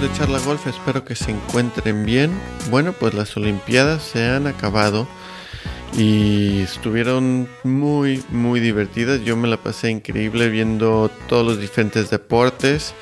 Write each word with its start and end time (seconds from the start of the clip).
De 0.00 0.12
Charla 0.12 0.38
Golf, 0.40 0.66
espero 0.66 1.06
que 1.06 1.14
se 1.14 1.30
encuentren 1.30 2.04
bien. 2.04 2.30
Bueno, 2.70 2.92
pues 2.92 3.14
las 3.14 3.34
Olimpiadas 3.38 4.02
se 4.02 4.28
han 4.28 4.46
acabado 4.46 5.08
y 5.96 6.60
estuvieron 6.60 7.48
muy, 7.64 8.22
muy 8.28 8.60
divertidas. 8.60 9.22
Yo 9.22 9.38
me 9.38 9.48
la 9.48 9.56
pasé 9.56 9.90
increíble 9.90 10.50
viendo 10.50 11.10
todos 11.28 11.46
los 11.46 11.58
diferentes 11.58 12.10
deportes. 12.10 12.92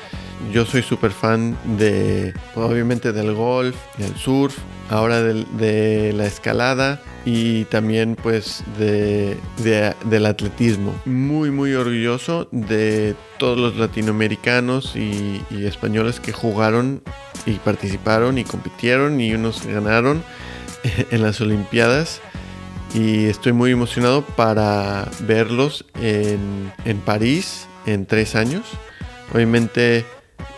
Yo 0.53 0.65
soy 0.67 0.83
súper 0.83 1.11
fan 1.11 1.59
de, 1.79 2.33
obviamente, 2.55 3.13
del 3.13 3.35
golf, 3.35 3.75
del 3.99 4.15
surf, 4.15 4.57
ahora 4.89 5.21
de 5.21 6.13
la 6.15 6.27
escalada 6.27 7.01
y 7.25 7.65
también 7.65 8.17
pues 8.21 8.63
de, 8.79 9.37
del 10.05 10.27
atletismo. 10.27 10.95
Muy 11.05 11.51
muy 11.51 11.75
orgulloso 11.75 12.49
de 12.51 13.15
todos 13.39 13.59
los 13.59 13.77
latinoamericanos 13.77 14.95
y, 14.97 15.43
españoles 15.51 16.21
que 16.21 16.33
jugaron 16.33 17.03
y 17.47 17.53
participaron 17.55 18.39
y 18.39 18.45
compitieron 18.45 19.21
y 19.21 19.35
unos 19.35 19.67
ganaron 19.67 20.23
en 21.11 21.23
las 21.23 21.41
Olimpiadas. 21.41 22.21
Y 22.95 23.25
estoy 23.25 23.53
muy 23.53 23.73
emocionado 23.73 24.23
para 24.23 25.11
verlos 25.21 25.85
en, 26.01 26.73
en 26.85 26.99
París 26.99 27.67
en 27.87 28.07
tres 28.07 28.37
años. 28.37 28.63
Obviamente 29.33 30.05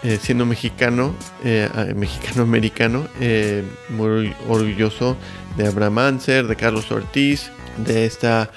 eh, 0.02 0.18
siendo 0.20 0.46
mexicano, 0.46 1.14
eh, 1.42 1.68
mexicano-americano, 1.96 3.08
eh, 3.18 3.64
muy 3.88 4.32
orgulloso 4.46 5.16
de 5.56 5.66
Abraham 5.66 5.98
Anser, 5.98 6.46
de 6.46 6.56
Carlos 6.56 6.90
Ortiz, 6.90 7.50
de 7.78 8.06
esta 8.06 8.50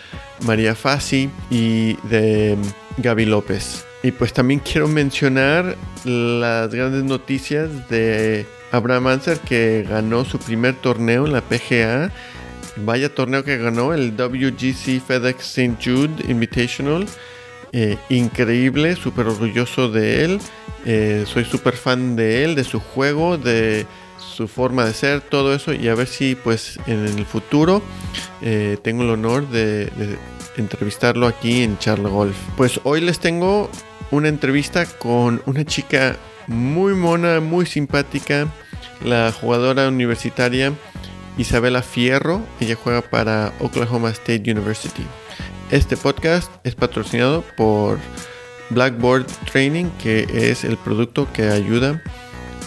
María 0.46 0.76
Fassi 0.76 1.30
y 1.50 1.94
de 2.08 2.58
Gaby 2.98 3.26
López. 3.26 3.86
Y 4.04 4.12
pues 4.12 4.32
también 4.34 4.62
quiero 4.62 4.88
mencionar 4.88 5.76
las 6.06 6.74
grandes 6.74 7.04
noticias 7.04 7.90
de 7.90 8.46
Abraham 8.72 9.08
Anser 9.08 9.40
que 9.40 9.86
ganó 9.88 10.24
su 10.24 10.40
primer 10.40 10.76
torneo 10.76 11.26
en 11.26 11.34
la 11.34 11.42
PGA. 11.42 12.12
Vaya 12.78 13.14
torneo 13.14 13.44
que 13.44 13.58
ganó 13.58 13.94
el 13.94 14.16
WGC 14.16 15.02
FedEx 15.06 15.58
St. 15.58 15.78
Jude 15.84 16.32
Invitational. 16.32 17.08
Eh, 17.72 17.98
increíble, 18.10 18.96
súper 18.96 19.28
orgulloso 19.28 19.90
de 19.90 20.24
él. 20.24 20.40
Eh, 20.86 21.26
soy 21.28 21.44
súper 21.44 21.76
fan 21.76 22.16
de 22.16 22.46
él, 22.46 22.56
de 22.56 22.64
su 22.64 22.80
juego, 22.80 23.38
de 23.38 23.86
su 24.40 24.48
forma 24.48 24.86
de 24.86 24.94
ser, 24.94 25.20
todo 25.20 25.54
eso. 25.54 25.74
Y 25.74 25.90
a 25.90 25.96
ver 25.96 26.08
si 26.08 26.34
pues 26.34 26.80
en 26.88 27.06
el 27.06 27.26
futuro 27.26 27.82
eh, 28.42 28.78
tengo 28.82 29.04
el 29.04 29.10
honor 29.10 29.50
de, 29.50 29.92
entrevistarlo 30.56 31.28
aquí 31.28 31.62
en 31.62 31.78
Charla 31.78 32.08
Golf. 32.08 32.38
Pues 32.56 32.80
hoy 32.86 33.02
les 33.02 33.20
tengo 33.20 33.70
una 34.12 34.30
entrevista 34.30 34.86
con 34.86 35.42
una 35.46 35.66
chica 35.66 36.16
muy 36.48 36.94
mona, 36.94 37.42
muy 37.42 37.66
simpática, 37.66 38.48
la 39.04 39.34
jugadora 39.34 39.90
universitaria 39.90 40.72
Isabela 41.38 41.82
Fierro. 41.82 42.42
Ella 42.62 42.76
juega 42.82 43.02
para 43.02 43.52
Oklahoma 43.60 44.10
State 44.12 44.50
University. 44.50 45.04
Este 45.70 45.98
podcast 45.98 46.50
es 46.64 46.76
patrocinado 46.76 47.44
por 47.58 48.00
Blackboard 48.70 49.26
Training, 49.52 49.90
que 50.02 50.26
es 50.32 50.64
el 50.64 50.78
producto 50.78 51.28
que 51.34 51.50
ayuda 51.50 52.02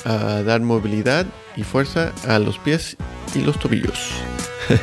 a 0.05 0.43
dar 0.43 0.61
movilidad 0.61 1.25
y 1.57 1.63
fuerza 1.63 2.13
a 2.27 2.39
los 2.39 2.59
pies 2.59 2.97
y 3.35 3.41
los 3.41 3.59
tobillos. 3.59 4.11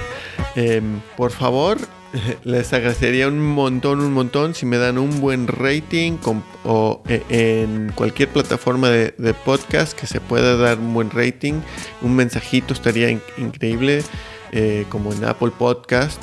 Em, 0.55 1.01
por 1.15 1.31
favor, 1.31 1.77
les 2.43 2.73
agradecería 2.73 3.27
un 3.27 3.39
montón, 3.39 3.99
un 3.99 4.13
montón 4.13 4.55
si 4.55 4.65
me 4.65 4.77
dan 4.77 4.97
un 4.97 5.21
buen 5.21 5.47
rating 5.47 6.17
o 6.63 7.03
e, 7.07 7.23
en 7.29 7.91
cualquier 7.93 8.29
plataforma 8.29 8.89
de, 8.89 9.33
podcast 9.45 9.97
que 9.97 10.07
se 10.07 10.19
pueda 10.19 10.57
dar 10.57 10.79
un 10.79 10.93
buen 10.93 11.11
rating. 11.11 11.61
Un 12.01 12.15
mensajito 12.15 12.73
estaría 12.73 13.09
increíble, 13.37 14.03
eh, 14.51 14.85
como 14.89 15.13
en 15.13 15.23
Apple 15.25 15.51
Podcast 15.57 16.21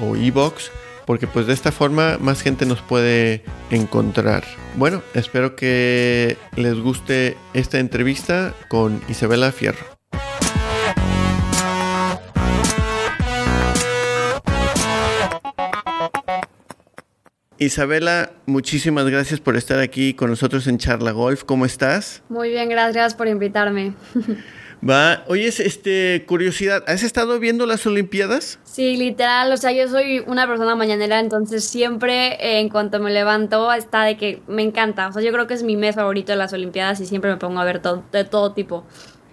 o 0.00 0.14
Evox 0.14 0.70
porque 1.08 1.26
pues 1.26 1.46
de 1.46 1.54
esta 1.54 1.72
forma 1.72 2.18
más 2.20 2.42
gente 2.42 2.66
nos 2.66 2.82
puede 2.82 3.42
encontrar. 3.70 4.44
Bueno, 4.76 5.02
espero 5.14 5.56
que 5.56 6.36
les 6.54 6.78
guste 6.78 7.34
esta 7.54 7.78
entrevista 7.78 8.52
con 8.68 9.00
Isabela 9.08 9.50
Fierro. 9.50 9.86
Isabela, 17.56 18.32
muchísimas 18.44 19.08
gracias 19.08 19.40
por 19.40 19.56
estar 19.56 19.78
aquí 19.80 20.12
con 20.12 20.28
nosotros 20.28 20.66
en 20.66 20.76
Charla 20.76 21.12
Golf. 21.12 21.42
¿Cómo 21.44 21.64
estás? 21.64 22.22
Muy 22.28 22.50
bien, 22.50 22.68
gracias 22.68 23.14
por 23.14 23.28
invitarme. 23.28 23.94
Va, 24.86 25.24
oye, 25.26 25.48
este, 25.48 26.24
curiosidad, 26.26 26.84
¿has 26.86 27.02
estado 27.02 27.40
viendo 27.40 27.66
las 27.66 27.84
Olimpiadas? 27.84 28.60
Sí, 28.62 28.96
literal, 28.96 29.52
o 29.52 29.56
sea, 29.56 29.72
yo 29.72 29.88
soy 29.88 30.22
una 30.26 30.46
persona 30.46 30.76
mañanera, 30.76 31.18
entonces 31.18 31.64
siempre 31.64 32.34
eh, 32.34 32.60
en 32.60 32.68
cuanto 32.68 33.00
me 33.00 33.10
levanto 33.10 33.72
está 33.72 34.04
de 34.04 34.16
que 34.16 34.40
me 34.46 34.62
encanta, 34.62 35.08
o 35.08 35.12
sea, 35.12 35.20
yo 35.20 35.32
creo 35.32 35.48
que 35.48 35.54
es 35.54 35.64
mi 35.64 35.76
mes 35.76 35.96
favorito 35.96 36.30
de 36.30 36.38
las 36.38 36.52
Olimpiadas 36.52 37.00
y 37.00 37.06
siempre 37.06 37.30
me 37.30 37.38
pongo 37.38 37.58
a 37.58 37.64
ver 37.64 37.80
todo, 37.82 38.04
de 38.12 38.24
todo 38.24 38.52
tipo. 38.52 38.84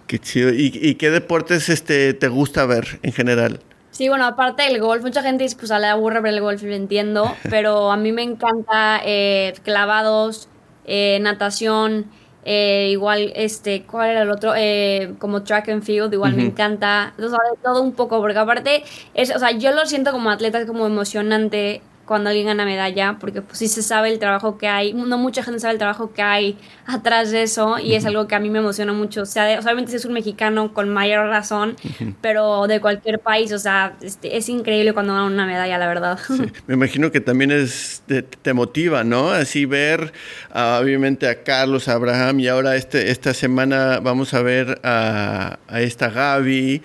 Qué 0.08 0.18
chido, 0.18 0.50
¿y, 0.52 0.94
qué 0.96 1.10
deportes 1.10 1.68
este, 1.68 2.12
te 2.14 2.28
gusta 2.28 2.66
ver 2.66 2.98
en 3.02 3.12
general? 3.12 3.60
Sí, 3.92 4.08
bueno, 4.08 4.26
aparte 4.26 4.64
del 4.64 4.80
golf, 4.80 5.02
mucha 5.02 5.22
gente 5.22 5.44
dice, 5.44 5.56
pues 5.56 5.70
a 5.70 5.78
le 5.78 5.86
aburre 5.86 6.20
ver 6.20 6.34
el 6.34 6.40
golf 6.40 6.62
y 6.64 6.66
lo 6.66 6.74
entiendo, 6.74 7.36
pero 7.50 7.92
a 7.92 7.96
mí 7.96 8.10
me 8.10 8.22
encanta 8.22 9.00
eh, 9.04 9.54
clavados, 9.62 10.48
eh, 10.86 11.18
natación, 11.20 12.06
eh, 12.48 12.90
igual, 12.92 13.32
este, 13.34 13.82
¿cuál 13.82 14.10
era 14.10 14.22
el 14.22 14.30
otro? 14.30 14.54
Eh, 14.56 15.14
como 15.18 15.42
track 15.42 15.68
and 15.68 15.82
field, 15.82 16.12
igual 16.12 16.34
me 16.34 16.44
encanta. 16.44 17.12
O 17.18 17.22
sea, 17.22 17.38
de 17.50 17.58
todo 17.60 17.82
un 17.82 17.92
poco, 17.92 18.20
porque 18.20 18.38
aparte, 18.38 18.84
es, 19.14 19.34
o 19.34 19.38
sea, 19.40 19.50
yo 19.50 19.72
lo 19.72 19.84
siento 19.84 20.12
como 20.12 20.30
atleta, 20.30 20.60
es 20.60 20.66
como 20.66 20.86
emocionante 20.86 21.82
cuando 22.06 22.30
alguien 22.30 22.46
gana 22.46 22.64
medalla, 22.64 23.16
porque 23.20 23.42
pues 23.42 23.58
sí 23.58 23.68
se 23.68 23.82
sabe 23.82 24.10
el 24.10 24.18
trabajo 24.18 24.58
que 24.58 24.68
hay, 24.68 24.94
no 24.94 25.18
mucha 25.18 25.42
gente 25.42 25.60
sabe 25.60 25.72
el 25.72 25.78
trabajo 25.78 26.12
que 26.12 26.22
hay 26.22 26.56
atrás 26.86 27.30
de 27.30 27.42
eso 27.42 27.78
y 27.78 27.94
es 27.94 28.06
algo 28.06 28.28
que 28.28 28.34
a 28.34 28.40
mí 28.40 28.48
me 28.48 28.60
emociona 28.60 28.92
mucho, 28.92 29.22
o 29.22 29.26
sea, 29.26 29.58
obviamente 29.60 29.90
si 29.90 29.96
es 29.96 30.04
un 30.04 30.12
mexicano 30.12 30.72
con 30.72 30.88
mayor 30.88 31.28
razón, 31.28 31.76
pero 32.20 32.66
de 32.66 32.80
cualquier 32.80 33.18
país, 33.18 33.52
o 33.52 33.58
sea, 33.58 33.96
este, 34.00 34.36
es 34.36 34.48
increíble 34.48 34.92
cuando 34.92 35.14
dan 35.14 35.24
una 35.24 35.46
medalla, 35.46 35.78
la 35.78 35.88
verdad. 35.88 36.18
Me 36.66 36.74
imagino 36.74 37.10
que 37.10 37.20
también 37.20 37.50
es, 37.50 38.02
te, 38.06 38.52
motiva, 38.52 39.04
¿no? 39.04 39.30
Así 39.30 39.64
ver, 39.64 40.12
obviamente, 40.54 41.28
a 41.28 41.42
Carlos, 41.42 41.88
a 41.88 41.94
Abraham 41.94 42.40
y 42.40 42.48
ahora 42.48 42.76
este, 42.76 43.10
esta 43.10 43.34
semana 43.34 44.00
vamos 44.00 44.32
a 44.32 44.42
ver 44.42 44.80
a, 44.82 45.58
a 45.68 45.80
esta 45.80 46.08
Gaby. 46.08 46.82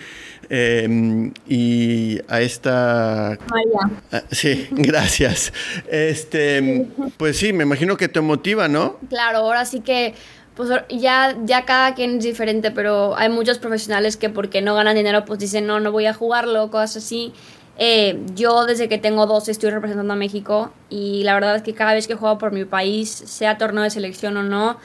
Em, 0.54 1.32
y 1.48 2.20
a 2.28 2.42
esta... 2.42 3.38
María. 3.48 4.02
Ah, 4.12 4.24
sí, 4.32 4.68
gracias. 4.72 5.54
Este, 5.90 6.88
pues 7.16 7.38
sí, 7.38 7.54
me 7.54 7.64
imagino 7.64 7.96
que 7.96 8.10
te 8.10 8.20
motiva, 8.20 8.68
¿no? 8.68 8.98
Claro, 9.08 9.38
ahora 9.38 9.64
sí 9.64 9.80
que 9.80 10.14
pues 10.56 10.70
ya, 10.90 11.38
ya 11.46 11.64
cada 11.64 11.96
quien 11.96 12.18
es 12.18 12.26
diferente, 12.26 12.70
pero 12.72 13.16
hay 13.16 13.30
muchos 13.30 13.60
profesionales 13.60 14.18
que 14.18 14.30
porque 14.30 14.62
no 14.62 14.76
ganan 14.76 14.98
dinero, 14.98 15.24
pues 15.24 15.40
dicen, 15.40 15.66
no, 15.66 15.80
no 15.80 15.94
voy 15.94 16.06
a 16.06 16.14
jugarlo, 16.14 16.70
cosas 16.70 16.98
así. 16.98 17.32
Eh, 17.78 18.20
yo 18.36 18.66
desde 18.66 18.90
que 18.90 18.98
tengo 18.98 19.28
dos 19.28 19.48
estoy 19.48 19.70
representando 19.70 20.12
a 20.12 20.18
México 20.18 20.74
y 20.90 21.24
la 21.24 21.34
verdad 21.34 21.56
es 21.56 21.62
que 21.62 21.74
cada 21.74 21.94
vez 21.94 22.08
que 22.08 22.16
juego 22.16 22.38
por 22.38 22.52
mi 22.52 22.66
país, 22.66 23.10
sea 23.10 23.58
torneo 23.58 23.84
de 23.84 23.90
selección 23.90 24.36
o 24.36 24.44
no, 24.44 24.78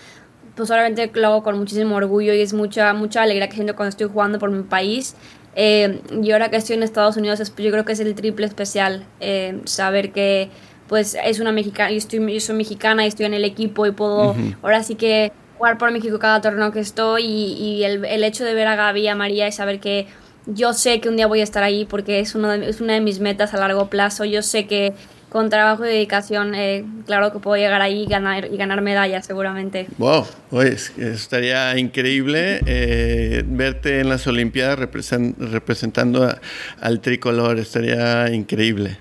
pues 0.54 0.68
solamente 0.68 1.10
lo 1.14 1.26
hago 1.26 1.42
con 1.42 1.58
muchísimo 1.58 1.96
orgullo 1.96 2.32
y 2.32 2.40
es 2.40 2.54
mucha, 2.54 2.92
mucha 2.94 3.22
alegría 3.22 3.48
que 3.48 3.56
siento 3.56 3.76
cuando 3.76 3.90
estoy 3.90 4.08
jugando 4.08 4.38
por 4.38 4.50
mi 4.50 4.62
país. 4.62 5.14
Eh, 5.58 6.02
y 6.22 6.30
ahora 6.32 6.50
que 6.50 6.56
estoy 6.56 6.76
en 6.76 6.82
Estados 6.82 7.16
Unidos, 7.16 7.40
yo 7.56 7.70
creo 7.70 7.84
que 7.84 7.92
es 7.92 8.00
el 8.00 8.14
triple 8.14 8.46
especial 8.46 9.04
eh, 9.20 9.58
saber 9.64 10.12
que 10.12 10.50
pues 10.86 11.16
es 11.24 11.40
una 11.40 11.50
mexicana, 11.50 11.90
yo, 11.90 11.96
estoy, 11.96 12.40
soy 12.40 12.54
mexicana 12.54 13.04
y 13.04 13.08
estoy 13.08 13.26
en 13.26 13.34
el 13.34 13.44
equipo 13.44 13.86
y 13.86 13.90
puedo 13.90 14.36
ahora 14.62 14.82
sí 14.84 14.94
que 14.94 15.32
jugar 15.56 15.78
por 15.78 15.90
México 15.90 16.18
cada 16.18 16.40
torneo 16.42 16.70
que 16.70 16.80
estoy 16.80 17.24
y, 17.24 17.82
el, 17.84 18.04
el, 18.04 18.22
hecho 18.22 18.44
de 18.44 18.54
ver 18.54 18.68
a 18.68 18.76
Gaby 18.76 19.00
y 19.00 19.08
a 19.08 19.16
María 19.16 19.48
y 19.48 19.52
saber 19.52 19.80
que 19.80 20.06
yo 20.46 20.74
sé 20.74 21.00
que 21.00 21.08
un 21.08 21.16
día 21.16 21.26
voy 21.26 21.40
a 21.40 21.42
estar 21.42 21.64
ahí 21.64 21.86
porque 21.86 22.20
es, 22.20 22.34
uno 22.34 22.52
es 22.52 22.80
una 22.80 22.92
de 22.92 23.00
mis 23.00 23.18
metas 23.18 23.54
a 23.54 23.56
largo 23.56 23.88
plazo, 23.88 24.24
yo 24.24 24.42
sé 24.42 24.66
que 24.66 24.92
con 25.28 25.50
trabajo 25.50 25.84
y 25.84 25.88
dedicación, 25.88 26.54
eh, 26.54 26.84
claro 27.04 27.32
que 27.32 27.38
puedo 27.38 27.56
llegar 27.56 27.82
ahí 27.82 28.02
y 28.02 28.06
ganar, 28.06 28.48
y 28.50 28.56
ganar 28.56 28.80
medallas 28.80 29.26
seguramente. 29.26 29.86
Wow, 29.98 30.24
pues 30.50 30.96
estaría 30.96 31.76
increíble 31.78 32.60
eh, 32.66 33.42
verte 33.46 34.00
en 34.00 34.08
las 34.08 34.26
Olimpiadas 34.26 34.78
representando 34.78 36.34
al 36.80 37.00
tricolor, 37.00 37.58
estaría 37.58 38.32
increíble. 38.32 38.98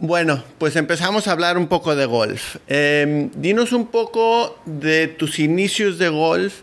Bueno, 0.00 0.42
pues 0.58 0.76
empezamos 0.76 1.28
a 1.28 1.32
hablar 1.32 1.58
un 1.58 1.68
poco 1.68 1.94
de 1.94 2.06
golf. 2.06 2.56
Em, 2.66 3.30
dinos 3.34 3.72
un 3.72 3.86
poco 3.88 4.58
de 4.64 5.08
tus 5.08 5.38
inicios 5.38 5.98
de 5.98 6.08
golf 6.08 6.60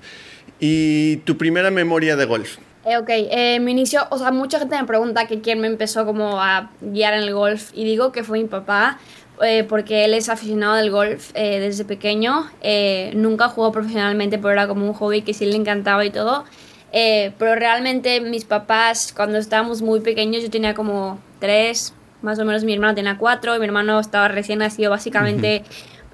y 0.59 1.17
tu 1.17 1.37
primera 1.37 1.69
memoria 1.69 2.15
de 2.15 2.25
golf. 2.25 2.57
Eh, 2.85 2.97
ok, 2.97 3.09
eh, 3.09 3.59
mi 3.59 3.71
inicio, 3.71 4.05
o 4.11 4.17
sea, 4.19 4.29
mucha 4.29 4.59
gente 4.59 4.79
me 4.79 4.85
pregunta 4.85 5.25
que 5.25 5.41
quién 5.41 5.59
me 5.59 5.65
empezó 5.65 6.05
como 6.05 6.39
a 6.39 6.69
guiar 6.81 7.15
en 7.15 7.23
el 7.23 7.33
golf 7.33 7.71
y 7.73 7.83
digo 7.83 8.11
que 8.11 8.23
fue 8.23 8.37
mi 8.37 8.47
papá, 8.47 8.99
eh, 9.41 9.65
porque 9.67 10.05
él 10.05 10.13
es 10.13 10.29
aficionado 10.29 10.75
del 10.75 10.91
golf 10.91 11.31
eh, 11.33 11.59
desde 11.59 11.83
pequeño, 11.83 12.47
eh, 12.61 13.11
nunca 13.15 13.49
jugó 13.49 13.71
profesionalmente, 13.71 14.37
pero 14.37 14.51
era 14.51 14.67
como 14.67 14.85
un 14.85 14.93
hobby 14.93 15.23
que 15.23 15.33
sí 15.33 15.47
le 15.47 15.55
encantaba 15.55 16.05
y 16.05 16.11
todo. 16.11 16.45
pero 16.91 17.55
realmente 17.55 18.21
mis 18.21 18.45
papás, 18.45 19.11
cuando 19.15 19.39
estábamos 19.39 19.81
muy 19.81 19.99
pequeños, 20.01 20.43
yo 20.43 20.51
tenía 20.51 20.73
como 20.75 21.19
tres, 21.39 21.93
más 22.21 22.39
o 22.39 22.45
menos 22.45 22.63
mi 22.63 22.73
hermano 22.73 22.93
tenía 22.95 23.17
cuatro, 23.17 23.55
y 23.55 23.59
mi 23.59 23.65
hermano 23.65 23.99
estaba 23.99 24.27
recién 24.27 24.59
nacido, 24.59 24.91
básicamente 24.91 25.63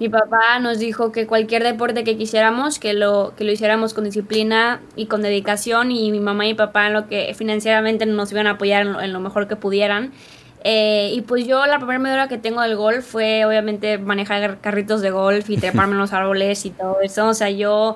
mi 0.02 0.08
papá 0.08 0.58
nos 0.58 0.80
dijo 0.80 1.12
que 1.12 1.28
cualquier 1.28 1.62
deporte 1.62 2.02
que 2.02 2.16
quisiéramos, 2.16 2.80
que 2.80 2.92
lo, 2.92 3.34
que 3.36 3.44
lo 3.44 3.52
hiciéramos 3.52 3.94
con 3.94 4.02
disciplina 4.02 4.80
y 4.96 5.06
con 5.06 5.22
dedicación, 5.22 5.92
y 5.92 6.10
mi 6.10 6.18
mamá 6.18 6.44
y 6.44 6.48
mi 6.48 6.54
papá 6.54 6.88
en 6.88 6.94
lo 6.94 7.06
que 7.06 7.32
financieramente 7.34 8.04
nos 8.04 8.32
iban 8.32 8.48
a 8.48 8.52
apoyar 8.52 8.84
en 8.84 9.12
lo, 9.12 9.20
mejor 9.20 9.46
que 9.46 9.54
pudieran. 9.54 10.12
Eh, 10.64 11.12
y 11.14 11.20
pues 11.22 11.46
yo 11.46 11.64
la 11.66 11.78
primera 11.78 12.00
medida 12.00 12.28
que 12.28 12.36
tengo 12.36 12.62
del 12.62 12.74
golf 12.74 13.04
fue 13.04 13.44
obviamente 13.44 13.98
manejar 13.98 14.58
carritos 14.60 15.02
de 15.02 15.10
golf 15.10 15.48
y 15.50 15.56
treparme 15.56 15.92
en 15.92 15.98
los 15.98 16.12
árboles 16.12 16.66
y 16.66 16.70
todo 16.70 17.00
eso. 17.00 17.28
O 17.28 17.34
sea, 17.34 17.50
yo 17.50 17.94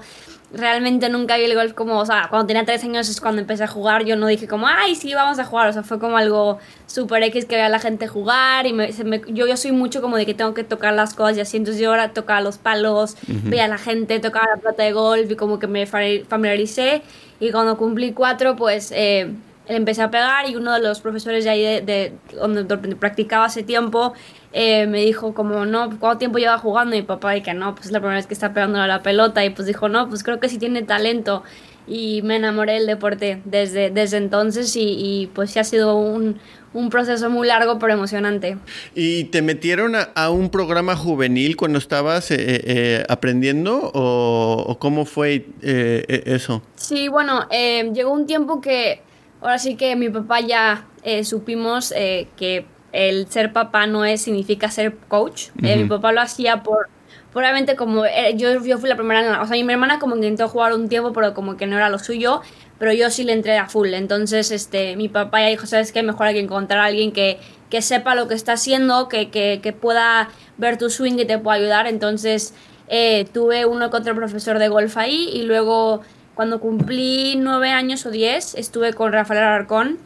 realmente 0.53 1.09
nunca 1.09 1.37
vi 1.37 1.45
el 1.45 1.55
golf 1.55 1.73
como, 1.73 1.99
o 1.99 2.07
sea, 2.07 2.29
cuando 2.31 2.47
tenía 2.47 2.65
tres 2.65 2.83
años 2.85 3.09
es 3.09 3.21
cuando 3.21 3.41
empecé 3.41 3.65
a 3.65 3.67
jugar, 3.67 4.05
yo 4.05 4.17
no 4.17 4.27
dije 4.27 4.47
como, 4.47 4.67
ay, 4.69 4.95
sí, 4.95 5.13
vamos 5.15 5.39
a 5.39 5.45
jugar, 5.45 5.69
o 5.69 5.73
sea, 5.73 5.83
fue 5.83 5.99
como 5.99 6.17
algo 6.17 6.59
súper 6.87 7.23
X 7.25 7.45
que 7.47 7.57
veía 7.57 7.67
a 7.67 7.71
la 7.71 7.81
gente 7.81 8.07
jugar 8.07 8.67
y 8.67 8.73
me, 8.73 8.93
yo, 9.29 9.47
yo 9.47 9.57
soy 9.57 9.73
mucho 9.73 10.01
como 10.01 10.17
de 10.17 10.25
que 10.25 10.35
tengo 10.35 10.55
que 10.55 10.65
tocar 10.65 10.95
las 10.95 11.15
cosas 11.15 11.37
y 11.37 11.41
así, 11.41 11.57
entonces 11.57 11.83
yo 11.83 11.91
ahora 11.91 12.13
tocaba 12.13 12.41
los 12.41 12.59
palos, 12.59 13.17
veía 13.27 13.65
a 13.65 13.69
la 13.69 13.79
gente, 13.79 14.21
tocaba 14.21 14.47
la 14.55 14.61
plata 14.61 14.83
de 14.83 14.93
golf 14.93 15.31
y 15.31 15.37
como 15.37 15.59
que 15.59 15.67
me 15.67 15.87
familiaricé 15.87 17.03
y 17.41 17.51
cuando 17.51 17.77
cumplí 17.77 18.13
cuatro, 18.13 18.57
pues... 18.57 18.93
Eh, 18.93 19.33
empecé 19.69 20.03
a 20.03 20.11
pegar 20.11 20.49
y 20.49 20.57
uno 20.57 20.73
de 20.73 20.81
los 20.81 21.01
profesores 21.01 21.45
de 21.45 21.51
ahí 21.51 21.63
de, 21.85 22.13
donde, 22.35 22.77
practicaba 22.97 23.47
hace 23.47 23.63
tiempo 23.63 24.15
eh, 24.59 24.87
me 24.87 25.05
dijo 25.05 25.35
como, 25.35 25.67
no, 25.67 25.99
¿cuánto 26.01 26.17
tiempo 26.17 26.39
lleva 26.39 26.57
jugando? 26.57 26.97
Y 26.97 27.01
mi 27.01 27.07
papá, 27.07 27.37
y 27.37 27.43
que 27.43 27.53
no, 27.53 27.75
pues 27.75 27.89
es 27.89 27.93
la 27.93 27.99
primera 27.99 28.17
vez 28.17 28.27
que 28.27 28.33
está 28.33 28.55
pegando 28.55 28.81
a 28.81 28.87
la 28.87 29.03
pelota. 29.03 29.45
Y 29.45 29.51
pues 29.51 29.67
dijo, 29.67 29.91
no, 29.91 30.09
pues 30.09 30.25
creo 30.25 30.41
que 30.41 30.49
sí 30.49 30.57
tiene 30.57 30.83
talento. 30.83 31.43
Y 31.87 32.23
me 32.23 32.37
enamoré 32.37 32.73
del 32.73 32.87
deporte 32.87 33.43
desde, 33.45 33.91
desde 33.91 34.17
entonces 34.17 34.75
y, 34.75 34.97
y 34.99 35.27
pues 35.27 35.51
sí 35.51 35.59
ha 35.59 35.65
sido 35.65 35.97
un, 35.97 36.39
un, 36.73 36.89
proceso 36.89 37.29
muy 37.29 37.47
largo 37.47 37.79
pero 37.79 37.93
emocionante. 37.93 38.57
¿Y 38.95 39.25
te 39.25 39.43
metieron 39.43 39.93
a, 39.95 40.31
un 40.31 40.49
programa 40.49 40.97
juvenil 40.97 41.55
cuando 41.59 41.79
estabas 41.79 42.31
eh, 42.31 42.37
eh, 42.39 43.05
aprendiendo 43.11 43.91
o, 43.93 44.79
cómo 44.81 45.05
fue 45.05 45.45
e, 45.61 46.23
eso? 46.25 46.63
Sí, 46.77 47.09
bueno, 47.09 47.47
llegó 47.51 48.11
un 48.11 48.27
tiempo 48.27 48.63
que 48.63 49.03
ahora 49.43 49.59
sí 49.59 49.77
que 49.77 49.95
mi 49.97 50.09
papá 50.09 50.41
ya 50.41 50.87
supimos 51.23 51.93
que 52.37 52.65
el 52.93 53.29
ser 53.29 53.53
papá 53.53 53.87
no 53.87 54.05
es 54.05 54.23
significa 54.23 54.71
ser 54.71 54.97
coach. 55.09 55.49
Eh, 55.63 55.77
mi 55.77 55.89
papá 55.89 56.13
lo 56.13 56.21
hacía 56.21 56.63
por, 56.63 56.89
probablemente 57.33 57.77
como 57.77 58.05
eh, 58.05 58.35
yo, 58.37 58.65
yo 58.65 58.79
fui 58.79 58.89
la 58.89 58.97
primera, 58.97 59.43
o 59.43 59.47
sea, 59.47 59.63
mi 59.63 59.73
hermana 59.73 59.99
como 59.99 60.15
intentó 60.17 60.49
jugar 60.49 60.73
un 60.73 60.89
tiempo, 60.89 61.13
pero 61.13 61.35
como 61.35 61.57
que 61.57 61.67
no 61.67 61.77
era 61.77 61.91
lo 61.91 61.99
suyo, 61.99 62.41
pero 62.79 62.93
yo 62.93 63.11
sí 63.11 63.25
le 63.25 63.33
entré 63.33 63.59
a 63.59 63.69
full. 63.69 63.93
Entonces, 63.95 64.51
este, 64.51 64.97
mi 64.97 65.09
papá 65.09 65.41
ya 65.41 65.49
dijo, 65.49 65.67
¿sabes 65.67 65.93
qué? 65.93 66.03
Mejor 66.03 66.29
hay 66.29 66.35
que 66.35 66.41
encontrar 66.41 66.81
a 66.81 66.85
alguien 66.85 67.13
que, 67.13 67.39
que 67.71 67.83
sepa 67.83 68.15
lo 68.15 68.29
que 68.29 68.35
está 68.35 68.53
haciendo, 68.53 69.09
que, 69.09 69.31
que, 69.31 69.61
que 69.63 69.73
pueda 69.73 70.29
ver 70.57 70.79
tu 70.79 70.91
swing 70.91 71.19
y 71.19 71.25
te 71.25 71.39
pueda 71.39 71.57
ayudar. 71.57 71.87
Entonces, 71.87 72.55
eh, 72.89 73.27
tuve 73.33 73.67
uno 73.67 73.91
con 73.91 74.03
otro 74.03 74.15
profesor 74.15 74.59
de 74.59 74.69
golf 74.69 74.97
ahí 74.97 75.29
y 75.33 75.43
luego 75.43 76.03
cuando 76.35 76.61
cumplí 76.61 77.35
nueve 77.37 77.71
años 77.71 78.07
o 78.07 78.11
diez 78.11 78.55
estuve 78.55 78.93
con 78.93 79.13
Rafael 79.13 79.43
Alarcón 79.43 79.99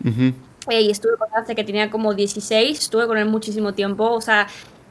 y 0.78 0.90
estuve 0.90 1.16
con 1.16 1.28
él 1.28 1.34
hasta 1.40 1.54
que 1.54 1.64
tenía 1.64 1.90
como 1.90 2.14
16, 2.14 2.78
estuve 2.78 3.06
con 3.06 3.18
él 3.18 3.26
muchísimo 3.26 3.72
tiempo, 3.72 4.10
o 4.10 4.20
sea, 4.20 4.46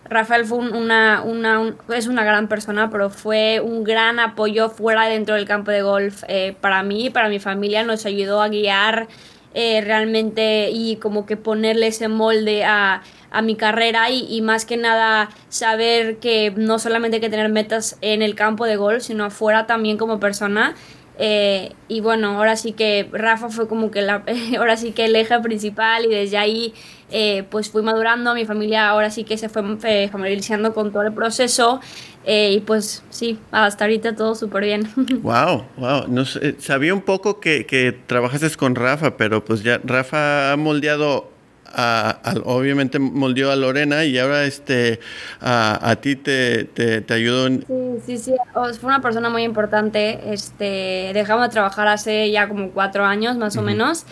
Rafael 0.09 0.45
fue 0.45 0.57
una, 0.57 1.21
una 1.23 1.75
es 1.95 2.07
una 2.07 2.23
gran 2.23 2.47
persona, 2.47 2.89
pero 2.89 3.11
fue 3.11 3.61
un 3.63 3.83
gran 3.83 4.19
apoyo 4.19 4.69
fuera 4.69 5.05
dentro 5.05 5.35
del 5.35 5.45
campo 5.45 5.69
de 5.69 5.83
golf 5.83 6.23
eh, 6.27 6.55
para 6.59 6.81
mí 6.81 7.05
y 7.05 7.09
para 7.11 7.29
mi 7.29 7.39
familia, 7.39 7.83
nos 7.83 8.05
ayudó 8.07 8.41
a 8.41 8.49
guiar 8.49 9.07
eh, 9.53 9.81
realmente 9.81 10.69
y 10.71 10.95
como 10.97 11.25
que 11.25 11.37
ponerle 11.37 11.87
ese 11.87 12.07
molde 12.07 12.63
a, 12.63 13.01
a 13.31 13.41
mi 13.41 13.55
carrera 13.55 14.09
y, 14.09 14.25
y, 14.29 14.41
más 14.41 14.65
que 14.65 14.77
nada 14.77 15.29
saber 15.49 16.17
que 16.17 16.53
no 16.55 16.79
solamente 16.79 17.17
hay 17.17 17.21
que 17.21 17.29
tener 17.29 17.49
metas 17.49 17.97
en 18.01 18.21
el 18.21 18.35
campo 18.35 18.65
de 18.65 18.75
golf, 18.75 19.03
sino 19.03 19.25
afuera 19.25 19.67
también 19.67 19.97
como 19.97 20.19
persona 20.19 20.75
eh, 21.21 21.73
y 21.89 21.99
bueno, 21.99 22.37
ahora 22.37 22.55
sí 22.55 22.71
que 22.71 23.09
Rafa 23.11 23.49
fue 23.49 23.67
como 23.67 23.91
que 23.91 24.01
la, 24.01 24.23
ahora 24.57 24.77
sí 24.77 24.93
que 24.93 25.05
el 25.05 25.15
eje 25.17 25.37
principal 25.41 26.05
y 26.05 26.07
desde 26.07 26.37
ahí 26.37 26.73
eh, 27.11 27.43
pues 27.49 27.69
fui 27.69 27.81
madurando, 27.81 28.33
mi 28.33 28.45
familia 28.45 28.87
ahora 28.87 29.11
sí 29.11 29.25
que 29.25 29.37
se 29.37 29.49
fue 29.49 29.61
eh, 29.83 30.07
familiarizando 30.09 30.73
con 30.73 30.93
todo 30.93 31.03
el 31.03 31.13
proceso 31.13 31.81
y 32.25 32.59
pues 32.59 33.03
sí, 33.09 33.39
hasta 33.49 33.85
ahorita 33.85 34.15
todo 34.15 34.35
súper 34.35 34.63
bien. 34.63 34.87
Wow, 35.23 35.65
wow, 35.77 36.05
no 36.07 36.23
sabía 36.25 36.93
un 36.93 37.01
poco 37.01 37.39
que, 37.39 37.65
que 37.65 37.91
trabajaste 37.91 38.49
con 38.55 38.75
Rafa, 38.75 39.17
pero 39.17 39.43
pues 39.43 39.63
ya 39.63 39.81
Rafa 39.83 40.51
ha 40.51 40.57
moldeado 40.57 41.31
a, 41.71 42.35
obviamente 42.45 42.99
moldeó 42.99 43.51
a 43.51 43.55
Lorena 43.55 44.05
y 44.05 44.17
ahora 44.17 44.45
este 44.45 44.99
a, 45.41 45.95
ti 46.01 46.15
te, 46.15 46.65
te, 46.65 47.13
ayudó. 47.13 47.47
Sí, 47.49 47.63
sí, 48.05 48.17
sí, 48.17 48.33
fue 48.53 48.87
una 48.87 49.01
persona 49.01 49.29
muy 49.29 49.43
importante. 49.43 50.19
Este, 50.33 51.11
dejamos 51.13 51.47
de 51.47 51.51
trabajar 51.51 51.87
hace 51.87 52.31
ya 52.31 52.47
como 52.47 52.71
cuatro 52.71 53.05
años 53.05 53.37
más 53.37 53.57
o 53.57 53.61
menos. 53.61 54.05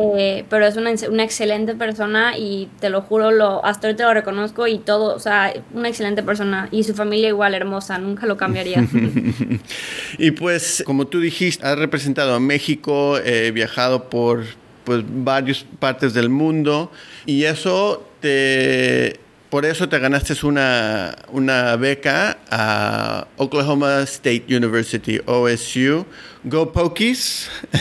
Eh, 0.00 0.44
pero 0.48 0.64
es 0.64 0.76
una, 0.76 0.92
una, 1.10 1.24
excelente 1.24 1.74
persona 1.74 2.38
y 2.38 2.68
te 2.78 2.88
lo 2.88 3.02
juro, 3.02 3.32
lo, 3.32 3.64
hasta 3.64 3.88
ahorita 3.88 4.04
lo 4.04 4.14
reconozco 4.14 4.68
y 4.68 4.78
todo, 4.78 5.12
o 5.12 5.18
sea, 5.18 5.52
una 5.74 5.88
excelente 5.88 6.22
persona 6.22 6.68
y 6.70 6.84
su 6.84 6.94
familia 6.94 7.30
igual 7.30 7.52
hermosa, 7.52 7.98
nunca 7.98 8.24
lo 8.24 8.36
cambiaría. 8.36 8.86
y 10.18 10.30
pues, 10.30 10.84
como 10.86 11.08
tú 11.08 11.18
dijiste, 11.18 11.66
has 11.66 11.76
representado 11.76 12.34
a 12.34 12.38
México, 12.38 13.18
eh, 13.18 13.50
viajado 13.50 14.08
por 14.08 14.44
pues 14.88 15.04
varias 15.06 15.66
partes 15.78 16.14
del 16.14 16.30
mundo 16.30 16.90
y 17.26 17.44
eso 17.44 18.08
te 18.20 19.20
por 19.50 19.64
eso 19.64 19.88
te 19.88 19.98
ganaste 19.98 20.34
una, 20.46 21.14
una 21.32 21.76
beca 21.76 22.38
a 22.50 23.26
Oklahoma 23.36 24.02
State 24.02 24.44
University, 24.48 25.20
OSU. 25.24 26.04
Go 26.44 26.72
Pokies. 26.72 27.50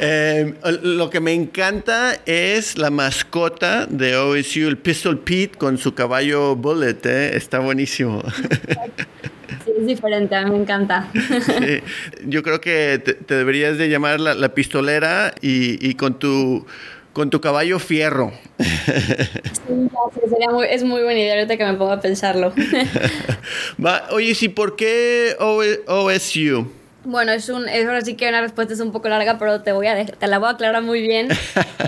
eh, 0.00 0.54
lo 0.82 1.10
que 1.10 1.20
me 1.20 1.34
encanta 1.34 2.18
es 2.26 2.78
la 2.78 2.90
mascota 2.90 3.86
de 3.86 4.16
OSU, 4.16 4.68
el 4.68 4.78
Pistol 4.78 5.18
Pete 5.18 5.58
con 5.58 5.76
su 5.78 5.94
caballo 5.94 6.56
Bullet. 6.56 6.98
¿eh? 7.04 7.36
Está 7.36 7.58
buenísimo. 7.58 8.22
Es 9.48 9.86
diferente, 9.86 10.34
a 10.34 10.44
mí 10.44 10.50
me 10.50 10.58
encanta. 10.58 11.08
yo 12.26 12.42
creo 12.42 12.60
que 12.60 12.98
te, 12.98 13.34
deberías 13.34 13.78
de 13.78 13.88
llamar 13.88 14.20
la, 14.20 14.48
pistolera 14.54 15.34
y, 15.40 15.94
con 15.94 16.18
tu 16.18 16.66
con 17.12 17.30
tu 17.30 17.40
caballo 17.40 17.80
fierro. 17.80 18.32
Sí, 18.58 19.88
sería 20.28 20.50
muy, 20.52 20.66
es 20.70 20.84
muy 20.84 21.02
buena 21.02 21.18
idea 21.18 21.34
ahorita 21.34 21.56
que 21.56 21.64
me 21.64 21.74
pongo 21.74 21.90
a 21.90 22.00
pensarlo. 22.00 22.52
oye, 24.12 24.34
sí, 24.36 24.48
¿por 24.48 24.76
qué 24.76 25.34
OSU? 25.38 26.70
Bueno, 27.04 27.32
es 27.32 27.48
un, 27.48 27.68
es 27.68 27.86
ahora 27.86 28.02
sí 28.02 28.14
que 28.14 28.28
una 28.28 28.40
respuesta 28.40 28.74
es 28.74 28.80
un 28.80 28.92
poco 28.92 29.08
larga, 29.08 29.38
pero 29.38 29.62
te 29.62 29.72
voy 29.72 29.86
a 29.86 30.04
te 30.04 30.26
la 30.26 30.38
voy 30.38 30.48
a 30.48 30.52
aclarar 30.52 30.82
muy 30.82 31.00
bien. 31.00 31.28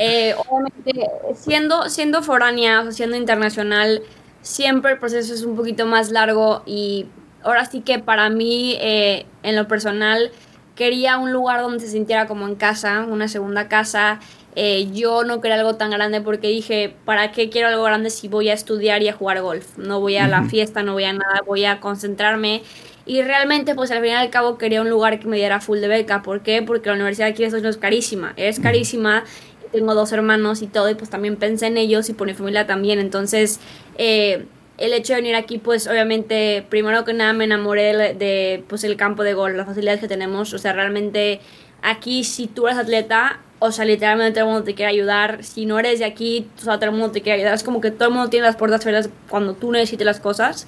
Eh, 0.03 0.35
obviamente, 0.49 1.11
siendo, 1.35 1.91
siendo 1.91 2.23
foránea, 2.23 2.83
o 2.83 2.93
siendo 2.93 3.17
internacional, 3.17 4.03
siempre 4.41 4.93
el 4.93 4.99
proceso 4.99 5.35
es 5.35 5.43
un 5.43 5.57
poquito 5.57 5.85
más 5.85 6.11
largo 6.11 6.63
y 6.65 7.07
ahora 7.43 7.65
sí 7.65 7.81
que 7.81 7.99
para 7.99 8.31
mí, 8.31 8.77
eh, 8.81 9.27
en 9.43 9.57
lo 9.57 9.69
personal, 9.69 10.31
quería 10.75 11.19
un 11.19 11.33
lugar 11.33 11.61
donde 11.61 11.81
se 11.81 11.89
sintiera 11.89 12.27
como 12.27 12.47
en 12.49 12.55
casa, 12.55 13.05
una 13.09 13.29
segunda 13.29 13.69
casa. 13.69 14.21
Eh, 14.57 14.89
yo 14.93 15.25
no 15.25 15.41
quería 15.41 15.57
algo 15.57 15.77
tan 15.77 15.91
grande 15.91 16.21
porque 16.21 16.49
dije, 16.49 16.97
¿para 17.05 17.33
qué 17.33 17.51
quiero 17.51 17.69
algo 17.69 17.83
grande 17.85 18.11
si 18.11 18.29
voy 18.29 18.49
a 18.49 18.55
estudiar 18.55 19.03
y 19.03 19.09
a 19.09 19.13
jugar 19.13 19.43
golf? 19.43 19.77
No 19.77 20.01
voy 20.01 20.17
a 20.17 20.27
la 20.27 20.45
fiesta, 20.45 20.83
no 20.83 20.95
voy 20.95 21.05
a 21.05 21.13
nada, 21.13 21.43
voy 21.47 21.65
a 21.67 21.81
concentrarme. 21.81 22.63
Y 23.07 23.23
realmente, 23.23 23.75
pues 23.75 23.91
al 23.91 24.01
final 24.01 24.23
y 24.23 24.27
al 24.27 24.31
cabo 24.31 24.57
quería 24.57 24.83
un 24.83 24.91
lugar 24.91 25.21
que 25.21 25.27
me 25.27 25.37
diera 25.37 25.61
full 25.61 25.81
de 25.81 25.89
beca. 25.89 26.23
¿Por 26.23 26.43
qué? 26.43 26.63
Porque 26.63 26.89
la 26.89 26.95
universidad 26.95 27.29
aquí 27.29 27.45
es, 27.45 27.53
es 27.53 27.77
carísima. 27.77 28.33
Es 28.37 28.59
carísima. 28.61 29.25
Tengo 29.73 29.95
dos 29.95 30.13
hermanos 30.13 30.63
y 30.63 30.67
todo, 30.67 30.91
y 30.91 30.95
pues 30.95 31.11
también 31.11 31.37
pensé 31.37 31.67
en 31.67 31.77
ellos 31.77 32.09
y 32.09 32.15
por 32.15 32.27
mi 32.27 32.35
familia 32.35 32.67
también. 32.67 32.99
Entonces, 32.99 33.61
eh, 33.99 34.47
el 34.81 34.93
hecho 34.93 35.13
de 35.13 35.21
venir 35.21 35.37
aquí, 35.37 35.59
pues 35.59 35.87
obviamente, 35.87 36.65
primero 36.69 37.05
que 37.05 37.13
nada 37.13 37.33
me 37.33 37.45
enamoré 37.45 38.15
de, 38.15 38.65
pues, 38.69 38.83
el 38.85 38.97
campo 38.97 39.23
de 39.23 39.35
gol, 39.35 39.57
las 39.57 39.67
facilidades 39.67 40.01
que 40.01 40.09
tenemos. 40.09 40.53
O 40.53 40.59
sea, 40.59 40.73
realmente 40.73 41.41
aquí 41.83 42.25
si 42.25 42.47
tú 42.47 42.67
eres 42.67 42.79
atleta, 42.79 43.41
o 43.59 43.73
sea, 43.73 43.85
literalmente 43.85 44.41
todo 44.41 44.49
el 44.49 44.51
mundo 44.53 44.65
te 44.65 44.75
quiere 44.75 44.91
ayudar. 44.91 45.45
Si 45.45 45.67
no 45.67 45.79
eres 45.79 45.99
de 45.99 46.07
aquí, 46.07 46.49
o 46.59 46.63
sea, 46.63 46.77
todo 46.77 46.87
el 46.87 46.93
mundo 46.93 47.11
te 47.13 47.21
quiere 47.21 47.41
ayudar. 47.41 47.55
Es 47.55 47.63
como 47.63 47.81
que 47.81 47.91
todo 47.91 48.09
el 48.09 48.15
mundo 48.15 48.31
tiene 48.31 48.47
las 48.47 48.57
puertas 48.57 48.81
abiertas 48.87 49.11
cuando 49.29 49.55
tú 49.55 49.71
necesites 49.71 50.07
las 50.07 50.19
cosas. 50.19 50.67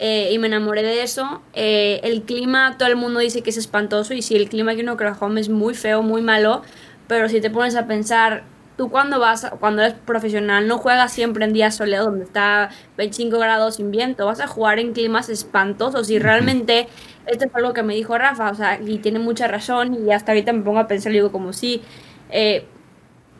eh, 0.00 0.30
y 0.32 0.38
me 0.38 0.46
enamoré 0.46 0.82
de 0.82 1.02
eso. 1.02 1.42
Eh, 1.52 2.00
el 2.02 2.22
clima, 2.22 2.76
todo 2.78 2.88
el 2.88 2.96
mundo 2.96 3.20
dice 3.20 3.42
que 3.42 3.50
es 3.50 3.58
espantoso 3.58 4.14
y 4.14 4.22
sí, 4.22 4.34
el 4.34 4.48
clima 4.48 4.72
aquí 4.72 4.80
en 4.80 4.88
Oklahoma 4.88 5.38
es 5.38 5.50
muy 5.50 5.74
feo, 5.74 6.02
muy 6.02 6.22
malo, 6.22 6.62
pero 7.06 7.28
si 7.28 7.40
te 7.40 7.50
pones 7.50 7.76
a 7.76 7.86
pensar, 7.86 8.44
tú 8.80 8.88
cuando 8.88 9.20
vas, 9.20 9.46
cuando 9.60 9.82
eres 9.82 9.92
profesional, 9.92 10.66
no 10.66 10.78
juegas 10.78 11.12
siempre 11.12 11.44
en 11.44 11.52
días 11.52 11.76
soleados 11.76 12.06
donde 12.06 12.24
está 12.24 12.70
25 12.96 13.38
grados 13.38 13.74
sin 13.74 13.90
viento, 13.90 14.24
vas 14.24 14.40
a 14.40 14.46
jugar 14.46 14.78
en 14.78 14.94
climas 14.94 15.28
espantosos 15.28 16.08
y 16.08 16.18
realmente 16.18 16.88
esto 17.26 17.44
es 17.44 17.54
algo 17.54 17.74
que 17.74 17.82
me 17.82 17.94
dijo 17.94 18.16
Rafa, 18.16 18.50
o 18.50 18.54
sea, 18.54 18.80
y 18.80 18.96
tiene 18.96 19.18
mucha 19.18 19.48
razón 19.48 19.92
y 20.02 20.10
hasta 20.12 20.32
ahorita 20.32 20.54
me 20.54 20.62
pongo 20.62 20.78
a 20.78 20.88
pensar 20.88 21.12
y 21.12 21.16
digo 21.16 21.30
como 21.30 21.52
sí, 21.52 21.82
eh, 22.30 22.64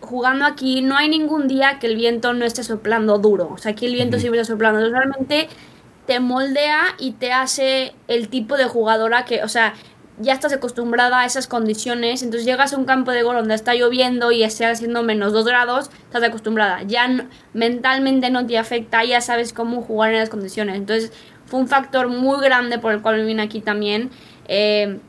jugando 0.00 0.44
aquí 0.44 0.82
no 0.82 0.98
hay 0.98 1.08
ningún 1.08 1.48
día 1.48 1.78
que 1.78 1.86
el 1.86 1.96
viento 1.96 2.34
no 2.34 2.44
esté 2.44 2.62
soplando 2.62 3.16
duro, 3.16 3.48
o 3.50 3.56
sea, 3.56 3.72
aquí 3.72 3.86
el 3.86 3.94
viento 3.94 4.18
siempre 4.18 4.42
está 4.42 4.52
soplando, 4.52 4.86
realmente 4.90 5.48
te 6.06 6.20
moldea 6.20 6.82
y 6.98 7.12
te 7.12 7.32
hace 7.32 7.94
el 8.08 8.28
tipo 8.28 8.58
de 8.58 8.64
jugadora 8.64 9.24
que, 9.24 9.42
o 9.42 9.48
sea, 9.48 9.72
ya 10.20 10.34
estás 10.34 10.52
acostumbrada 10.52 11.20
a 11.20 11.24
esas 11.24 11.46
condiciones, 11.46 12.22
entonces 12.22 12.46
llegas 12.46 12.72
a 12.72 12.76
un 12.76 12.84
campo 12.84 13.10
de 13.10 13.22
gol 13.22 13.36
donde 13.36 13.54
está 13.54 13.74
lloviendo 13.74 14.32
y 14.32 14.42
está 14.42 14.70
haciendo 14.70 15.02
menos 15.02 15.32
2 15.32 15.44
grados, 15.46 15.90
estás 16.04 16.22
acostumbrada, 16.22 16.82
ya 16.82 17.26
mentalmente 17.52 18.30
no 18.30 18.46
te 18.46 18.58
afecta, 18.58 19.04
ya 19.04 19.20
sabes 19.20 19.52
cómo 19.52 19.82
jugar 19.82 20.12
en 20.12 20.20
las 20.20 20.28
condiciones, 20.28 20.76
entonces 20.76 21.12
fue 21.46 21.60
un 21.60 21.68
factor 21.68 22.08
muy 22.08 22.40
grande 22.40 22.78
por 22.78 22.92
el 22.92 23.02
cual 23.02 23.24
vine 23.24 23.42
aquí 23.42 23.60
también. 23.60 24.10
Eh, 24.46 25.00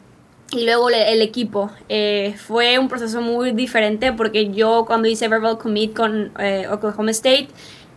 y 0.54 0.66
luego 0.66 0.90
el 0.90 1.22
equipo. 1.22 1.72
Eh, 1.88 2.36
fue 2.38 2.78
un 2.78 2.90
proceso 2.90 3.22
muy 3.22 3.52
diferente 3.52 4.12
porque 4.12 4.52
yo 4.52 4.84
cuando 4.86 5.08
hice 5.08 5.30
Verbal 5.30 5.58
Commit 5.58 5.96
con 5.96 6.34
eh, 6.40 6.68
Oklahoma 6.70 7.12
State, 7.12 7.48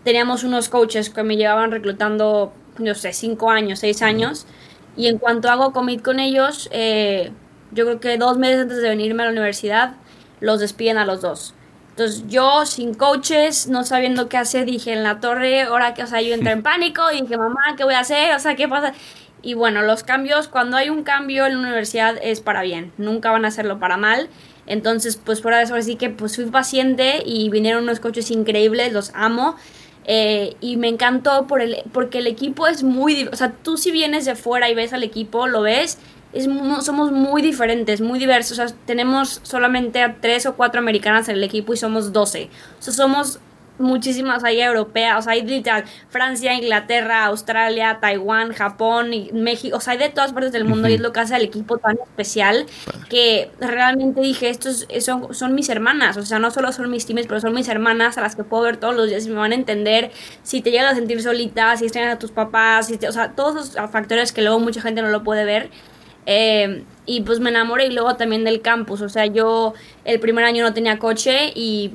teníamos 0.05 0.45
unos 0.45 0.69
coaches 0.69 1.11
que 1.11 1.23
me 1.25 1.37
llevaban 1.37 1.73
reclutando 1.73 2.53
no 2.79 2.95
sé, 2.95 3.13
cinco 3.13 3.51
años, 3.51 3.81
seis 3.81 4.03
años. 4.03 4.47
Y 4.97 5.09
en 5.09 5.19
cuanto 5.19 5.51
hago 5.51 5.73
commit 5.73 6.03
con 6.03 6.21
ellos, 6.21 6.69
eh, 6.73 7.33
yo 7.73 7.85
creo 7.85 8.01
que 8.01 8.17
dos 8.17 8.39
meses 8.39 8.63
antes 8.63 8.81
de 8.81 8.89
venirme 8.89 9.23
a 9.23 9.27
la 9.27 9.33
universidad, 9.33 9.97
los 10.41 10.61
despiden 10.61 10.99
a 10.99 11.05
los 11.05 11.21
dos. 11.21 11.55
Entonces 11.91 12.25
yo, 12.29 12.67
sin 12.67 12.95
coaches, 12.95 13.69
no 13.69 13.85
sabiendo 13.85 14.29
qué 14.29 14.37
hacer, 14.37 14.67
dije 14.67 14.93
en 14.93 15.05
la 15.05 15.21
torre, 15.21 15.63
ahora 15.63 15.95
que, 15.95 16.03
o 16.03 16.07
sea, 16.07 16.21
yo 16.21 16.35
entré 16.35 16.53
en 16.53 16.63
pánico 16.65 17.11
y 17.13 17.23
dije, 17.23 17.37
mamá, 17.37 17.75
¿qué 17.77 17.85
voy 17.85 17.95
a 17.95 18.01
hacer? 18.01 18.35
O 18.35 18.39
sea, 18.39 18.57
¿qué 18.57 18.69
pasa? 18.69 18.93
Y 19.43 19.55
bueno, 19.55 19.83
los 19.83 20.03
cambios, 20.05 20.49
cuando 20.49 20.77
hay 20.77 20.91
un 20.91 21.05
cambio 21.05 21.47
en 21.47 21.55
la 21.55 21.59
universidad 21.61 22.17
es 22.23 22.41
para 22.41 22.63
bien, 22.63 22.93
nunca 22.97 23.31
van 23.31 23.45
a 23.45 23.49
hacerlo 23.49 23.79
para 23.79 23.97
mal. 23.97 24.29
Entonces, 24.67 25.17
pues 25.23 25.41
por 25.41 25.53
eso 25.53 25.81
sí 25.83 25.97
que 25.97 26.09
pues 26.11 26.37
fui 26.37 26.47
paciente 26.47 27.23
y 27.25 27.51
vinieron 27.51 27.83
unos 27.85 28.01
coaches 28.01 28.31
increíbles, 28.31 28.93
los 28.93 29.13
amo. 29.15 29.57
Eh, 30.07 30.57
y 30.61 30.77
me 30.77 30.89
encantó 30.89 31.47
por 31.47 31.63
el, 31.63 31.83
porque 31.93 32.19
el 32.19 32.27
equipo 32.27 32.67
es 32.67 32.83
muy... 32.83 33.29
O 33.33 33.37
sea, 33.37 33.53
tú 33.63 33.77
si 33.77 33.91
vienes 33.91 34.25
de 34.25 34.35
fuera 34.35 34.69
y 34.69 34.75
ves 34.75 34.93
al 34.93 35.03
equipo, 35.03 35.47
lo 35.47 35.63
ves, 35.63 35.99
es, 36.33 36.49
somos 36.83 37.13
muy 37.13 37.43
diferentes, 37.43 38.01
muy 38.01 38.19
diversos. 38.19 38.59
O 38.59 38.69
sea, 38.69 38.77
tenemos 38.87 39.41
solamente 39.43 40.03
a 40.03 40.17
tres 40.21 40.47
o 40.47 40.55
cuatro 40.55 40.81
americanas 40.81 41.29
en 41.29 41.37
el 41.37 41.45
equipo 41.45 41.73
y 41.73 41.77
somos 41.77 42.13
12. 42.13 42.51
O 42.79 42.83
sea, 42.83 42.93
somos 42.93 43.41
muchísimas 43.79 44.45
hay 44.45 44.61
europeas, 44.61 45.27
hay 45.27 45.43
literal 45.43 45.85
Francia, 46.09 46.55
Inglaterra, 46.55 47.27
Australia, 47.27 47.99
Taiwán, 48.01 48.53
Japón 48.53 49.13
y 49.13 49.31
México, 49.33 49.77
o 49.77 49.81
sea, 49.81 49.95
hay 49.95 49.99
de 49.99 50.09
todas 50.11 50.33
partes 50.33 50.53
del 50.53 50.65
mundo 50.65 50.89
y 50.89 50.95
es 50.95 51.01
lo 51.01 51.13
que 51.13 51.21
hace 51.21 51.35
al 51.35 51.43
equipo 51.43 51.79
tan 51.79 51.99
especial 51.99 52.67
que 53.09 53.51
realmente 53.61 54.21
dije, 54.21 54.49
estos 54.49 54.87
son, 55.01 55.35
son 55.35 55.55
mis 55.55 55.69
hermanas, 55.69 56.17
o 56.17 56.25
sea, 56.25 56.39
no 56.39 56.51
solo 56.51 56.73
son 56.73 56.91
mis 56.91 57.07
teams, 57.07 57.27
pero 57.27 57.41
son 57.41 57.55
mis 57.55 57.69
hermanas 57.69 58.17
a 58.19 58.21
las 58.21 58.37
que 58.37 58.45
puedo 58.45 58.63
ver 58.63 58.77
todos 58.77 58.95
los 58.95 59.09
días 59.09 59.27
y 59.27 59.31
me 59.31 59.37
van 59.37 59.53
a 59.53 59.57
entender 59.57 60.13
si 60.43 60.61
te 60.61 60.71
llegas 60.71 60.93
a 60.93 60.95
sentir 60.95 61.23
solita, 61.23 61.77
si 61.77 61.85
extrañas 61.85 62.15
a 62.15 62.19
tus 62.19 62.31
papás, 62.31 62.87
si 62.87 62.95
o 63.07 63.13
sea, 63.13 63.33
todos 63.33 63.71
esos 63.71 63.91
factores 63.91 64.33
que 64.33 64.43
luego 64.43 64.61
mucha 64.61 64.81
gente 64.81 65.03
no 65.03 65.09
lo 65.09 65.25
puede 65.25 65.45
ver. 65.45 65.71
Eh, 66.27 66.85
y 67.07 67.21
pues 67.21 67.39
me 67.39 67.51
enamoré 67.51 67.87
y 67.87 67.91
luego 67.91 68.17
también 68.17 68.45
del 68.45 68.63
campus, 68.63 69.03
o 69.03 69.11
sea, 69.11 69.27
yo 69.27 69.75
el 70.07 70.21
primer 70.21 70.45
año 70.45 70.63
no 70.65 70.73
tenía 70.73 70.99
coche 70.99 71.53
y 71.55 71.93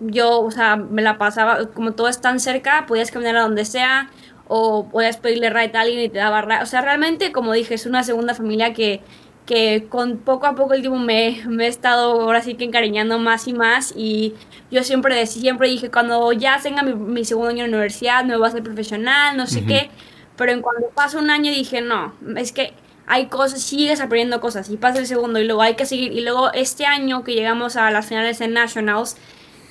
yo, 0.00 0.40
o 0.40 0.50
sea, 0.50 0.76
me 0.76 1.02
la 1.02 1.18
pasaba, 1.18 1.66
como 1.74 1.92
todo 1.92 2.08
es 2.08 2.20
tan 2.20 2.40
cerca, 2.40 2.86
podías 2.86 3.10
caminar 3.10 3.36
a 3.36 3.42
donde 3.42 3.64
sea 3.64 4.10
o 4.46 4.88
podías 4.88 5.18
pedirle 5.18 5.50
ride 5.50 5.76
a 5.76 5.80
alguien 5.80 6.00
y 6.00 6.08
te 6.08 6.18
daba 6.18 6.42
ride. 6.42 6.62
O 6.62 6.66
sea, 6.66 6.80
realmente, 6.80 7.32
como 7.32 7.52
dije, 7.52 7.74
es 7.74 7.86
una 7.86 8.02
segunda 8.02 8.34
familia 8.34 8.72
que, 8.72 9.02
que 9.48 9.86
con 9.88 10.18
poco 10.18 10.46
a 10.46 10.54
poco 10.54 10.74
el 10.74 10.80
tiempo 10.80 10.98
me, 10.98 11.42
me, 11.46 11.64
he 11.64 11.68
estado 11.68 12.20
ahora 12.20 12.42
sí 12.42 12.54
que 12.54 12.64
encariñando 12.64 13.18
más 13.18 13.48
y 13.48 13.54
más 13.54 13.94
y 13.96 14.34
yo 14.70 14.84
siempre 14.84 15.26
siempre 15.26 15.68
dije, 15.68 15.90
cuando 15.90 16.32
ya 16.32 16.60
tenga 16.62 16.82
mi, 16.82 17.24
segundo 17.24 17.50
año 17.50 17.62
de 17.62 17.70
universidad 17.70 18.24
me 18.24 18.36
voy 18.36 18.44
a 18.44 18.48
hacer 18.48 18.62
profesional, 18.62 19.36
no 19.38 19.46
sé 19.46 19.64
qué, 19.64 19.88
pero 20.36 20.52
en 20.52 20.60
cuando 20.60 20.88
pasa 20.90 21.18
un 21.18 21.30
año 21.30 21.50
dije, 21.50 21.80
no, 21.80 22.14
es 22.36 22.52
que 22.52 22.74
hay 23.06 23.28
cosas, 23.28 23.62
sigues 23.62 24.02
aprendiendo 24.02 24.38
cosas 24.40 24.68
y 24.68 24.76
pasa 24.76 24.98
el 24.98 25.06
segundo 25.06 25.38
y 25.38 25.46
luego 25.46 25.62
hay 25.62 25.76
que 25.76 25.86
seguir 25.86 26.12
y 26.12 26.20
luego 26.20 26.52
este 26.52 26.84
año 26.84 27.24
que 27.24 27.32
llegamos 27.32 27.76
a 27.76 27.90
las 27.90 28.06
finales 28.06 28.42
en 28.42 28.52
Nationals, 28.52 29.16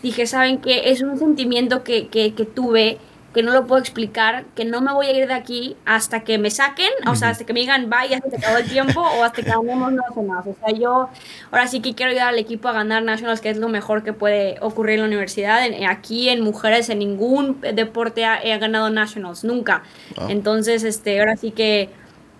dije, 0.03 0.25
¿saben 0.27 0.59
qué? 0.59 0.91
Es 0.91 1.01
un 1.01 1.17
sentimiento 1.17 1.83
que, 1.83 2.07
que, 2.07 2.33
que 2.33 2.45
tuve 2.45 2.99
que 3.37 3.43
no 3.43 3.53
lo 3.53 3.67
puedo 3.67 3.79
explicar, 3.79 4.45
que 4.55 4.65
no 4.65 4.81
me 4.81 4.91
voy 4.91 5.05
a 5.05 5.11
ir 5.11 5.27
de 5.27 5.33
aquí 5.35 5.75
hasta 5.85 6.21
que 6.21 6.39
me 6.39 6.49
saquen, 6.49 6.89
o 7.07 7.15
sea, 7.15 7.29
hasta 7.29 7.45
que 7.45 7.53
me 7.53 7.59
digan, 7.59 7.87
vaya, 7.87 8.19
se 8.19 8.31
te 8.31 8.37
acabó 8.37 8.57
el 8.57 8.67
tiempo, 8.67 8.99
o 8.99 9.23
hasta 9.23 9.43
que 9.43 9.49
ganemos 9.51 9.93
Nationals. 9.93 10.47
O 10.47 10.55
sea, 10.59 10.75
yo 10.75 11.09
ahora 11.51 11.67
sí 11.67 11.79
que 11.79 11.93
quiero 11.93 12.13
ayudar 12.13 12.29
al 12.29 12.39
equipo 12.39 12.67
a 12.67 12.71
ganar 12.71 13.03
Nationals, 13.03 13.39
que 13.39 13.51
es 13.51 13.57
lo 13.57 13.69
mejor 13.69 14.03
que 14.03 14.11
puede 14.11 14.57
ocurrir 14.59 14.95
en 14.95 15.01
la 15.01 15.07
universidad. 15.07 15.61
aquí 15.87 16.29
en 16.29 16.41
mujeres, 16.41 16.89
en 16.89 16.97
ningún 16.97 17.61
deporte 17.61 18.25
he 18.43 18.57
ganado 18.57 18.89
Nationals, 18.89 19.43
nunca. 19.43 19.83
Entonces, 20.29 20.83
este, 20.83 21.19
ahora 21.19 21.37
sí 21.37 21.51
que 21.51 21.89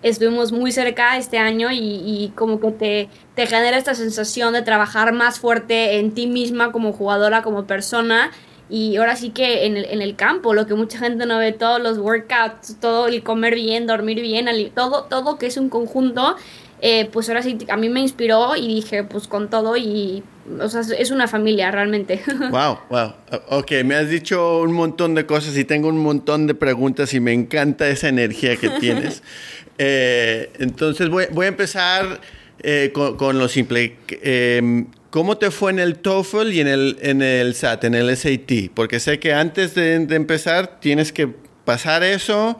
estuvimos 0.02 0.52
muy 0.52 0.72
cerca 0.72 1.16
este 1.16 1.38
año 1.38 1.68
y, 1.72 2.32
como 2.34 2.60
que 2.60 2.70
te, 2.70 3.08
te, 3.34 3.46
genera 3.46 3.76
esta 3.76 3.94
sensación 3.94 4.52
de 4.52 4.62
trabajar 4.62 5.12
más 5.12 5.38
fuerte 5.38 5.98
en 5.98 6.12
ti 6.12 6.26
misma 6.26 6.72
como 6.72 6.92
jugadora, 6.92 7.42
como 7.42 7.66
persona. 7.66 8.30
Y 8.70 8.96
ahora 8.96 9.16
sí 9.16 9.30
que 9.30 9.64
en 9.64 9.78
el, 9.78 9.86
en 9.86 10.02
el 10.02 10.14
campo, 10.14 10.52
lo 10.52 10.66
que 10.66 10.74
mucha 10.74 10.98
gente 10.98 11.24
no 11.24 11.38
ve, 11.38 11.52
todos 11.52 11.80
los 11.80 11.98
workouts, 11.98 12.78
todo 12.80 13.08
el 13.08 13.22
comer 13.22 13.54
bien, 13.54 13.86
dormir 13.86 14.20
bien, 14.20 14.46
todo, 14.74 15.04
todo 15.04 15.38
que 15.38 15.46
es 15.46 15.56
un 15.56 15.70
conjunto, 15.70 16.36
eh, 16.80 17.08
pues 17.12 17.28
ahora 17.28 17.42
sí 17.42 17.58
a 17.68 17.76
mí 17.76 17.88
me 17.88 18.00
inspiró 18.00 18.54
y 18.54 18.68
dije, 18.68 19.02
pues 19.02 19.26
con 19.26 19.50
todo 19.50 19.76
y, 19.76 20.22
o 20.60 20.68
sea, 20.68 20.82
es 20.96 21.10
una 21.10 21.26
familia 21.26 21.70
realmente. 21.70 22.22
Wow, 22.50 22.78
wow. 22.88 23.12
Ok, 23.48 23.72
me 23.84 23.96
has 23.96 24.08
dicho 24.08 24.60
un 24.60 24.72
montón 24.72 25.14
de 25.14 25.26
cosas 25.26 25.56
y 25.56 25.64
tengo 25.64 25.88
un 25.88 25.98
montón 25.98 26.46
de 26.46 26.54
preguntas 26.54 27.14
y 27.14 27.20
me 27.20 27.32
encanta 27.32 27.88
esa 27.88 28.08
energía 28.08 28.56
que 28.56 28.70
tienes. 28.70 29.22
Eh, 29.78 30.50
entonces 30.58 31.08
voy, 31.08 31.24
a 31.24 31.48
empezar 31.48 32.20
eh, 32.60 32.92
con, 32.92 33.38
lo 33.38 33.48
simple. 33.48 33.96
Em, 34.22 34.88
¿Cómo 35.10 35.38
te 35.38 35.50
fue 35.50 35.70
en 35.70 35.78
el 35.78 36.00
TOEFL 36.00 36.52
y 36.52 36.60
en 36.60 37.22
el, 37.22 37.54
SAT, 37.54 37.84
en 37.84 37.94
el 37.94 38.14
SAT? 38.14 38.72
Porque 38.74 39.00
sé 39.00 39.18
que 39.18 39.32
antes 39.32 39.74
de, 39.74 39.94
empezar 39.94 40.80
tienes 40.80 41.12
que 41.12 41.28
pasar 41.64 42.02
eso 42.02 42.58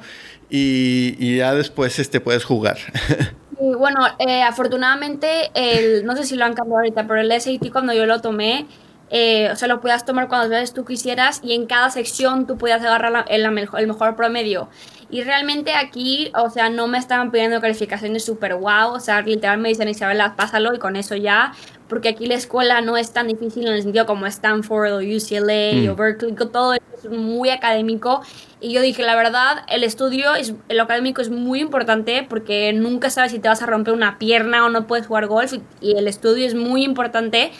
y, 0.49 1.37
ya 1.37 1.55
después 1.55 1.99
este, 1.99 2.21
puedes 2.21 2.45
jugar. 2.45 2.79
bueno, 3.79 4.01
eh, 4.19 4.43
afortunadamente, 4.43 5.51
el, 5.55 6.07
no 6.07 6.17
sé 6.17 6.25
si 6.25 6.37
lo 6.37 6.47
han 6.47 6.55
cambiado 6.55 6.79
ahorita, 6.79 7.07
pero 7.07 7.21
el 7.21 7.39
SAT 7.39 7.71
cuando 7.71 7.93
yo 7.93 8.07
lo 8.07 8.21
tomé, 8.23 8.67
o 9.11 9.57
sea, 9.57 9.69
lo 9.69 9.81
podías 9.81 10.07
tomar 10.07 10.29
cuando 10.29 10.49
veces 10.49 10.73
tú 10.73 10.85
quisieras 10.87 11.41
y 11.43 11.53
en 11.55 11.67
cada 11.67 11.91
sección 11.91 12.47
tú 12.47 12.57
podías 12.57 12.81
agarrar 12.81 13.27
el, 13.29 13.45
el 13.45 13.87
mejor 13.87 14.17
promedio. 14.17 14.71
Y 15.11 15.23
realmente 15.23 15.75
aquí, 15.75 16.31
o 16.35 16.51
sea, 16.51 16.69
no 16.69 16.87
me 16.87 16.99
estaban 16.99 17.31
pidiendo 17.31 17.61
calificaciones 17.61 18.25
súper 18.25 18.57
guau, 18.57 18.93
o 18.93 19.01
sea, 19.01 19.23
literal 19.23 19.59
me 19.59 19.71
dicen, 19.71 19.89
Isabela, 19.89 20.37
pásalo 20.37 20.75
y 20.75 20.79
con 20.79 20.97
eso 20.97 21.17
ya, 21.17 21.55
porque 21.89 22.11
aquí 22.11 22.27
la 22.27 22.35
escuela 22.35 22.83
no 22.83 22.97
es 22.99 23.13
tan 23.13 23.29
difícil 23.29 23.67
en 23.67 23.73
el 23.73 23.83
sentido 23.83 24.05
como 24.05 24.27
Stanford 24.27 24.93
o 24.93 24.99
UCLA 24.99 25.83
mm. 25.83 25.89
o 25.91 25.97
Berkeley, 25.97 26.35
todo 26.35 26.75
es 26.75 27.11
muy 27.11 27.49
académico. 27.49 28.21
Y 28.61 28.73
yo 28.73 28.83
dije, 28.83 29.03
la 29.03 29.17
verdad, 29.17 29.65
el 29.69 29.83
estudio, 29.83 30.35
es, 30.35 30.53
lo 30.69 30.83
académico 30.83 31.23
es 31.23 31.31
muy 31.31 31.61
importante 31.61 32.27
porque 32.29 32.73
nunca 32.75 33.09
sabes 33.09 33.33
si 33.33 33.39
te 33.39 33.49
vas 33.49 33.63
a 33.63 33.67
romper 33.67 33.95
una 33.95 34.19
pierna 34.19 34.67
o 34.67 34.69
no 34.69 34.87
puedes 34.87 35.07
jugar 35.07 35.27
golf 35.27 35.55
y 35.81 35.97
el 35.97 36.07
estudio 36.07 36.47
es 36.47 36.55
muy 36.55 36.85
importante 36.85 37.53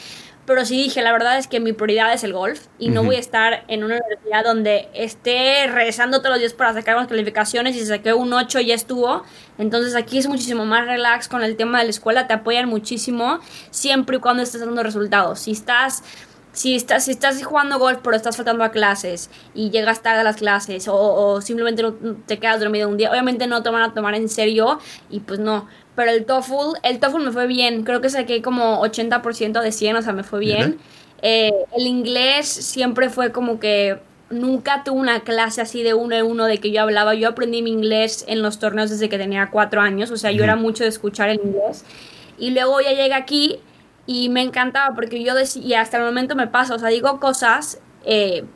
pero 0.49 0.65
sí 0.65 0.79
dije, 0.79 1.03
la 1.03 1.13
verdad 1.13 1.37
es 1.37 1.47
que 1.47 1.61
mi 1.61 1.75
prioridad 1.75 2.11
es 2.15 2.25
el 2.25 2.33
golf 2.33 2.69
y 2.79 2.89
no 2.89 3.05
voy 3.05 3.17
a 3.17 3.19
estar 3.19 3.65
en 3.69 3.85
una 3.85 3.97
universidad 3.97 4.43
donde 4.43 4.89
esté 4.95 5.67
regresando 5.67 6.21
todos 6.21 6.31
los 6.31 6.39
días 6.39 6.55
para 6.55 6.73
sacar 6.73 6.97
unas 6.97 7.07
calificaciones 7.07 7.77
y 7.77 7.81
si 7.81 7.85
saqué 7.85 8.15
un 8.15 8.33
8 8.33 8.61
ya 8.61 8.75
estuvo. 8.75 9.25
Entonces 9.59 9.95
aquí 9.95 10.17
es 10.17 10.27
muchísimo 10.27 10.65
más 10.65 10.87
relax 10.87 11.29
con 11.29 11.43
el 11.43 11.55
tema 11.57 11.81
de 11.81 11.85
la 11.85 11.91
escuela, 11.91 12.27
te 12.27 12.33
apoyan 12.33 12.67
muchísimo 12.67 13.41
siempre 13.71 14.17
y 14.17 14.21
cuando 14.21 14.43
estés 14.43 14.63
dando 14.63 14.83
resultados. 14.83 15.41
Si 15.41 15.51
estás 15.51 16.03
si 16.53 16.75
estás, 16.75 17.05
si 17.05 17.13
estás 17.13 17.43
jugando 17.45 17.79
golf 17.79 17.99
pero 18.03 18.17
estás 18.17 18.37
faltando 18.37 18.65
a 18.65 18.71
clases 18.71 19.31
y 19.55 19.71
llegas 19.71 20.03
tarde 20.03 20.21
a 20.21 20.25
las 20.25 20.37
clases 20.37 20.89
o, 20.89 20.97
o 20.97 21.41
simplemente 21.41 21.83
no 21.83 21.95
te 22.27 22.39
quedas 22.39 22.61
dormido 22.61 22.89
un 22.89 22.97
día, 22.97 23.11
obviamente 23.11 23.47
no 23.47 23.63
te 23.63 23.71
van 23.71 23.83
a 23.83 23.95
tomar 23.95 24.15
en 24.15 24.29
serio 24.29 24.79
y 25.11 25.21
pues 25.21 25.39
no 25.39 25.67
pero 25.99 26.13
el 26.13 26.27
TOEFL, 26.27 26.79
el 26.85 27.01
TOEFL 27.01 27.25
me 27.25 27.33
fue 27.33 27.49
bien, 27.49 27.83
creo 27.83 28.01
que 28.01 28.09
saqué 28.09 28.41
como 28.41 28.81
80% 28.85 29.61
de 29.61 29.73
100, 29.73 29.97
o 29.97 30.03
sea, 30.03 30.13
me 30.13 30.23
fue 30.23 30.39
bien. 30.39 30.79
Eh, 31.23 31.51
el 31.77 31.89
inglés 31.89 32.47
siempre 32.47 33.11
fue 33.11 33.33
como 33.33 33.59
que 33.59 33.99
nunca 34.31 34.85
tuve 34.85 35.01
una 35.01 35.25
clase 35.25 35.61
así 35.61 35.83
de 35.83 35.95
uno 35.95 36.15
en 36.15 36.25
uno 36.25 36.45
de 36.45 36.59
que 36.59 36.71
yo 36.71 36.83
hablaba. 36.83 37.17
Yo 37.17 37.29
aprendí 37.29 37.63
mi 37.63 37.73
inglés 37.73 38.25
en 38.29 38.43
los 38.43 38.61
torneos 38.61 38.91
desde 38.91 39.09
que 39.09 39.19
tenía 39.19 39.51
cuatro 39.51 39.81
años, 39.81 40.13
o 40.13 40.17
sea, 40.17 40.31
yo 40.31 40.45
era 40.45 40.55
mucho 40.55 40.85
de 40.85 40.91
escuchar 40.91 41.31
el 41.31 41.41
inglés. 41.43 41.85
Y 42.39 42.51
luego 42.51 42.81
ya 42.81 42.91
llegué 42.91 43.15
aquí 43.15 43.59
y 44.11 44.31
me 44.31 44.41
encantaba 44.41 44.95
porque 44.95 45.23
yo 45.23 45.35
decía, 45.35 45.63
y 45.63 45.75
hasta 45.75 45.99
el 45.99 46.03
momento 46.03 46.35
me 46.35 46.47
pasa, 46.47 46.75
o 46.75 46.79
sea, 46.79 46.89
digo 46.89 47.21
cosas 47.21 47.79
eh, 48.07 48.47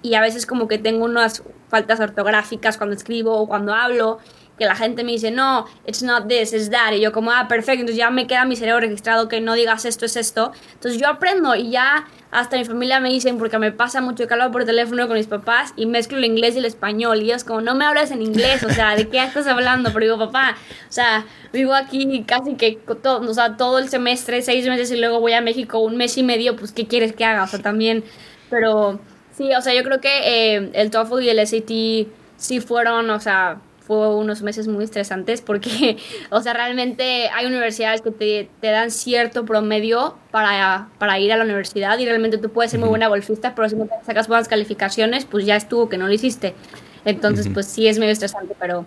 y 0.00 0.14
a 0.14 0.22
veces 0.22 0.46
como 0.46 0.66
que 0.66 0.78
tengo 0.78 1.04
unas 1.04 1.42
faltas 1.68 2.00
ortográficas 2.00 2.78
cuando 2.78 2.96
escribo 2.96 3.38
o 3.38 3.46
cuando 3.46 3.74
hablo 3.74 4.18
que 4.58 4.64
la 4.64 4.76
gente 4.76 5.02
me 5.02 5.12
dice, 5.12 5.30
no, 5.30 5.66
it's 5.86 6.02
not 6.02 6.28
this, 6.28 6.52
it's 6.52 6.70
that. 6.70 6.92
Y 6.92 7.00
yo 7.00 7.12
como, 7.12 7.32
ah, 7.32 7.48
perfecto, 7.48 7.80
entonces 7.80 7.96
ya 7.96 8.10
me 8.10 8.26
queda 8.26 8.44
mi 8.44 8.56
cerebro 8.56 8.80
registrado 8.80 9.28
que 9.28 9.40
no 9.40 9.54
digas 9.54 9.84
esto, 9.84 10.06
es 10.06 10.16
esto. 10.16 10.52
Entonces 10.74 11.00
yo 11.00 11.08
aprendo 11.08 11.54
y 11.56 11.70
ya 11.70 12.06
hasta 12.30 12.56
mi 12.56 12.64
familia 12.64 13.00
me 13.00 13.10
dicen, 13.10 13.38
porque 13.38 13.58
me 13.58 13.72
pasa 13.72 14.00
mucho 14.00 14.26
que 14.26 14.34
hablo 14.34 14.50
por 14.50 14.64
teléfono 14.64 15.06
con 15.06 15.16
mis 15.16 15.26
papás 15.26 15.72
y 15.76 15.86
mezclo 15.86 16.18
el 16.18 16.24
inglés 16.24 16.54
y 16.54 16.58
el 16.58 16.64
español. 16.64 17.22
Y 17.22 17.26
ellos 17.26 17.44
como, 17.44 17.60
no 17.60 17.74
me 17.74 17.84
hables 17.84 18.10
en 18.10 18.22
inglés, 18.22 18.62
o 18.64 18.70
sea, 18.70 18.94
¿de 18.96 19.08
qué 19.08 19.22
estás 19.22 19.46
hablando? 19.46 19.92
Pero 19.92 20.04
digo, 20.04 20.18
papá, 20.18 20.56
o 20.88 20.92
sea, 20.92 21.26
vivo 21.52 21.74
aquí 21.74 22.24
casi 22.26 22.54
que 22.54 22.78
todo, 23.02 23.28
o 23.28 23.34
sea, 23.34 23.56
todo 23.56 23.78
el 23.78 23.88
semestre, 23.88 24.42
seis 24.42 24.66
meses 24.68 24.90
y 24.90 24.96
luego 24.96 25.20
voy 25.20 25.32
a 25.32 25.40
México 25.40 25.78
un 25.80 25.96
mes 25.96 26.16
y 26.16 26.22
medio, 26.22 26.56
pues, 26.56 26.72
¿qué 26.72 26.86
quieres 26.86 27.12
que 27.12 27.24
haga? 27.24 27.44
O 27.44 27.46
sea, 27.46 27.60
también, 27.60 28.04
pero 28.50 29.00
sí, 29.32 29.52
o 29.54 29.60
sea, 29.60 29.74
yo 29.74 29.82
creo 29.82 30.00
que 30.00 30.56
eh, 30.56 30.70
el 30.74 30.90
TOEFL 30.90 31.22
y 31.22 31.28
el 31.28 31.46
SAT 31.46 32.08
sí 32.36 32.60
fueron, 32.60 33.10
o 33.10 33.20
sea, 33.20 33.60
fue 33.86 34.14
unos 34.16 34.42
meses 34.42 34.66
muy 34.66 34.84
estresantes 34.84 35.42
porque, 35.42 35.98
o 36.30 36.40
sea, 36.40 36.54
realmente 36.54 37.28
hay 37.28 37.46
universidades 37.46 38.00
que 38.00 38.10
te, 38.10 38.48
te 38.60 38.68
dan 38.68 38.90
cierto 38.90 39.44
promedio 39.44 40.16
para, 40.30 40.88
para, 40.98 41.18
ir 41.18 41.32
a 41.32 41.36
la 41.36 41.44
universidad 41.44 41.98
y 41.98 42.06
realmente 42.06 42.38
tú 42.38 42.50
puedes 42.50 42.70
ser 42.70 42.80
muy 42.80 42.88
buena 42.88 43.08
golfista, 43.08 43.54
pero 43.54 43.68
si 43.68 43.76
no 43.76 43.84
te 43.84 43.92
sacas 44.04 44.26
buenas 44.26 44.48
calificaciones, 44.48 45.26
pues 45.26 45.44
ya 45.44 45.56
estuvo 45.56 45.88
que 45.88 45.98
no 45.98 46.06
lo 46.06 46.12
hiciste. 46.12 46.54
Entonces, 47.04 47.48
pues 47.52 47.66
sí 47.66 47.86
es 47.86 47.98
medio 47.98 48.12
estresante, 48.12 48.56
pero 48.58 48.86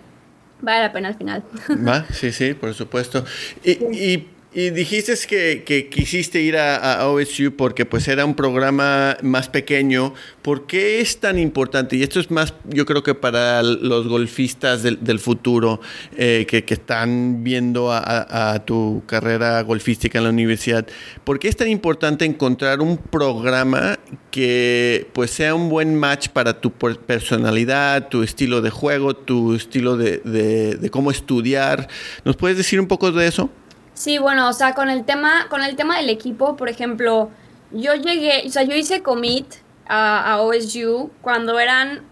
vale 0.60 0.80
la 0.80 0.92
pena 0.92 1.08
al 1.08 1.14
final. 1.14 1.44
Va, 1.86 2.04
sí, 2.12 2.32
sí, 2.32 2.54
por 2.54 2.74
supuesto. 2.74 3.24
Y, 3.62 3.70
y 3.70 4.28
y 4.50 4.70
dijiste 4.70 5.12
que, 5.28 5.62
que, 5.62 5.90
quisiste 5.90 6.40
ir 6.40 6.56
a, 6.56 7.06
OSU 7.06 7.54
porque 7.54 7.84
pues 7.84 8.08
era 8.08 8.24
un 8.24 8.34
programa 8.34 9.18
más 9.22 9.50
pequeño. 9.50 10.14
¿Por 10.40 10.66
qué 10.66 11.00
es 11.00 11.20
tan 11.20 11.38
importante? 11.38 11.96
Y 11.96 12.02
esto 12.02 12.18
es 12.18 12.30
más, 12.30 12.54
yo 12.64 12.86
creo 12.86 13.02
que 13.02 13.14
para 13.14 13.62
los 13.62 14.08
golfistas 14.08 14.82
del, 14.82 15.04
del 15.04 15.18
futuro 15.18 15.82
eh, 16.16 16.46
que, 16.48 16.64
que, 16.64 16.74
están 16.74 17.44
viendo 17.44 17.92
a, 17.92 18.52
a, 18.54 18.64
tu 18.64 19.02
carrera 19.04 19.60
golfística 19.62 20.16
en 20.16 20.24
la 20.24 20.30
universidad. 20.30 20.86
¿Por 21.24 21.38
qué 21.38 21.48
es 21.48 21.56
tan 21.56 21.68
importante 21.68 22.24
encontrar 22.24 22.80
un 22.80 22.96
programa 22.96 23.98
que 24.30 25.08
pues 25.12 25.30
sea 25.30 25.54
un 25.54 25.68
buen 25.68 25.94
match 25.94 26.28
para 26.30 26.58
tu 26.58 26.72
personalidad, 26.72 28.08
tu 28.08 28.22
estilo 28.22 28.62
de 28.62 28.70
juego, 28.70 29.14
tu 29.14 29.54
estilo 29.54 29.98
de, 29.98 30.18
de 30.18 30.90
cómo 30.90 31.10
estudiar? 31.10 31.86
¿Nos 32.24 32.36
puedes 32.36 32.56
decir 32.56 32.80
un 32.80 32.86
poco 32.86 33.12
de 33.12 33.26
eso? 33.26 33.50
Sí, 33.98 34.18
bueno, 34.18 34.48
o 34.48 34.52
sea, 34.52 34.74
con 34.74 34.90
el 34.90 35.04
tema, 35.04 35.48
con 35.48 35.64
el 35.64 35.74
tema 35.74 35.96
del 35.96 36.08
equipo, 36.08 36.56
por 36.56 36.68
ejemplo, 36.68 37.30
yo 37.72 37.96
llegué, 37.96 38.44
o 38.46 38.48
sea, 38.48 38.62
yo 38.62 38.76
hice 38.76 39.02
commit 39.02 39.54
a, 39.88 40.34
a 40.34 40.40
OSU 40.40 41.10
cuando 41.20 41.58
eran 41.58 42.02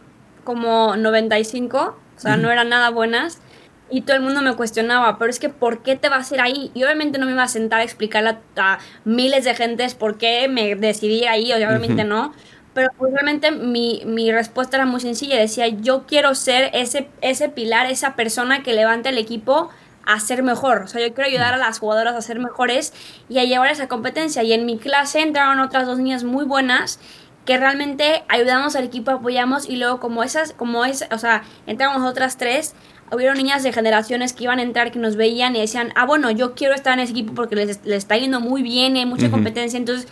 como 0.43 0.97
95, 0.97 1.79
o 1.79 2.19
sea, 2.19 2.37
no 2.37 2.51
eran 2.51 2.71
nada 2.71 2.91
buenas. 2.91 3.41
Y 3.89 4.01
todo 4.01 4.17
el 4.17 4.23
mundo 4.25 4.43
me 4.43 4.57
cuestionaba, 4.57 5.17
pero 5.17 5.31
es 5.31 5.39
que 5.39 5.49
¿por 5.49 5.85
qué 5.85 5.95
te 5.95 6.09
vas 6.09 6.33
a 6.33 6.35
ir 6.35 6.41
ahí? 6.41 6.71
Y 6.75 6.83
obviamente 6.83 7.21
no 7.21 7.27
me 7.27 7.33
iba 7.33 7.45
a 7.45 7.49
sentar 7.49 7.79
a 7.79 7.85
explicarle 7.85 8.37
a, 8.57 8.81
miles 9.05 9.45
de 9.45 9.55
gentes 9.55 9.95
por 9.95 10.19
qué 10.19 10.49
me 10.49 10.75
decidí 10.75 11.27
ahí, 11.27 11.53
obviamente 11.53 12.03
no. 12.03 12.35
Pero 12.75 12.89
pues, 12.99 13.13
realmente 13.13 13.53
mi, 13.53 14.03
mi 14.05 14.33
respuesta 14.33 14.77
era 14.77 14.87
muy 14.87 15.01
sencilla. 15.01 15.39
Decía, 15.39 15.69
yo 15.69 16.05
quiero 16.05 16.35
ser 16.35 16.69
ese, 16.75 17.09
ese 17.21 17.49
pilar, 17.49 17.87
esa 17.89 18.17
persona 18.17 18.65
que 18.65 18.73
levante 18.73 19.11
el 19.11 19.19
equipo 19.19 19.71
a 20.07 20.21
ser 20.21 20.43
mejor. 20.43 20.83
O 20.85 20.87
sea, 20.87 21.07
yo 21.07 21.13
quiero 21.13 21.29
ayudar 21.29 21.55
a 21.55 21.57
las 21.57 21.79
jugadoras 21.79 22.15
a 22.15 22.23
ser 22.23 22.39
mejores 22.39 22.93
y 23.29 23.39
a 23.39 23.45
llevar 23.45 23.71
esa 23.71 23.89
competencia. 23.89 24.43
Y 24.43 24.53
en 24.53 24.65
mi 24.65 24.79
clase 24.79 25.21
entraron 25.21 25.61
otras 25.61 25.87
dos 25.87 25.99
niñas 25.99 26.25
muy 26.25 26.45
buenas 26.45 26.99
que 27.45 27.57
realmente 27.59 28.25
ayudamos 28.29 28.75
al 28.75 28.85
equipo, 28.85 29.13
apoyamos 29.13 29.69
y 29.69 29.77
luego 29.77 30.01
como 30.01 30.25
esas, 30.25 30.53
como 30.53 30.85
es, 30.85 31.07
o 31.13 31.19
sea, 31.19 31.45
entramos 31.67 32.03
otras 32.09 32.39
tres, 32.39 32.75
hubieron 33.13 33.37
niñas 33.37 33.63
de 33.63 33.73
generaciones 33.73 34.33
que 34.33 34.45
iban 34.45 34.59
a 34.59 34.63
entrar, 34.63 34.91
que 34.91 34.99
nos 34.99 35.15
veían 35.15 35.55
y 35.55 35.61
decían, 35.61 35.93
ah, 35.95 36.07
bueno, 36.07 36.31
yo 36.33 36.55
quiero 36.55 36.75
estar 36.75 36.95
en 36.95 37.01
ese 37.01 37.13
equipo 37.13 37.35
porque 37.35 37.55
les, 37.55 37.81
está 37.85 38.17
yendo 38.17 38.41
muy 38.41 38.63
bien, 38.63 38.97
hay 38.97 39.07
mucha 39.07 39.31
competencia, 39.31 39.79
entonces 39.79 40.09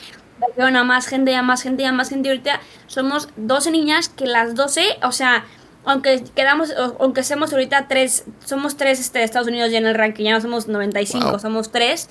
a 0.58 0.84
más 0.84 1.06
gente, 1.06 1.34
a 1.34 1.42
más 1.42 1.62
gente, 1.62 1.86
a 1.86 1.92
más 1.92 2.08
gente. 2.08 2.28
Y 2.28 2.30
ahorita 2.30 2.60
somos 2.86 3.28
12 3.36 3.70
niñas 3.70 4.08
que 4.08 4.26
las 4.26 4.54
12, 4.54 4.98
o 5.02 5.12
sea, 5.12 5.44
aunque 5.84 6.24
quedamos, 6.34 6.72
aunque 6.98 7.22
seamos 7.22 7.52
ahorita 7.52 7.86
tres, 7.88 8.24
somos 8.44 8.76
tres 8.76 9.00
este, 9.00 9.18
de 9.20 9.24
Estados 9.24 9.48
Unidos 9.48 9.70
ya 9.70 9.78
en 9.78 9.86
el 9.86 9.94
ranking, 9.94 10.24
ya 10.24 10.32
no 10.32 10.40
somos 10.40 10.68
95, 10.68 11.38
somos 11.38 11.70
tres. 11.70 12.08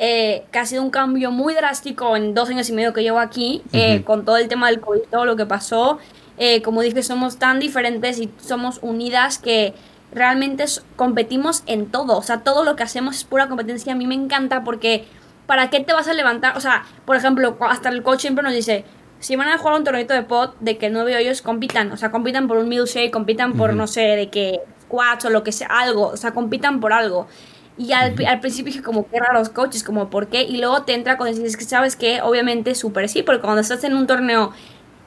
Eh, 0.00 0.44
que 0.52 0.60
ha 0.60 0.66
sido 0.66 0.84
un 0.84 0.90
cambio 0.90 1.32
muy 1.32 1.54
drástico 1.54 2.16
en 2.16 2.32
dos 2.32 2.48
años 2.50 2.68
y 2.68 2.72
medio 2.72 2.92
que 2.92 3.02
llevo 3.02 3.18
aquí, 3.18 3.62
eh, 3.72 4.04
con 4.04 4.24
todo 4.24 4.36
el 4.36 4.46
tema 4.46 4.68
del 4.68 4.80
COVID, 4.80 5.00
todo 5.10 5.24
lo 5.24 5.34
que 5.34 5.44
pasó. 5.44 5.98
Eh, 6.36 6.62
como 6.62 6.82
dije, 6.82 7.02
somos 7.02 7.38
tan 7.38 7.58
diferentes 7.58 8.20
y 8.20 8.30
somos 8.38 8.78
unidas 8.80 9.38
que 9.38 9.74
realmente 10.12 10.64
competimos 10.94 11.64
en 11.66 11.86
todo. 11.86 12.16
O 12.16 12.22
sea, 12.22 12.44
todo 12.44 12.62
lo 12.62 12.76
que 12.76 12.84
hacemos 12.84 13.16
es 13.16 13.24
pura 13.24 13.48
competencia. 13.48 13.92
A 13.92 13.96
mí 13.96 14.06
me 14.06 14.14
encanta 14.14 14.62
porque 14.62 15.08
¿para 15.48 15.70
qué 15.70 15.80
te 15.80 15.92
vas 15.92 16.06
a 16.06 16.12
levantar? 16.12 16.56
O 16.56 16.60
sea, 16.60 16.84
por 17.04 17.16
ejemplo, 17.16 17.56
hasta 17.62 17.88
el 17.88 18.04
coach 18.04 18.20
siempre 18.20 18.44
nos 18.44 18.52
dice, 18.52 18.84
si 19.20 19.36
van 19.36 19.48
a 19.48 19.58
jugar 19.58 19.76
un 19.76 19.84
torneo 19.84 20.06
de 20.06 20.22
pot, 20.22 20.56
de 20.60 20.78
que 20.78 20.90
nueve 20.90 21.16
hoyos 21.16 21.42
compitan, 21.42 21.92
o 21.92 21.96
sea, 21.96 22.10
compitan 22.10 22.48
por 22.48 22.58
un 22.58 22.68
milkshake, 22.68 23.10
compitan 23.10 23.54
por, 23.54 23.74
no 23.74 23.86
sé, 23.86 24.00
de 24.00 24.28
que 24.28 24.60
squats 24.82 25.24
o 25.24 25.30
lo 25.30 25.42
que 25.42 25.52
sea, 25.52 25.68
algo, 25.68 26.08
o 26.08 26.16
sea, 26.16 26.32
compitan 26.32 26.80
por 26.80 26.92
algo. 26.92 27.26
Y 27.76 27.92
al, 27.92 28.14
al 28.26 28.40
principio 28.40 28.72
dije 28.72 28.82
como, 28.82 29.08
qué 29.08 29.18
los 29.32 29.50
coaches, 29.50 29.84
como, 29.84 30.10
¿por 30.10 30.28
qué? 30.28 30.42
Y 30.42 30.58
luego 30.58 30.82
te 30.82 30.94
entra 30.94 31.16
cuando 31.16 31.36
dices 31.36 31.56
que, 31.56 31.64
¿sabes 31.64 31.94
que 31.94 32.22
Obviamente 32.22 32.74
súper 32.74 33.08
sí, 33.08 33.22
porque 33.22 33.40
cuando 33.40 33.60
estás 33.60 33.84
en 33.84 33.94
un 33.94 34.06
torneo 34.06 34.52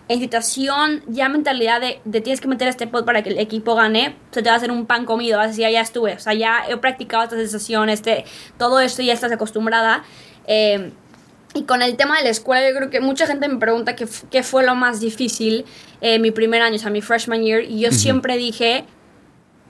en 0.07 0.19
situación, 0.19 1.03
ya 1.07 1.29
mentalidad 1.29 1.79
de, 1.79 2.01
de, 2.03 2.21
tienes 2.21 2.41
que 2.41 2.47
meter 2.47 2.67
este 2.67 2.87
pot 2.87 3.05
para 3.05 3.23
que 3.23 3.29
el 3.29 3.39
equipo 3.39 3.75
gane, 3.75 4.15
se 4.31 4.41
te 4.41 4.49
va 4.49 4.55
a 4.55 4.57
hacer 4.57 4.71
un 4.71 4.85
pan 4.85 5.05
comido, 5.05 5.37
vas 5.37 5.45
a 5.45 5.49
decir, 5.49 5.63
ya, 5.63 5.69
ya 5.69 5.81
estuve, 5.81 6.13
o 6.13 6.19
sea, 6.19 6.33
ya 6.33 6.63
he 6.67 6.75
practicado 6.77 7.23
esta 7.23 7.37
sensación, 7.37 7.89
este, 7.89 8.25
todo 8.57 8.79
esto 8.79 9.01
ya 9.01 9.13
estás 9.13 9.31
acostumbrada. 9.31 10.03
Eh, 10.47 10.91
y 11.53 11.63
con 11.63 11.81
el 11.81 11.97
tema 11.97 12.17
de 12.17 12.23
la 12.23 12.29
escuela, 12.29 12.69
yo 12.69 12.75
creo 12.75 12.89
que 12.89 13.01
mucha 13.01 13.27
gente 13.27 13.47
me 13.47 13.57
pregunta 13.57 13.95
qué, 13.95 14.07
qué 14.29 14.43
fue 14.43 14.63
lo 14.63 14.75
más 14.75 14.99
difícil 14.99 15.65
eh, 15.99 16.19
mi 16.19 16.31
primer 16.31 16.61
año, 16.61 16.75
o 16.75 16.79
sea, 16.79 16.89
mi 16.89 17.01
freshman 17.01 17.43
year. 17.43 17.63
Y 17.63 17.81
yo 17.81 17.91
siempre 17.91 18.37
dije, 18.37 18.85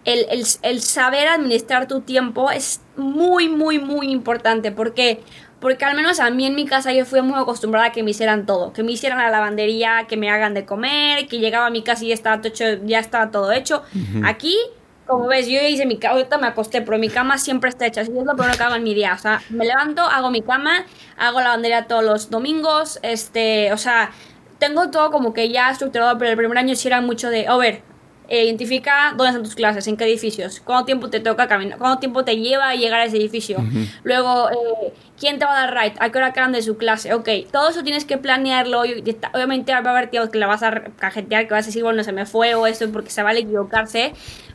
el, 0.06 0.26
el, 0.30 0.46
el, 0.62 0.82
saber 0.82 1.28
administrar 1.28 1.88
tu 1.88 2.02
tiempo 2.02 2.52
es 2.52 2.82
muy, 2.98 3.50
muy, 3.50 3.80
muy 3.80 4.12
importante. 4.12 4.72
¿Por 4.72 4.94
qué? 4.94 5.22
Porque 5.60 5.86
al 5.86 5.96
menos 5.96 6.20
a 6.20 6.30
mí 6.30 6.46
en 6.46 6.56
mi 6.56 6.66
casa 6.66 6.94
yo 6.94 7.06
fui 7.06 7.22
muy 7.22 7.40
acostumbrada 7.40 7.88
a 7.88 7.92
que 7.92 8.04
me 8.04 8.12
hicieran 8.12 8.46
todo. 8.46 8.74
Que 8.74 8.84
me 8.84 8.92
hicieran 8.92 9.18
la 9.20 9.30
lavandería, 9.30 10.06
que 10.08 10.18
me 10.18 10.30
hagan 10.30 10.54
de 10.54 10.66
comer, 10.66 11.28
que 11.28 11.40
llegaba 11.40 11.68
a 11.68 11.70
mi 11.72 11.82
casa 11.84 12.04
y 12.04 12.10
ya 12.10 12.14
estaba, 12.14 12.42
hecho, 12.48 12.66
ya 12.84 13.00
estaba 13.00 13.32
todo 13.32 13.52
hecho. 13.52 13.84
Aquí 14.24 14.56
como 15.12 15.28
ves, 15.28 15.48
yo 15.48 15.62
hice 15.62 15.86
mi 15.86 15.98
cama, 15.98 16.16
ahorita 16.16 16.38
me 16.38 16.48
acosté, 16.48 16.82
pero 16.82 16.98
mi 16.98 17.10
cama 17.10 17.38
siempre 17.38 17.70
está 17.70 17.86
hecha. 17.86 18.02
Así 18.02 18.12
es 18.18 18.26
lo 18.26 18.36
primero 18.36 18.58
que 18.58 18.64
hago 18.64 18.76
en 18.76 18.84
mi 18.84 18.94
día. 18.94 19.14
O 19.14 19.18
sea, 19.18 19.42
me 19.50 19.66
levanto, 19.66 20.02
hago 20.04 20.32
mi 20.32 20.42
cama, 20.42 20.86
hago 21.18 21.40
la 21.40 21.46
lavandería 21.46 21.88
todos 21.88 22.04
los 22.04 22.30
domingos. 22.30 22.98
Este, 23.04 23.74
o 23.74 23.78
sea, 23.78 24.12
tengo 24.58 24.90
todo 24.90 25.12
como 25.12 25.34
que 25.34 25.50
ya 25.50 25.70
estructurado, 25.70 26.18
pero 26.18 26.32
el 26.32 26.38
primer 26.38 26.58
año 26.58 26.76
sí 26.76 26.88
era 26.88 27.02
mucho 27.02 27.30
de, 27.30 27.48
a 27.48 27.58
ver, 27.58 27.82
eh, 28.30 28.46
identifica 28.46 29.10
dónde 29.10 29.32
están 29.32 29.44
tus 29.44 29.56
clases, 29.56 29.86
en 29.88 29.98
qué 29.98 30.06
edificios, 30.06 30.62
cuánto 30.62 30.86
tiempo 30.86 31.10
te 31.10 31.20
toca 31.20 31.50
caminar, 31.50 31.78
cuánto 31.78 32.00
tiempo 32.00 32.24
te 32.24 32.38
lleva 32.38 32.70
a 32.70 32.76
llegar 32.76 33.02
a 33.02 33.06
ese 33.06 33.18
edificio. 33.18 33.58
Luego, 34.04 34.50
eh, 34.50 34.94
quién 35.20 35.38
te 35.38 35.44
va 35.44 35.52
a 35.52 35.66
dar 35.66 35.78
right, 35.78 35.98
a 36.00 36.10
qué 36.10 36.18
hora 36.18 36.28
acaban 36.28 36.54
de 36.54 36.62
su 36.62 36.78
clase. 36.78 37.14
Ok, 37.14 37.28
todo 37.52 37.70
eso 37.70 37.84
tienes 37.84 38.06
que 38.06 38.18
planearlo. 38.18 38.84
Obviamente 39.34 39.74
va 39.74 39.80
a 39.80 39.92
haber 39.92 40.10
tiempos 40.10 40.32
que 40.32 40.40
la 40.40 40.48
vas 40.48 40.64
a 40.64 40.72
cajetear, 40.98 41.46
que 41.48 41.54
vas 41.54 41.66
a 41.66 41.68
decir, 41.68 41.84
bueno, 41.84 42.06
se 42.06 42.14
me 42.14 42.26
fue 42.26 42.56
o 42.56 42.68
esto, 42.68 42.90
porque 42.94 43.10
se 43.10 43.22
vale 43.22 43.42
equivocarse 43.42 44.14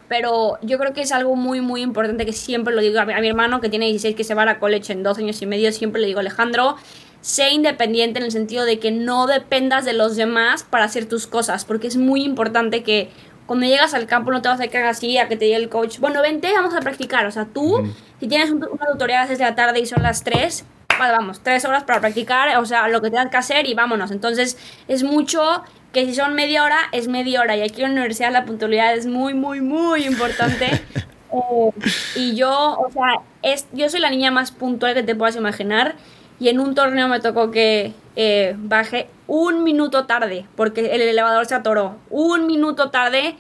pero 0.09 0.59
yo 0.63 0.79
creo 0.79 0.93
que 0.93 1.03
es 1.03 1.13
algo 1.13 1.37
muy, 1.37 1.61
muy 1.61 1.83
importante 1.83 2.25
que 2.25 2.33
siempre 2.33 2.75
lo 2.75 2.81
digo 2.81 3.01
a 3.01 3.05
mi, 3.05 3.29
hermano 3.29 3.61
que 3.61 3.69
tiene 3.69 3.87
16 3.87 4.15
que 4.15 4.25
se 4.25 4.35
va 4.35 4.43
a 4.43 4.47
la 4.47 4.59
college 4.59 4.93
en 4.93 5.03
dos 5.03 5.19
años 5.19 5.41
y 5.43 5.47
medio, 5.47 5.73
siempre 5.73 6.01
le 6.01 6.07
digo, 6.07 6.21
Alejandro, 6.21 6.77
sé 7.21 7.51
independiente 7.51 8.19
en 8.19 8.25
el 8.25 8.33
sentido 8.33 8.65
de 8.65 8.79
que 8.79 8.91
no 8.91 9.27
dependas 9.27 9.85
de 9.85 9.93
los 9.93 10.17
demás 10.17 10.65
para 10.65 10.85
hacer 10.85 11.07
tus 11.07 11.27
cosas, 11.27 11.65
porque 11.65 11.87
es 11.89 11.97
muy 11.97 12.23
importante 12.23 12.83
que 12.83 13.11
cuando 13.47 13.67
llegas 13.67 13.95
al 13.95 14.07
campo 14.07 14.31
no 14.31 14.43
te 14.43 14.49
vas 14.49 14.61
a 14.61 14.69
quedar 14.69 14.87
así 14.87 15.19
a 15.19 15.29
que 15.29 15.37
te 15.37 15.47
diga 15.47 15.57
el 15.57 15.69
coach, 15.69 15.99
bueno, 15.99 16.21
vente, 16.23 16.53
vamos 16.53 16.75
a 16.75 16.81
practicar, 16.81 17.27
o 17.27 17.31
sea, 17.31 17.47
tú, 17.47 17.83
si 18.21 18.29
tienes 18.29 18.51
una 18.51 18.69
tutorial 18.93 19.29
desde 19.29 19.45
la 19.45 19.55
tarde 19.55 19.81
y 19.81 19.87
son 19.87 20.03
las 20.03 20.25
3, 20.25 20.65
vamos, 20.99 21.41
3 21.43 21.65
horas 21.65 21.85
para 21.85 22.01
practicar, 22.01 22.57
o 22.59 22.67
sea, 22.67 22.89
lo 22.89 23.01
que 23.01 23.11
tengas 23.11 23.31
que 23.31 23.37
hacer 23.37 23.67
y 23.67 23.75
vámonos, 23.75 24.11
entonces 24.11 24.59
es 24.89 25.03
mucho 25.03 25.63
que 25.93 26.05
si 26.05 26.15
son 26.15 26.35
media 26.35 26.63
hora, 26.63 26.79
es 26.93 27.09
media 27.09 27.41
hora. 27.41 27.57
Y 27.57 27.63
aquí 27.63 27.83
en 27.83 27.89
la 27.89 28.01
universidad 28.01 28.31
la 28.31 28.45
puntualidad 28.45 28.95
es 28.95 29.07
muy, 29.07 29.33
muy, 29.33 29.61
muy 29.61 30.05
importante. 30.05 30.83
Eh, 31.33 31.71
y 32.15 32.37
yo, 32.37 32.79
o 32.79 32.89
sea, 32.93 33.21
es, 33.43 33.67
yo 33.73 33.89
soy 33.91 33.99
la 33.99 34.11
niña 34.11 34.31
más 34.31 34.53
puntual 34.53 34.95
que 34.95 35.03
te 35.03 35.17
puedas 35.17 35.35
imaginar. 35.35 35.97
Y 36.39 36.49
en 36.49 36.61
un 36.61 36.75
torneo 36.75 37.09
me 37.09 37.19
tocó 37.19 37.51
que 37.51 37.95
eh, 38.15 38.55
bajé 38.57 39.11
un 39.27 39.65
minuto 39.65 40.07
tarde 40.07 40.47
porque 40.55 40.95
el 40.95 41.03
elevador 41.03 41.45
se 41.47 41.57
atoró. 41.57 41.97
Un 42.11 42.47
minuto 42.47 42.91
tarde, 42.91 43.37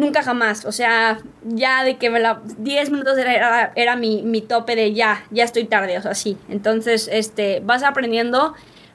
nunca 0.00 0.22
jamás. 0.22 0.64
O 0.64 0.72
sea, 0.72 1.20
ya 1.44 1.84
de 1.84 1.96
que 1.96 2.10
me 2.10 2.18
la, 2.18 2.40
10 2.58 2.90
minutos 2.90 3.16
era, 3.18 3.72
era, 3.76 3.96
mi, 3.96 4.22
mi, 4.22 4.40
tope 4.40 4.74
de 4.74 4.92
ya, 4.94 5.24
ya 5.30 5.44
estoy 5.44 5.64
tarde, 5.64 5.98
o 5.98 6.02
sea, 6.02 6.14
sí. 6.14 6.36
Entonces, 6.48 7.08
este, 7.12 7.60
vas 7.60 7.82
aprendiendo, 7.82 8.54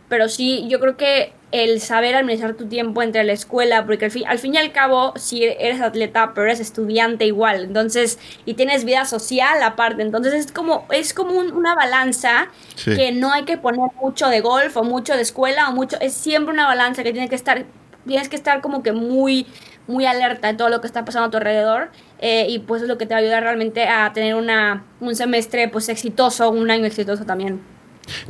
pero 0.09 0.27
sí, 0.27 0.65
yo 0.67 0.79
creo 0.79 0.97
que 0.97 1.33
el 1.51 1.79
saber 1.79 2.15
administrar 2.15 2.55
tu 2.55 2.67
tiempo 2.67 3.01
entre 3.01 3.23
la 3.23 3.31
escuela, 3.31 3.85
porque 3.85 4.05
al 4.05 4.11
fin, 4.11 4.23
al 4.27 4.39
fin 4.39 4.55
y 4.55 4.57
al 4.57 4.73
cabo, 4.73 5.13
si 5.15 5.45
eres 5.45 5.79
atleta, 5.79 6.33
pero 6.33 6.47
eres 6.47 6.59
estudiante 6.59 7.25
igual, 7.25 7.63
entonces, 7.63 8.19
y 8.45 8.55
tienes 8.55 8.83
vida 8.83 9.05
social 9.05 9.63
aparte, 9.63 10.01
entonces 10.01 10.33
es 10.33 10.51
como, 10.51 10.85
es 10.91 11.13
como 11.13 11.39
una 11.39 11.73
balanza 11.73 12.49
que 12.83 13.13
no 13.13 13.31
hay 13.31 13.45
que 13.45 13.57
poner 13.57 13.89
mucho 14.01 14.27
de 14.27 14.41
golf 14.41 14.75
o 14.75 14.83
mucho 14.83 15.15
de 15.15 15.21
escuela 15.21 15.69
o 15.69 15.71
mucho, 15.71 15.97
es 16.01 16.13
siempre 16.13 16.53
una 16.53 16.67
balanza 16.67 17.03
que 17.03 17.13
tiene 17.13 17.29
que 17.29 17.35
estar, 17.35 17.63
tienes 18.05 18.27
que 18.27 18.35
estar 18.35 18.59
como 18.59 18.83
que 18.83 18.91
muy, 18.91 19.47
muy 19.87 20.05
alerta 20.05 20.47
de 20.47 20.57
todo 20.57 20.69
lo 20.69 20.81
que 20.81 20.87
está 20.87 21.05
pasando 21.05 21.27
a 21.27 21.31
tu 21.31 21.37
alrededor 21.37 21.89
eh, 22.19 22.47
y 22.49 22.59
pues 22.59 22.81
es 22.81 22.87
lo 22.87 22.97
que 22.97 23.05
te 23.05 23.13
va 23.13 23.19
a 23.19 23.21
ayudar 23.21 23.43
realmente 23.43 23.87
a 23.87 24.11
tener 24.13 24.35
una, 24.35 24.85
un 24.99 25.15
semestre 25.15 25.67
pues 25.67 25.89
exitoso, 25.89 26.49
un 26.49 26.71
año 26.71 26.85
exitoso 26.85 27.25
también. 27.25 27.61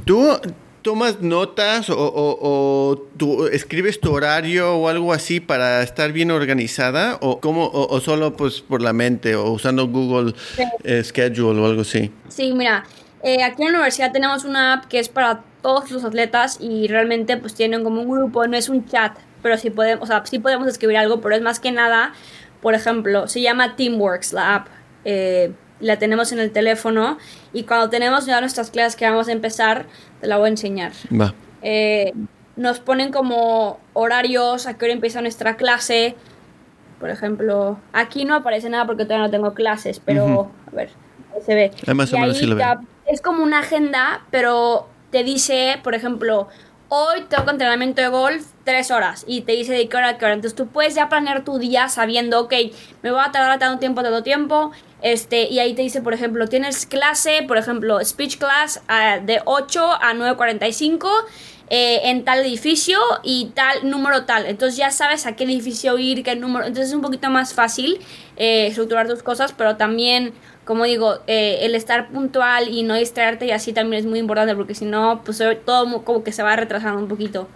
Tú 0.05 0.39
tomas 0.81 1.19
notas 1.19 1.87
o, 1.89 3.07
tú 3.17 3.47
escribes 3.47 3.99
tu 3.99 4.13
horario 4.13 4.75
o 4.75 4.87
algo 4.87 5.13
así 5.13 5.39
para 5.39 5.81
estar 5.81 6.11
bien 6.11 6.29
organizada 6.29 7.17
o 7.21 7.39
cómo 7.39 7.71
o, 7.73 7.99
solo 7.99 8.37
pues 8.37 8.61
por 8.61 8.83
la 8.83 8.93
mente 8.93 9.35
o 9.35 9.49
usando 9.49 9.87
Google 9.87 10.35
eh, 10.83 11.03
Schedule 11.03 11.59
o 11.59 11.65
algo 11.65 11.81
así? 11.81 12.11
Sí, 12.27 12.53
mira, 12.53 12.83
eh, 13.23 13.43
aquí 13.43 13.63
en 13.63 13.71
la 13.71 13.79
universidad 13.79 14.11
tenemos 14.11 14.45
una 14.45 14.73
app 14.73 14.85
que 14.85 14.99
es 14.99 15.09
para 15.09 15.41
todos 15.63 15.89
los 15.89 16.03
atletas 16.03 16.59
y 16.61 16.87
realmente 16.87 17.37
pues 17.37 17.55
tienen 17.55 17.83
como 17.83 18.01
un 18.01 18.11
grupo, 18.11 18.45
no 18.45 18.55
es 18.55 18.69
un 18.69 18.85
chat, 18.85 19.17
pero 19.45 19.59
sí 19.59 19.69
podemos, 19.69 20.01
o 20.01 20.07
sea, 20.07 20.25
sí 20.25 20.39
podemos 20.39 20.67
escribir 20.67 20.97
algo, 20.97 21.21
pero 21.21 21.35
es 21.35 21.41
más 21.43 21.59
que 21.59 21.71
nada, 21.71 22.13
por 22.63 22.73
ejemplo, 22.73 23.27
se 23.27 23.41
llama 23.41 23.75
Teamworks 23.75 24.33
la 24.33 24.55
app. 24.55 24.67
Eh, 25.03 25.51
la 25.79 25.99
tenemos 25.99 26.31
en 26.31 26.39
el 26.39 26.49
teléfono 26.49 27.19
y 27.53 27.61
cuando 27.61 27.91
tenemos 27.91 28.25
ya 28.25 28.41
nuestras 28.41 28.71
clases 28.71 28.95
que 28.95 29.07
vamos 29.07 29.27
a 29.27 29.33
empezar, 29.33 29.85
te 30.19 30.25
la 30.25 30.37
voy 30.37 30.47
a 30.47 30.49
enseñar. 30.49 30.93
Va. 31.11 31.35
Eh, 31.61 32.11
nos 32.55 32.79
ponen 32.79 33.11
como 33.11 33.79
horarios, 33.93 34.65
a 34.65 34.79
qué 34.79 34.85
hora 34.85 34.93
empieza 34.95 35.21
nuestra 35.21 35.57
clase. 35.57 36.15
Por 36.99 37.11
ejemplo, 37.11 37.77
aquí 37.93 38.25
no 38.25 38.33
aparece 38.33 38.67
nada 38.71 38.87
porque 38.87 39.03
todavía 39.03 39.27
no 39.27 39.31
tengo 39.31 39.53
clases, 39.53 40.01
pero 40.03 40.49
a 40.65 40.75
ver, 40.75 40.89
ahí 41.35 41.41
se 41.45 41.53
ve. 41.53 41.71
Es 43.05 43.21
como 43.21 43.43
una 43.43 43.59
agenda, 43.59 44.25
pero 44.31 44.89
te 45.11 45.23
dice, 45.23 45.79
por 45.83 45.93
ejemplo, 45.93 46.47
hoy 46.89 47.25
tengo 47.29 47.51
entrenamiento 47.51 48.01
de 48.01 48.07
golf 48.07 48.54
tres 48.65 48.91
horas 48.91 49.23
y 49.27 49.41
te 49.41 49.53
dice 49.53 49.73
de 49.73 49.87
qué 49.87 49.95
hora 49.95 50.09
a 50.09 50.17
qué 50.17 50.25
hora. 50.25 50.33
Entonces 50.33 50.55
tú 50.55 50.67
puedes 50.67 50.95
ya 50.95 51.07
planear 51.07 51.45
tu 51.45 51.57
día 51.59 51.87
sabiendo, 51.87 52.41
ok, 52.41 52.53
me 53.01 53.11
voy 53.11 53.21
a 53.23 53.31
tardar 53.31 53.57
tanto 53.59 53.79
tiempo, 53.79 54.03
tanto 54.03 54.23
tiempo. 54.23 54.71
Este, 55.01 55.43
y 55.43 55.59
ahí 55.59 55.73
te 55.75 55.83
dice, 55.83 56.01
por 56.01 56.13
ejemplo, 56.13 56.47
tienes 56.47 56.85
clase, 56.85 57.43
por 57.47 57.57
ejemplo, 57.57 58.03
speech 58.03 58.37
class 58.37 58.81
uh, 58.89 59.23
de 59.23 59.41
8 59.45 59.91
a 60.01 60.13
9.45 60.13 61.07
eh, 61.69 62.01
en 62.09 62.23
tal 62.23 62.39
edificio 62.39 62.99
y 63.23 63.51
tal 63.55 63.89
número 63.89 64.25
tal. 64.25 64.45
Entonces 64.45 64.77
ya 64.77 64.91
sabes 64.91 65.25
a 65.25 65.35
qué 65.35 65.45
edificio 65.45 65.97
ir, 65.97 66.23
qué 66.23 66.35
número. 66.35 66.65
Entonces 66.65 66.89
es 66.89 66.95
un 66.95 67.01
poquito 67.01 67.29
más 67.29 67.53
fácil 67.53 67.99
eh, 68.37 68.67
estructurar 68.67 69.07
tus 69.07 69.23
cosas, 69.23 69.53
pero 69.53 69.75
también 69.75 70.33
como 70.65 70.85
digo, 70.85 71.19
eh, 71.27 71.59
el 71.61 71.75
estar 71.75 72.09
puntual 72.09 72.69
y 72.69 72.81
no 72.81 72.95
distraerte 72.95 73.45
y 73.45 73.51
así 73.51 73.71
también 73.71 74.01
es 74.01 74.09
muy 74.09 74.17
importante 74.17 74.55
porque 74.55 74.73
si 74.73 74.85
no, 74.85 75.21
pues 75.23 75.41
todo 75.63 76.03
como 76.03 76.23
que 76.23 76.31
se 76.31 76.41
va 76.41 76.55
retrasando 76.55 76.99
un 76.99 77.07
poquito. 77.07 77.47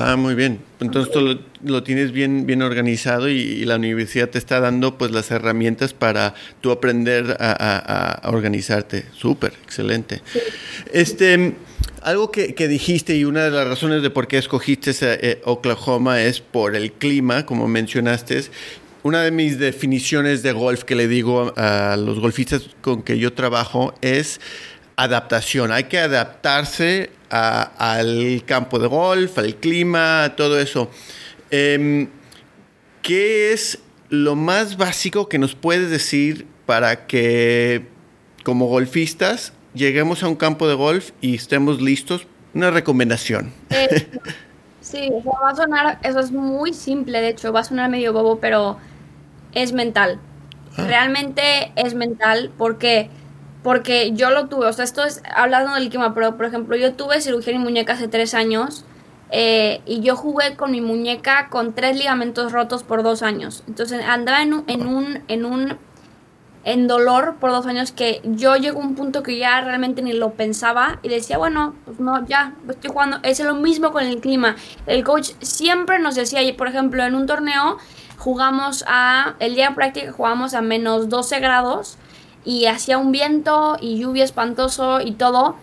Va 0.00 0.16
muy 0.16 0.34
bien. 0.34 0.58
Entonces 0.80 1.12
tú 1.12 1.38
lo, 1.62 1.82
tienes 1.82 2.12
bien, 2.12 2.46
bien 2.46 2.62
organizado 2.62 3.28
y, 3.28 3.64
la 3.66 3.76
universidad 3.76 4.30
te 4.30 4.38
está 4.38 4.58
dando 4.58 4.96
pues 4.96 5.10
las 5.10 5.30
herramientas 5.30 5.92
para 5.92 6.34
tú 6.62 6.70
aprender 6.70 7.36
a, 7.38 8.22
organizarte. 8.24 9.04
Súper, 9.12 9.52
excelente. 9.62 10.22
Este, 10.92 11.54
algo 12.02 12.30
que, 12.30 12.68
dijiste 12.68 13.16
y 13.16 13.24
una 13.24 13.44
de 13.44 13.50
las 13.50 13.66
razones 13.66 14.02
de 14.02 14.10
por 14.10 14.26
qué 14.26 14.38
escogiste 14.38 14.92
eh, 15.00 15.40
Oklahoma 15.44 16.22
es 16.22 16.40
por 16.40 16.74
el 16.76 16.92
clima, 16.92 17.44
como 17.44 17.68
mencionaste, 17.68 18.42
una 19.02 19.22
de 19.22 19.30
mis 19.30 19.58
definiciones 19.58 20.42
de 20.42 20.52
golf 20.52 20.84
que 20.84 20.94
le 20.94 21.08
digo 21.08 21.52
a 21.56 21.96
los 21.96 22.20
golfistas 22.20 22.70
con 22.80 23.02
que 23.02 23.18
yo 23.18 23.32
trabajo 23.32 23.94
es 24.02 24.40
adaptación. 24.96 25.72
Hay 25.72 25.84
que 25.84 25.98
adaptarse 25.98 27.10
al 27.30 28.42
campo 28.44 28.78
de 28.78 28.88
golf, 28.88 29.38
al 29.38 29.56
clima, 29.56 30.34
todo 30.36 30.60
eso. 30.60 30.90
Em, 31.50 32.08
¿Qué 33.02 33.52
es 33.52 33.78
lo 34.10 34.36
más 34.36 34.76
básico 34.76 35.28
que 35.28 35.38
nos 35.38 35.54
puedes 35.54 35.90
decir 35.90 36.46
para 36.66 37.06
que 37.06 37.86
como 38.42 38.66
golfistas 38.66 39.52
lleguemos 39.74 40.22
a 40.22 40.28
un 40.28 40.36
campo 40.36 40.68
de 40.68 40.74
golf 40.74 41.10
y 41.20 41.34
estemos 41.34 41.80
listos? 41.80 42.26
Una 42.54 42.70
recomendación. 42.70 43.52
Eh, 43.70 44.08
sí, 44.80 45.10
va 45.26 45.50
a 45.50 45.56
sonar, 45.56 45.98
eso 46.02 46.20
es 46.20 46.32
muy 46.32 46.72
simple, 46.72 47.20
de 47.20 47.28
hecho, 47.28 47.52
va 47.52 47.60
a 47.60 47.64
sonar 47.64 47.90
medio 47.90 48.12
bobo, 48.12 48.40
pero 48.40 48.78
es 49.52 49.72
mental. 49.72 50.18
Ah. 50.76 50.84
Realmente 50.86 51.72
es 51.76 51.94
mental 51.94 52.50
porque 52.56 53.10
porque 53.62 54.12
yo 54.12 54.30
lo 54.30 54.48
tuve, 54.48 54.66
o 54.66 54.72
sea, 54.72 54.84
esto 54.84 55.04
es 55.04 55.22
hablando 55.34 55.74
del 55.74 55.90
clima, 55.90 56.14
pero 56.14 56.36
por 56.36 56.46
ejemplo, 56.46 56.76
yo 56.76 56.94
tuve 56.94 57.20
cirugía 57.20 57.52
en 57.52 57.58
mi 57.58 57.64
muñeca 57.64 57.92
hace 57.92 58.08
tres 58.08 58.32
años 58.32 58.84
eh, 59.30 59.80
y 59.86 60.00
yo 60.00 60.16
jugué 60.16 60.56
con 60.56 60.72
mi 60.72 60.80
muñeca 60.80 61.48
con 61.50 61.74
tres 61.74 61.96
ligamentos 61.96 62.52
rotos 62.52 62.82
por 62.82 63.02
dos 63.02 63.22
años. 63.22 63.62
Entonces 63.68 64.02
andaba 64.04 64.42
en 64.42 64.54
un, 64.54 64.64
en 64.66 64.86
un, 64.86 65.22
en 65.28 65.44
un, 65.44 65.78
en 66.64 66.88
dolor 66.88 67.36
por 67.40 67.50
dos 67.50 67.66
años 67.66 67.92
que 67.92 68.20
yo 68.24 68.56
llegó 68.56 68.80
a 68.80 68.84
un 68.84 68.94
punto 68.94 69.22
que 69.22 69.38
ya 69.38 69.60
realmente 69.60 70.02
ni 70.02 70.12
lo 70.12 70.34
pensaba 70.34 70.98
y 71.02 71.08
decía, 71.08 71.38
bueno, 71.38 71.74
pues 71.84 72.00
no, 72.00 72.26
ya, 72.26 72.54
estoy 72.68 72.90
jugando. 72.90 73.18
Es 73.22 73.40
lo 73.40 73.54
mismo 73.54 73.92
con 73.92 74.04
el 74.04 74.20
clima. 74.20 74.56
El 74.86 75.04
coach 75.04 75.30
siempre 75.40 75.98
nos 75.98 76.14
decía, 76.14 76.40
por 76.56 76.68
ejemplo, 76.68 77.02
en 77.04 77.14
un 77.14 77.26
torneo, 77.26 77.78
jugamos 78.18 78.84
a, 78.86 79.34
el 79.38 79.54
día 79.54 79.70
de 79.70 79.74
práctica 79.74 80.12
jugamos 80.12 80.52
a 80.52 80.60
menos 80.60 81.08
12 81.08 81.40
grados 81.40 81.96
y 82.44 82.66
hacía 82.66 82.98
un 82.98 83.12
viento 83.12 83.76
y 83.80 83.98
lluvia 83.98 84.24
espantoso 84.24 85.00
y 85.00 85.12
todo. 85.12 85.56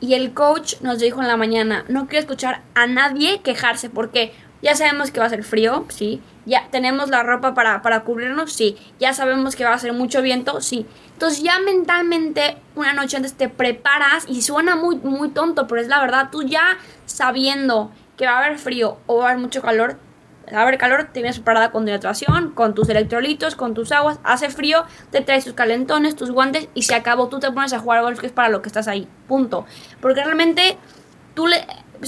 Y 0.00 0.14
el 0.14 0.34
coach 0.34 0.74
nos 0.82 0.98
dijo 0.98 1.22
en 1.22 1.28
la 1.28 1.38
mañana, 1.38 1.84
no 1.88 2.06
quiero 2.06 2.20
escuchar 2.20 2.60
a 2.74 2.86
nadie 2.86 3.40
quejarse 3.40 3.88
porque 3.88 4.34
ya 4.60 4.74
sabemos 4.74 5.10
que 5.10 5.20
va 5.20 5.26
a 5.26 5.30
ser 5.30 5.44
frío, 5.44 5.86
sí. 5.88 6.20
Ya 6.46 6.68
tenemos 6.70 7.10
la 7.10 7.22
ropa 7.22 7.54
para, 7.54 7.82
para 7.82 8.00
cubrirnos, 8.00 8.52
sí. 8.52 8.76
Ya 9.00 9.12
sabemos 9.12 9.56
que 9.56 9.64
va 9.64 9.72
a 9.72 9.78
ser 9.78 9.92
mucho 9.92 10.22
viento, 10.22 10.60
sí. 10.60 10.86
Entonces 11.12 11.42
ya 11.42 11.58
mentalmente 11.60 12.56
una 12.74 12.92
noche 12.92 13.16
antes 13.16 13.34
te 13.34 13.48
preparas 13.48 14.24
y 14.28 14.42
suena 14.42 14.76
muy, 14.76 14.96
muy 14.96 15.30
tonto, 15.30 15.66
pero 15.66 15.80
es 15.80 15.88
la 15.88 16.00
verdad, 16.00 16.28
tú 16.30 16.42
ya 16.42 16.76
sabiendo 17.06 17.90
que 18.16 18.26
va 18.26 18.38
a 18.38 18.44
haber 18.44 18.58
frío 18.58 18.98
o 19.06 19.18
va 19.18 19.24
a 19.24 19.28
haber 19.30 19.40
mucho 19.40 19.62
calor, 19.62 19.98
a 20.52 20.62
haber 20.62 20.78
calor, 20.78 21.08
te 21.12 21.20
vienes 21.20 21.36
preparada 21.36 21.70
con 21.70 21.88
hidratación, 21.88 22.50
con 22.50 22.74
tus 22.74 22.88
electrolitos, 22.88 23.54
con 23.54 23.74
tus 23.74 23.92
aguas. 23.92 24.18
Hace 24.24 24.50
frío, 24.50 24.84
te 25.10 25.20
traes 25.20 25.44
tus 25.44 25.54
calentones, 25.54 26.16
tus 26.16 26.30
guantes 26.30 26.68
y 26.74 26.82
se 26.82 26.94
acabó. 26.94 27.28
Tú 27.28 27.40
te 27.40 27.50
pones 27.50 27.72
a 27.72 27.78
jugar 27.78 28.02
golf, 28.02 28.20
que 28.20 28.26
es 28.26 28.32
para 28.32 28.48
lo 28.48 28.60
que 28.60 28.68
estás 28.68 28.88
ahí. 28.88 29.08
Punto. 29.26 29.64
Porque 30.00 30.22
realmente 30.22 30.76
tú 31.34 31.46
le, 31.46 31.66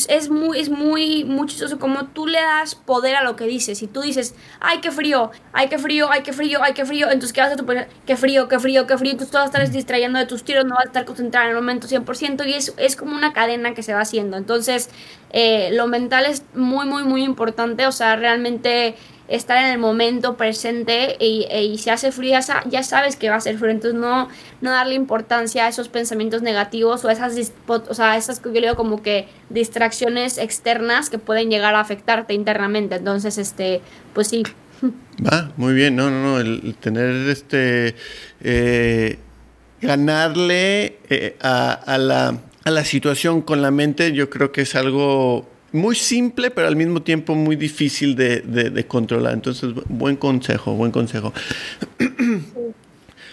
es 0.09 0.31
muy, 0.31 0.61
es 0.61 0.69
muy, 0.69 1.25
muy 1.25 1.47
chistoso 1.47 1.79
como 1.79 2.07
tú 2.07 2.27
le 2.27 2.41
das 2.41 2.75
poder 2.75 3.17
a 3.17 3.23
lo 3.23 3.37
que 3.37 3.47
dices. 3.47 3.83
Y 3.83 3.87
tú 3.87 4.03
dices, 4.03 4.35
ay, 4.61 4.81
qué 4.81 4.91
frío, 4.91 5.31
ay, 5.53 5.69
qué 5.69 5.79
frío, 5.79 6.09
ay, 6.11 6.23
qué 6.23 6.33
frío, 6.33 6.61
ay, 6.63 6.75
qué 6.75 6.85
frío. 6.85 7.07
Entonces, 7.07 7.33
¿qué 7.33 7.41
vas 7.41 7.53
a 7.53 7.57
tu 7.57 7.67
Qué 7.67 8.17
frío, 8.17 8.49
qué 8.49 8.59
frío, 8.59 8.87
qué 8.87 8.99
frío. 8.99 9.13
Entonces, 9.13 9.31
tú 9.31 9.39
vas 9.39 9.45
a 9.45 9.59
estar 9.59 9.71
distrayendo 9.71 10.19
de 10.19 10.27
tus 10.27 10.45
tiros, 10.45 10.65
no 10.65 10.75
vas 10.75 10.85
a 10.85 10.89
estar 10.89 11.05
concentrado 11.05 11.47
en 11.47 11.57
el 11.57 11.63
momento 11.63 11.89
100%. 11.89 12.47
Y 12.47 12.55
es, 12.55 12.75
es 12.77 12.97
como 12.97 13.15
una 13.15 13.33
cadena 13.33 13.75
que 13.75 13.83
se 13.83 13.95
va 13.95 14.01
haciendo. 14.01 14.37
Entonces, 14.37 14.91
eh, 15.31 15.71
lo 15.73 15.87
mental 15.87 16.27
es 16.27 16.45
muy, 16.55 16.87
muy, 16.87 17.05
muy 17.05 17.25
importante. 17.25 17.87
O 17.87 17.93
sea, 17.93 18.17
realmente 18.17 18.97
estar 19.29 19.63
en 19.65 19.73
el 19.73 19.79
momento 19.79 20.37
presente 20.37 21.17
y, 21.19 21.47
y, 21.53 21.79
si 21.79 21.91
hace 21.91 22.13
frío 22.13 22.39
ya, 22.71 22.83
sabes 22.83 23.17
que 23.17 23.29
va 23.29 23.37
a 23.37 23.41
ser 23.41 23.59
frío, 23.59 23.71
entonces 23.71 23.99
no, 23.99 24.29
no 24.61 24.71
darle 24.71 24.95
importancia 24.95 25.67
a 25.67 25.69
esos 25.69 25.89
pensamientos 25.89 26.43
negativos 26.43 27.05
o 27.05 27.09
a 27.09 27.13
esas, 27.13 27.53
o 27.67 27.95
sea, 27.95 28.17
esas 28.17 28.41
que 28.41 28.53
yo 28.53 28.61
digo 28.61 28.77
como 28.77 29.03
que 29.03 29.29
distracciones 29.51 30.39
externas 30.39 31.11
que 31.11 31.19
pueden 31.19 31.51
llegar 31.51 31.75
a 31.75 31.81
afectarte 31.81 32.35
internamente, 32.35 32.97
entonces 32.97 33.39
este, 33.39 33.81
pues 34.15 34.29
sí. 34.29 34.45
Va, 35.27 35.51
muy 35.57 35.75
bien, 35.75 35.97
no, 35.97 36.11
no, 36.11 36.23
no, 36.23 36.41
el, 36.41 36.77
tener 36.77 37.29
este, 37.29 37.95
eh, 38.43 39.19
ganarle 39.81 40.99
eh, 41.09 41.37
a, 41.41 41.73
a, 41.73 41.99
la, 41.99 42.39
a 42.65 42.71
la 42.71 42.85
situación 42.85 43.43
con 43.43 43.63
la 43.63 43.71
mente, 43.71 44.13
yo 44.13 44.31
creo 44.31 44.53
que 44.53 44.63
es 44.63 44.75
algo 44.77 45.49
muy 45.73 45.97
simple, 45.97 46.51
pero 46.51 46.69
al 46.69 46.77
mismo 46.77 47.03
tiempo 47.03 47.35
muy 47.35 47.57
difícil 47.57 48.15
de, 48.17 48.85
controlar. 48.89 49.35
Entonces, 49.35 49.71
buen 49.89 50.17
consejo, 50.17 50.75
buen 50.75 50.93
consejo. 50.93 51.33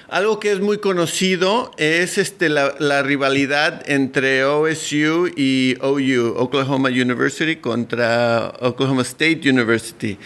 algo 0.10 0.40
que 0.40 0.52
es 0.52 0.60
muy 0.60 0.78
conocido 0.78 1.72
es 1.78 2.18
este, 2.18 2.50
la, 2.50 3.02
rivalidad 3.02 3.84
entre 3.90 4.46
OSU 4.46 5.32
y 5.36 5.76
OU, 5.82 6.36
Oklahoma 6.38 6.90
University 6.90 7.56
contra 7.56 8.54
Oklahoma 8.60 9.02
State 9.02 9.50
University. 9.50 10.18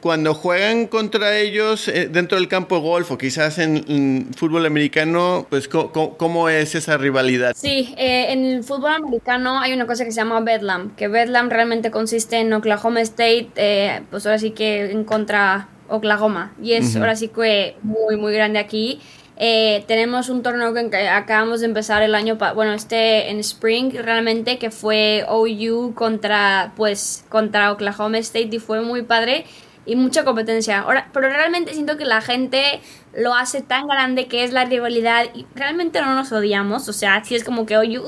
Cuando 0.00 0.34
juegan 0.34 0.86
contra 0.86 1.36
ellos 1.36 1.88
eh, 1.88 2.08
dentro 2.10 2.38
del 2.38 2.48
campo 2.48 2.76
de 2.76 2.82
golf 2.82 3.10
o 3.10 3.18
quizás 3.18 3.58
en, 3.58 4.28
fútbol 4.36 4.66
americano, 4.66 5.46
pues 5.50 5.68
¿cómo, 5.68 6.48
es 6.48 6.74
esa 6.74 6.96
rivalidad? 6.96 7.54
Sí, 7.56 7.94
eh, 7.96 8.32
en 8.32 8.44
el 8.44 8.64
fútbol 8.64 8.92
americano 8.92 9.60
hay 9.60 9.72
una 9.72 9.86
cosa 9.86 10.04
que 10.04 10.12
se 10.12 10.16
llama 10.16 10.40
Bedlam, 10.40 10.94
que 10.94 11.08
Bedlam 11.08 11.50
realmente 11.50 11.90
consiste 11.90 12.38
en 12.38 12.52
Oklahoma 12.52 13.00
State, 13.00 13.48
eh, 13.56 14.02
pues 14.10 14.24
ahora 14.26 14.38
sí 14.38 14.52
que 14.52 14.90
en 14.90 15.04
contra 15.04 15.68
Oklahoma. 15.88 16.52
Y 16.62 16.72
es 16.72 16.96
ahora 16.96 17.16
sí 17.16 17.28
que 17.28 17.76
muy, 17.82 18.16
muy 18.16 18.32
grande 18.32 18.58
aquí. 18.58 19.00
Eh, 19.44 19.82
tenemos 19.88 20.28
un 20.28 20.44
torneo 20.44 20.72
que 20.72 21.08
acabamos 21.08 21.58
de 21.58 21.66
empezar 21.66 22.00
el 22.04 22.14
año, 22.14 22.38
bueno, 22.54 22.74
este 22.74 23.28
en 23.28 23.40
Spring 23.40 23.92
realmente, 23.92 24.56
que 24.56 24.70
fue 24.70 25.24
OU 25.26 25.94
contra, 25.96 26.72
pues, 26.76 27.24
contra 27.28 27.72
Oklahoma 27.72 28.18
State 28.18 28.50
y 28.52 28.60
fue 28.60 28.82
muy 28.82 29.02
padre 29.02 29.44
y 29.84 29.96
mucha 29.96 30.22
competencia. 30.24 30.82
Ahora, 30.82 31.10
pero 31.12 31.28
realmente 31.28 31.74
siento 31.74 31.96
que 31.96 32.04
la 32.04 32.20
gente 32.20 32.80
lo 33.16 33.34
hace 33.34 33.62
tan 33.62 33.88
grande 33.88 34.28
que 34.28 34.44
es 34.44 34.52
la 34.52 34.64
rivalidad 34.64 35.24
y 35.34 35.44
realmente 35.56 36.00
no 36.00 36.14
nos 36.14 36.30
odiamos, 36.30 36.88
o 36.88 36.92
sea, 36.92 37.24
si 37.24 37.34
es 37.34 37.42
como 37.42 37.66
que 37.66 37.76
OU, 37.76 38.06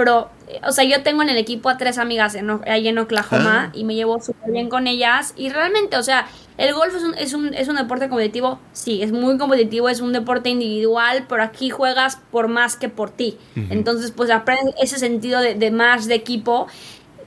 pero, 0.00 0.30
eh, 0.48 0.58
o 0.66 0.72
sea, 0.72 0.84
yo 0.84 1.02
tengo 1.02 1.20
en 1.20 1.28
el 1.28 1.36
equipo 1.36 1.68
a 1.68 1.76
tres 1.76 1.98
amigas 1.98 2.34
en, 2.34 2.48
ahí 2.66 2.88
en 2.88 2.96
Oklahoma 2.96 3.66
ah. 3.66 3.70
y 3.74 3.84
me 3.84 3.94
llevo 3.94 4.18
súper 4.18 4.50
bien 4.50 4.70
con 4.70 4.86
ellas. 4.86 5.34
Y 5.36 5.50
realmente, 5.50 5.98
o 5.98 6.02
sea, 6.02 6.26
el 6.56 6.72
golf 6.72 6.94
es 6.94 7.02
un, 7.02 7.14
es, 7.18 7.34
un, 7.34 7.52
es 7.52 7.68
un 7.68 7.76
deporte 7.76 8.08
competitivo, 8.08 8.58
sí, 8.72 9.02
es 9.02 9.12
muy 9.12 9.36
competitivo, 9.36 9.90
es 9.90 10.00
un 10.00 10.14
deporte 10.14 10.48
individual, 10.48 11.26
pero 11.28 11.42
aquí 11.42 11.68
juegas 11.68 12.16
por 12.30 12.48
más 12.48 12.76
que 12.76 12.88
por 12.88 13.10
ti. 13.10 13.36
Entonces, 13.68 14.10
pues 14.10 14.30
aprendes 14.30 14.74
ese 14.80 14.98
sentido 14.98 15.38
de, 15.42 15.54
de, 15.54 15.70
más 15.70 16.06
de 16.06 16.14
equipo. 16.14 16.66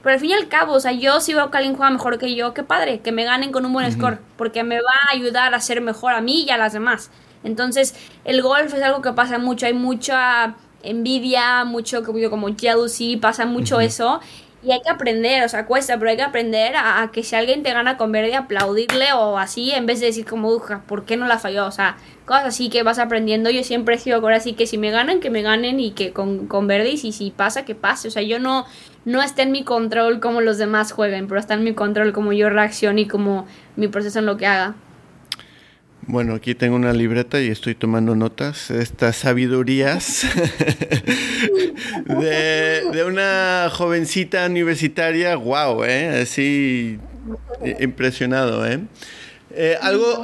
Pero 0.02 0.14
al 0.14 0.20
fin 0.20 0.30
y 0.30 0.34
al 0.34 0.48
cabo, 0.48 0.72
o 0.72 0.80
sea, 0.80 0.90
yo 0.90 1.20
si 1.20 1.32
veo 1.32 1.52
que 1.52 1.58
alguien 1.58 1.76
juega 1.76 1.90
mejor 1.90 2.18
que 2.18 2.34
yo, 2.34 2.54
qué 2.54 2.64
padre, 2.64 2.98
que 3.02 3.12
me 3.12 3.22
ganen 3.22 3.52
con 3.52 3.64
un 3.64 3.72
buen 3.72 3.92
score, 3.92 4.18
porque 4.36 4.64
me 4.64 4.80
va 4.80 4.90
a 5.08 5.14
ayudar 5.14 5.54
a 5.54 5.60
ser 5.60 5.80
mejor 5.80 6.12
a 6.12 6.20
mí 6.20 6.42
y 6.42 6.50
a 6.50 6.58
las 6.58 6.72
demás. 6.72 7.12
Entonces, 7.44 7.94
el 8.24 8.42
golf 8.42 8.74
es 8.74 8.82
algo 8.82 9.00
que 9.00 9.12
pasa 9.12 9.38
mucho, 9.38 9.66
hay 9.66 9.74
mucha 9.74 10.56
envidia, 10.84 11.64
mucho 11.64 12.02
como, 12.04 12.56
jealousy, 12.56 13.16
pasa 13.16 13.46
mucho 13.46 13.80
eso. 13.80 14.20
Y 14.62 14.72
hay 14.72 14.80
que 14.80 14.88
aprender, 14.88 15.44
o 15.44 15.48
sea, 15.48 15.66
cuesta, 15.66 15.98
pero 15.98 16.10
hay 16.10 16.16
que 16.16 16.22
aprender 16.22 16.74
a, 16.76 17.10
que 17.12 17.22
si 17.22 17.36
alguien 17.36 17.62
te 17.62 17.72
gana 17.72 17.98
con 17.98 18.12
verde, 18.12 18.34
aplaudirle 18.34 19.12
o 19.12 19.36
así, 19.36 19.72
en 19.72 19.84
vez 19.84 20.00
de 20.00 20.06
decir 20.06 20.24
como, 20.24 20.58
¿por 20.86 21.04
qué 21.04 21.18
no 21.18 21.26
la 21.26 21.38
falló? 21.38 21.66
O 21.66 21.70
sea, 21.70 21.98
cosas 22.24 22.46
así 22.46 22.70
que 22.70 22.82
vas 22.82 22.98
aprendiendo. 22.98 23.50
Yo 23.50 23.62
siempre 23.62 23.96
he 23.96 23.98
sido 23.98 24.16
ahora 24.16 24.36
así 24.36 24.54
que 24.54 24.66
si 24.66 24.78
me 24.78 24.90
ganan, 24.90 25.20
que 25.20 25.28
me 25.28 25.42
ganen 25.42 25.80
y 25.80 25.90
que 25.90 26.12
con, 26.12 26.46
con 26.46 26.66
verde 26.66 26.90
y 26.90 26.96
si, 26.96 27.12
si 27.12 27.30
pasa, 27.30 27.66
que 27.66 27.74
pase. 27.74 28.08
O 28.08 28.10
sea, 28.10 28.22
yo 28.22 28.38
no, 28.38 28.64
no 29.04 29.22
está 29.22 29.42
en 29.42 29.52
mi 29.52 29.64
control 29.64 30.20
como 30.20 30.40
los 30.40 30.56
demás 30.56 30.92
jueguen, 30.92 31.28
pero 31.28 31.38
está 31.38 31.54
en 31.54 31.64
mi 31.64 31.74
control 31.74 32.12
como 32.14 32.32
yo 32.32 32.48
reacciono 32.48 32.98
y 33.00 33.06
como 33.06 33.46
mi 33.76 33.88
proceso 33.88 34.18
en 34.20 34.26
lo 34.26 34.38
que 34.38 34.46
haga. 34.46 34.74
Bueno, 36.06 36.34
aquí 36.34 36.54
tengo 36.54 36.76
una 36.76 36.92
libreta 36.92 37.40
y 37.40 37.48
estoy 37.48 37.74
tomando 37.74 38.14
notas. 38.14 38.70
Estas 38.70 39.16
sabidurías 39.16 40.26
de, 42.04 43.04
una 43.06 43.70
jovencita 43.72 44.44
universitaria, 44.46 45.34
wow, 45.36 45.82
¿eh? 45.84 46.20
Así 46.22 46.98
impresionado, 47.80 48.66
¿eh? 48.66 48.80
eh 49.50 49.78
algo, 49.80 50.22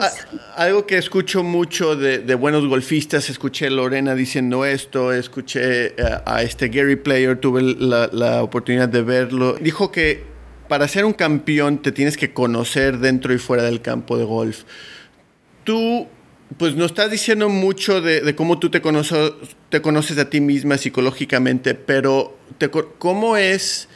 algo 0.56 0.86
que 0.86 0.98
escucho 0.98 1.42
mucho 1.42 1.96
de, 1.96 2.34
buenos 2.34 2.66
golfistas, 2.66 3.30
escuché 3.30 3.70
Lorena 3.70 4.14
diciendo 4.14 4.66
esto, 4.66 5.14
escuché 5.14 5.86
eh, 5.86 5.94
a, 6.26 6.42
este 6.42 6.68
Gary 6.68 6.96
Player, 6.96 7.38
tuve 7.38 7.62
la, 7.62 8.10
la 8.12 8.42
oportunidad 8.42 8.88
de 8.88 9.00
verlo. 9.00 9.54
Dijo 9.54 9.90
que 9.90 10.24
para 10.68 10.86
ser 10.88 11.06
un 11.06 11.14
campeón 11.14 11.80
te 11.80 11.90
tienes 11.90 12.18
que 12.18 12.34
conocer 12.34 12.98
dentro 12.98 13.32
y 13.32 13.38
fuera 13.38 13.62
del 13.62 13.80
campo 13.80 14.18
de 14.18 14.24
golf 14.24 14.64
tú 15.70 16.08
pues 16.56 16.74
nos 16.74 16.86
estás 16.86 17.12
diciendo 17.12 17.48
mucho 17.48 18.00
de, 18.00 18.34
cómo 18.34 18.58
tú 18.58 18.70
te, 18.70 18.80
te 18.80 19.80
conoces 19.80 20.18
a 20.18 20.28
ti 20.28 20.40
misma 20.40 20.78
psicológicamente, 20.78 21.76
pero 21.76 22.36
¿cómo 22.98 23.36
es 23.36 23.88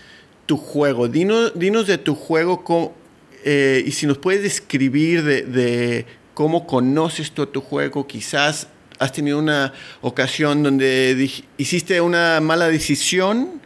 tu 0.46 0.56
juego? 0.56 1.08
Dinos, 1.08 1.50
dinos 1.56 1.88
de 1.88 1.98
tu 1.98 2.14
juego 2.14 2.94
eh, 3.44 3.82
y 3.84 3.90
si 3.90 4.06
nos 4.06 4.18
puedes 4.18 4.44
describir 4.44 5.24
de, 5.24 6.06
cómo 6.32 6.64
conoces 6.64 7.32
tú 7.32 7.44
tu 7.46 7.60
juego, 7.60 8.06
quizás 8.06 8.68
has 9.00 9.10
tenido 9.10 9.40
una 9.40 9.72
ocasión 10.00 10.62
donde 10.62 11.28
hiciste 11.58 12.00
una 12.00 12.40
mala 12.40 12.68
decisión 12.68 13.60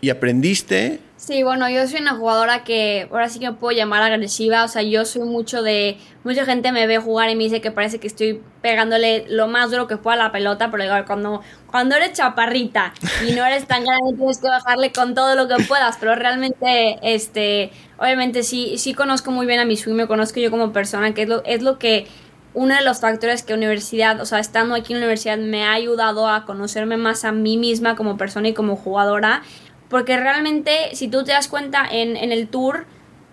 y 0.00 0.10
aprendiste 0.10 0.98
Sí, 1.26 1.42
bueno, 1.42 1.70
yo 1.70 1.88
soy 1.88 2.02
una 2.02 2.16
jugadora 2.16 2.64
que 2.64 3.08
ahora 3.10 3.30
sí 3.30 3.38
que 3.38 3.46
me 3.50 3.56
puedo 3.56 3.74
llamar 3.74 4.02
agresiva, 4.02 4.62
o 4.62 4.68
sea, 4.68 4.82
yo 4.82 5.06
soy 5.06 5.22
mucho 5.22 5.62
de, 5.62 5.96
mucha 6.22 6.44
gente 6.44 6.70
me 6.70 6.86
ve 6.86 6.98
jugar 6.98 7.30
y 7.30 7.34
me 7.34 7.44
dice 7.44 7.62
que 7.62 7.70
parece 7.70 7.98
que 7.98 8.06
estoy 8.06 8.42
pegándole 8.60 9.24
lo 9.30 9.48
más 9.48 9.70
duro 9.70 9.86
que 9.86 9.96
pueda 9.96 10.16
a 10.16 10.24
la 10.24 10.32
pelota, 10.32 10.70
pero 10.70 10.84
igual 10.84 11.06
cuando, 11.06 11.40
cuando 11.66 11.96
eres 11.96 12.12
chaparrita 12.12 12.92
y 13.26 13.32
no 13.32 13.42
eres 13.46 13.66
tan 13.66 13.84
grande 13.84 14.12
tienes 14.18 14.38
que 14.38 14.48
bajarle 14.48 14.92
con 14.92 15.14
todo 15.14 15.34
lo 15.34 15.48
que 15.48 15.64
puedas, 15.64 15.96
pero 15.98 16.14
realmente, 16.14 16.98
este, 17.00 17.70
obviamente 17.96 18.42
sí, 18.42 18.76
sí 18.76 18.92
conozco 18.92 19.30
muy 19.30 19.46
bien 19.46 19.60
a 19.60 19.64
mi 19.64 19.78
swing, 19.78 19.94
me 19.94 20.06
conozco 20.06 20.40
yo 20.40 20.50
como 20.50 20.74
persona, 20.74 21.14
que 21.14 21.22
es 21.22 21.28
lo, 21.30 21.42
es 21.46 21.62
lo 21.62 21.78
que 21.78 22.06
uno 22.52 22.74
de 22.76 22.84
los 22.84 23.00
factores 23.00 23.42
que 23.42 23.52
universidad, 23.52 24.20
o 24.20 24.26
sea, 24.26 24.38
estando 24.38 24.74
aquí 24.74 24.92
en 24.92 25.00
la 25.00 25.06
universidad 25.06 25.38
me 25.38 25.64
ha 25.64 25.72
ayudado 25.72 26.28
a 26.28 26.44
conocerme 26.44 26.96
más 26.96 27.24
a 27.24 27.32
mí 27.32 27.56
misma 27.56 27.96
como 27.96 28.16
persona 28.16 28.48
y 28.48 28.54
como 28.54 28.76
jugadora 28.76 29.42
porque 29.88 30.16
realmente, 30.16 30.90
si 30.94 31.08
tú 31.08 31.24
te 31.24 31.32
das 31.32 31.48
cuenta 31.48 31.86
en, 31.90 32.16
el 32.16 32.48
tour, 32.48 32.86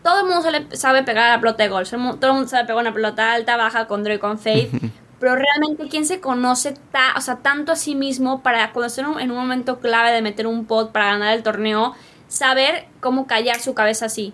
todo 0.03 0.21
el 0.21 0.27
mundo 0.27 0.47
sabe 0.73 1.03
pegar 1.03 1.29
a 1.29 1.35
la 1.35 1.39
pelota 1.39 1.63
de 1.63 1.69
golf. 1.69 1.89
Todo 1.89 2.27
el 2.27 2.33
mundo 2.33 2.47
sabe 2.47 2.65
pegar 2.65 2.81
una 2.81 2.93
pelota 2.93 3.33
alta, 3.33 3.57
baja, 3.57 3.87
con 3.87 4.03
Dre, 4.03 4.19
con 4.19 4.39
Faith. 4.39 4.71
pero 5.19 5.35
realmente, 5.35 5.87
¿quién 5.87 6.05
se 6.05 6.19
conoce 6.19 6.73
ta, 6.91 7.13
o 7.15 7.21
sea, 7.21 7.37
tanto 7.37 7.71
a 7.71 7.75
sí 7.75 7.93
mismo 7.93 8.41
para 8.41 8.71
cuando 8.71 8.87
esté 8.87 9.01
en 9.01 9.31
un 9.31 9.37
momento 9.37 9.79
clave 9.79 10.11
de 10.11 10.23
meter 10.23 10.47
un 10.47 10.65
pot 10.65 10.91
para 10.91 11.11
ganar 11.11 11.37
el 11.37 11.43
torneo, 11.43 11.93
saber 12.27 12.87
cómo 12.99 13.27
callar 13.27 13.59
su 13.59 13.75
cabeza 13.75 14.07
así? 14.07 14.33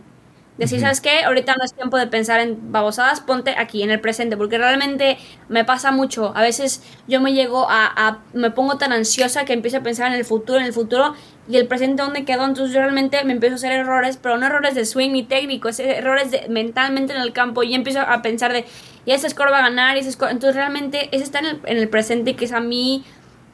Decir, 0.58 0.80
¿sabes 0.80 1.02
qué? 1.02 1.24
Ahorita 1.24 1.56
no 1.56 1.64
es 1.64 1.74
tiempo 1.74 1.98
de 1.98 2.08
pensar 2.08 2.40
en 2.40 2.72
babosadas, 2.72 3.22
ponte 3.22 3.54
aquí, 3.58 3.84
en 3.84 3.92
el 3.92 4.00
presente, 4.00 4.38
porque 4.38 4.58
realmente 4.58 5.18
me 5.50 5.64
pasa 5.66 5.92
mucho. 5.92 6.32
A 6.36 6.42
veces 6.42 6.82
yo 7.08 7.22
me 7.22 7.34
llego 7.34 7.68
a, 7.70 8.20
me 8.34 8.50
pongo 8.50 8.78
tan 8.78 8.92
ansiosa 8.92 9.46
que 9.46 9.54
empiezo 9.54 9.78
a 9.78 9.82
pensar 9.82 10.08
en 10.08 10.14
el 10.14 10.26
futuro, 10.26 10.60
en 10.60 10.66
el 10.66 10.74
futuro, 10.74 11.14
y 11.48 11.58
el 11.58 11.68
presente 11.68 12.02
dónde 12.02 12.26
quedó. 12.26 12.46
Entonces 12.46 12.74
yo 12.74 12.82
realmente 12.82 13.24
me 13.24 13.34
empiezo 13.34 13.54
a 13.54 13.58
hacer 13.58 13.72
errores, 13.72 14.18
pero 14.18 14.38
no 14.38 14.48
errores 14.48 14.74
de 14.74 14.86
swing 14.86 15.12
ni 15.12 15.24
técnico, 15.24 15.70
es 15.70 15.80
errores 15.80 16.32
de, 16.32 16.48
mentalmente 16.50 17.14
en 17.14 17.22
el 17.22 17.34
campo, 17.34 17.62
y 17.62 17.76
empiezo 17.76 18.02
a 18.02 18.22
pensar 18.24 18.52
de, 18.52 18.66
y 19.06 19.12
ese 19.12 19.30
score 19.30 19.52
va 19.52 19.60
a 19.60 19.62
ganar, 19.62 19.96
y 19.96 20.00
ese 20.00 20.12
score. 20.12 20.32
Entonces 20.32 20.56
realmente 20.56 21.10
ese 21.12 21.24
está 21.24 21.38
en 21.40 21.46
el, 21.46 21.62
en 21.66 21.78
el 21.78 21.88
presente, 21.88 22.36
que 22.36 22.46
es 22.46 22.52
a 22.52 22.62
mí 22.62 23.06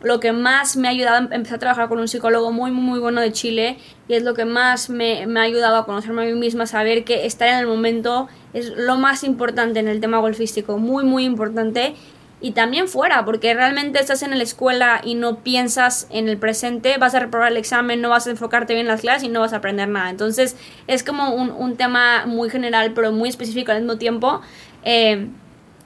lo 0.04 0.20
que 0.20 0.34
más 0.34 0.76
me 0.76 0.88
ha 0.88 0.92
ayudado, 0.92 1.18
em, 1.18 1.30
empecé 1.32 1.56
a 1.56 1.60
trabajar 1.60 1.90
con 1.90 2.00
un 2.00 2.08
psicólogo 2.08 2.52
muy, 2.52 2.72
muy, 2.72 3.00
bueno 3.00 3.22
de 3.22 3.32
Chile 3.32 3.78
y 4.08 4.16
es 4.16 4.24
lo 4.24 4.34
que 4.34 4.46
más 4.46 4.90
me, 4.90 5.26
me, 5.28 5.40
ha 5.40 5.44
ayudado 5.44 5.78
a 5.78 5.86
conocerme 5.86 6.24
a 6.24 6.26
mí 6.26 6.34
misma, 6.34 6.66
saber 6.66 7.04
que 7.04 7.26
estar 7.26 7.48
en 7.48 7.58
el 7.58 7.68
momento 7.68 8.28
es 8.54 8.70
lo 8.70 8.98
más 8.98 9.24
importante 9.24 9.80
en 9.80 9.88
el 9.88 10.02
tema 10.02 10.20
golfístico, 10.20 10.78
muy, 10.78 11.04
muy 11.04 11.24
importante. 11.24 11.96
Y 12.42 12.52
también 12.52 12.90
fuera, 12.90 13.24
porque 13.24 13.54
realmente 13.54 14.02
estás 14.02 14.22
en 14.22 14.38
la 14.38 14.44
escuela 14.44 15.00
y 15.02 15.16
no 15.16 15.38
piensas 15.44 16.08
en 16.10 16.28
el 16.28 16.38
presente, 16.38 16.98
vas 16.98 17.16
a 17.16 17.20
reprobar 17.22 17.50
el 17.54 17.58
examen, 17.58 18.02
no 18.02 18.10
vas 18.10 18.28
a 18.28 18.32
enfocarte 18.32 18.74
bien 18.74 18.86
en 18.86 18.92
las 18.92 19.00
clases 19.00 19.24
y 19.24 19.30
no 19.30 19.40
vas 19.40 19.54
a 19.54 19.58
aprender 19.58 19.88
nada. 19.88 20.10
Entonces 20.10 20.58
es 20.88 21.06
como 21.06 21.34
un, 21.34 21.52
un 21.52 21.78
tema 21.78 22.26
muy 22.26 22.50
general, 22.50 22.92
pero 22.94 23.14
muy 23.14 23.30
específico 23.30 23.72
al 23.72 23.78
mismo 23.78 23.98
tiempo. 23.98 24.42
Eh, 24.84 25.30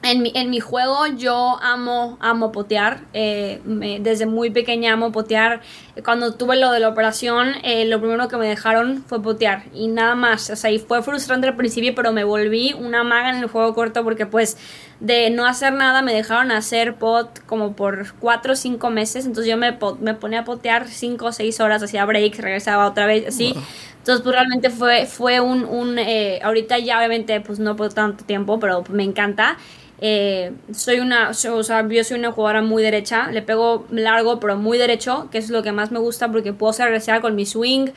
en 0.03 0.21
mi, 0.21 0.31
en 0.35 0.49
mi 0.49 0.59
juego 0.59 1.07
yo 1.07 1.57
amo, 1.61 2.17
amo 2.21 2.51
potear. 2.51 3.01
Eh, 3.13 3.59
desde 3.99 4.25
muy 4.25 4.51
pequeña 4.51 4.93
amo 4.93 5.11
potear. 5.11 5.61
Cuando 6.05 6.33
tuve 6.35 6.55
lo 6.55 6.71
de 6.71 6.79
la 6.79 6.89
operación, 6.89 7.53
eh, 7.63 7.83
lo 7.85 7.99
primero 7.99 8.27
que 8.27 8.37
me 8.37 8.47
dejaron 8.47 9.03
fue 9.07 9.21
potear. 9.21 9.63
Y 9.73 9.87
nada 9.87 10.15
más. 10.15 10.49
O 10.49 10.55
sea, 10.55 10.71
y 10.71 10.79
fue 10.79 11.01
frustrante 11.01 11.47
al 11.47 11.55
principio, 11.55 11.93
pero 11.95 12.13
me 12.13 12.23
volví 12.23 12.73
una 12.73 13.03
maga 13.03 13.31
en 13.31 13.37
el 13.37 13.47
juego 13.49 13.73
corto 13.73 14.03
porque 14.03 14.25
pues 14.25 14.57
de 14.99 15.29
no 15.29 15.45
hacer 15.45 15.73
nada 15.73 16.01
me 16.01 16.13
dejaron 16.13 16.51
hacer 16.51 16.95
pot 16.95 17.39
como 17.45 17.73
por 17.75 18.13
4 18.19 18.53
o 18.53 18.55
5 18.55 18.89
meses. 18.91 19.25
Entonces 19.25 19.49
yo 19.51 19.57
me, 19.57 19.77
me 19.99 20.13
ponía 20.13 20.41
a 20.41 20.45
potear 20.45 20.87
5 20.87 21.25
o 21.25 21.31
6 21.31 21.59
horas, 21.59 21.81
hacía 21.83 22.05
breaks, 22.05 22.37
regresaba 22.37 22.87
otra 22.87 23.07
vez, 23.07 23.27
así. 23.27 23.55
Entonces, 23.97 24.23
pues 24.23 24.35
realmente 24.35 24.69
fue, 24.69 25.05
fue 25.05 25.39
un... 25.41 25.65
un 25.65 25.99
eh, 25.99 26.39
ahorita 26.41 26.79
ya 26.79 26.97
obviamente 26.97 27.41
pues 27.41 27.59
no 27.59 27.75
por 27.75 27.93
tanto 27.93 28.23
tiempo, 28.23 28.59
pero 28.59 28.83
me 28.89 29.03
encanta. 29.03 29.57
Eh, 29.99 30.53
soy 30.73 30.99
una, 30.99 31.29
o 31.29 31.33
sea, 31.33 31.87
yo 31.87 32.03
soy 32.03 32.19
una 32.19 32.31
jugadora 32.31 32.61
muy 32.61 32.83
derecha, 32.83 33.31
le 33.31 33.41
pego 33.41 33.85
largo 33.89 34.39
pero 34.39 34.55
muy 34.55 34.77
derecho, 34.77 35.27
que 35.31 35.39
es 35.39 35.49
lo 35.49 35.63
que 35.63 35.71
más 35.71 35.91
me 35.91 35.99
gusta 35.99 36.31
porque 36.31 36.53
puedo 36.53 36.71
ser 36.73 36.87
agresiva 36.87 37.19
con 37.19 37.35
mi 37.35 37.45
swing 37.45 37.87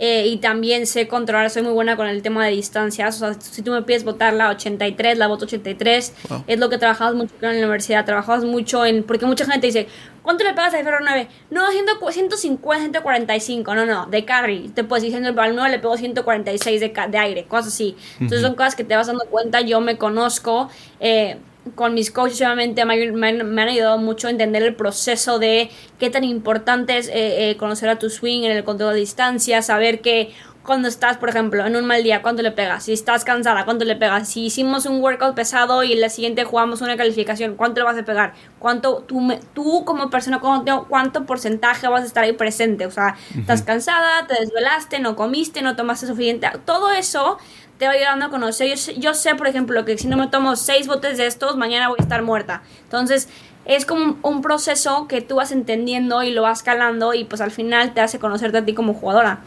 eh, 0.00 0.26
y 0.26 0.38
también 0.38 0.86
sé 0.86 1.06
controlar, 1.06 1.50
soy 1.50 1.62
muy 1.62 1.72
buena 1.72 1.96
con 1.96 2.08
el 2.08 2.20
tema 2.22 2.44
de 2.44 2.50
distancias. 2.50 3.16
O 3.16 3.18
sea, 3.18 3.40
si 3.40 3.62
tú 3.62 3.70
me 3.70 3.82
pides 3.82 4.04
votar 4.04 4.32
la 4.34 4.50
83, 4.50 5.18
la 5.18 5.28
voto 5.28 5.44
83, 5.44 6.14
es 6.46 6.58
lo 6.58 6.68
que 6.68 6.78
trabajabas 6.78 7.14
mucho 7.14 7.32
en 7.40 7.52
la 7.52 7.58
universidad. 7.58 8.04
Trabajabas 8.04 8.44
mucho 8.44 8.84
en. 8.84 9.04
Porque 9.04 9.24
mucha 9.24 9.44
gente 9.46 9.68
dice, 9.68 9.86
¿cuánto 10.22 10.42
le 10.42 10.50
pegas 10.50 10.74
a 10.74 10.78
Ferro 10.78 10.98
9? 11.00 11.28
No, 11.50 11.70
150, 11.70 12.40
145. 12.80 13.74
No, 13.74 13.86
no, 13.86 14.06
de 14.06 14.24
carry. 14.24 14.68
Te 14.70 14.82
puedes 14.82 15.04
decir, 15.04 15.24
al 15.24 15.54
9 15.54 15.70
le 15.70 15.78
pego 15.78 15.96
146 15.96 16.80
de, 16.80 16.92
de 17.08 17.18
aire, 17.18 17.44
cosas 17.44 17.68
así. 17.68 17.96
Entonces 18.14 18.42
son 18.42 18.54
cosas 18.56 18.74
que 18.74 18.84
te 18.84 18.96
vas 18.96 19.06
dando 19.06 19.24
cuenta. 19.26 19.60
Yo 19.60 19.80
me 19.80 19.96
conozco. 19.96 20.68
Eh, 20.98 21.36
con 21.74 21.94
mis 21.94 22.10
coaches 22.10 22.40
obviamente 22.42 22.84
me, 22.84 23.28
han 23.28 23.58
ayudado 23.58 23.98
mucho 23.98 24.28
a 24.28 24.30
entender 24.30 24.62
el 24.62 24.74
proceso 24.74 25.38
de 25.38 25.70
qué 25.98 26.10
tan 26.10 26.24
importante 26.24 26.98
es 26.98 27.08
eh, 27.08 27.50
eh, 27.50 27.56
conocer 27.56 27.88
a 27.88 27.98
tu 27.98 28.10
swing 28.10 28.42
en 28.42 28.52
el 28.52 28.64
control 28.64 28.94
de 28.94 29.00
distancia, 29.00 29.62
saber 29.62 30.00
que 30.00 30.32
cuando 30.64 30.88
estás, 30.88 31.18
por 31.18 31.28
ejemplo, 31.28 31.66
en 31.66 31.76
un 31.76 31.84
mal 31.84 32.02
día, 32.02 32.22
¿cuánto 32.22 32.42
le 32.42 32.50
pegas? 32.50 32.84
Si 32.84 32.92
estás 32.94 33.22
cansada, 33.24 33.66
¿cuánto 33.66 33.84
le 33.84 33.96
pegas? 33.96 34.28
Si 34.28 34.46
hicimos 34.46 34.86
un 34.86 35.02
workout 35.02 35.34
pesado 35.34 35.84
y 35.84 35.92
el 35.92 36.10
siguiente 36.10 36.44
jugamos 36.44 36.80
una 36.80 36.96
calificación, 36.96 37.54
¿cuánto 37.54 37.80
le 37.80 37.84
vas 37.84 37.98
a 37.98 38.04
pegar? 38.04 38.32
¿Cuánto 38.58 39.04
tú, 39.06 39.20
tú 39.52 39.84
como 39.84 40.08
persona, 40.08 40.40
cuánto, 40.40 40.86
cuánto 40.88 41.26
porcentaje 41.26 41.86
vas 41.86 42.02
a 42.02 42.06
estar 42.06 42.24
ahí 42.24 42.32
presente? 42.32 42.86
O 42.86 42.90
sea, 42.90 43.16
estás 43.36 43.62
cansada, 43.62 44.26
te 44.26 44.40
desvelaste, 44.40 45.00
no 45.00 45.16
comiste, 45.16 45.60
no 45.60 45.76
tomaste 45.76 46.06
suficiente. 46.06 46.48
Todo 46.64 46.90
eso 46.90 47.36
te 47.78 47.86
va 47.86 47.92
ayudando 47.92 48.26
a 48.26 48.30
conocer. 48.30 48.74
Yo, 48.74 48.92
yo 48.94 49.12
sé, 49.12 49.34
por 49.34 49.46
ejemplo, 49.46 49.84
que 49.84 49.98
si 49.98 50.08
no 50.08 50.16
me 50.16 50.28
tomo 50.28 50.56
seis 50.56 50.86
botes 50.86 51.18
de 51.18 51.26
estos, 51.26 51.56
mañana 51.56 51.88
voy 51.88 51.96
a 51.98 52.02
estar 52.02 52.22
muerta. 52.22 52.62
Entonces, 52.84 53.28
es 53.66 53.84
como 53.84 54.16
un 54.22 54.40
proceso 54.40 55.08
que 55.08 55.20
tú 55.20 55.36
vas 55.36 55.52
entendiendo 55.52 56.22
y 56.22 56.30
lo 56.30 56.40
vas 56.40 56.62
calando 56.62 57.12
y 57.12 57.24
pues 57.24 57.42
al 57.42 57.50
final 57.50 57.92
te 57.92 58.00
hace 58.00 58.18
conocerte 58.18 58.58
a 58.58 58.64
ti 58.64 58.72
como 58.72 58.94
jugadora. 58.94 59.40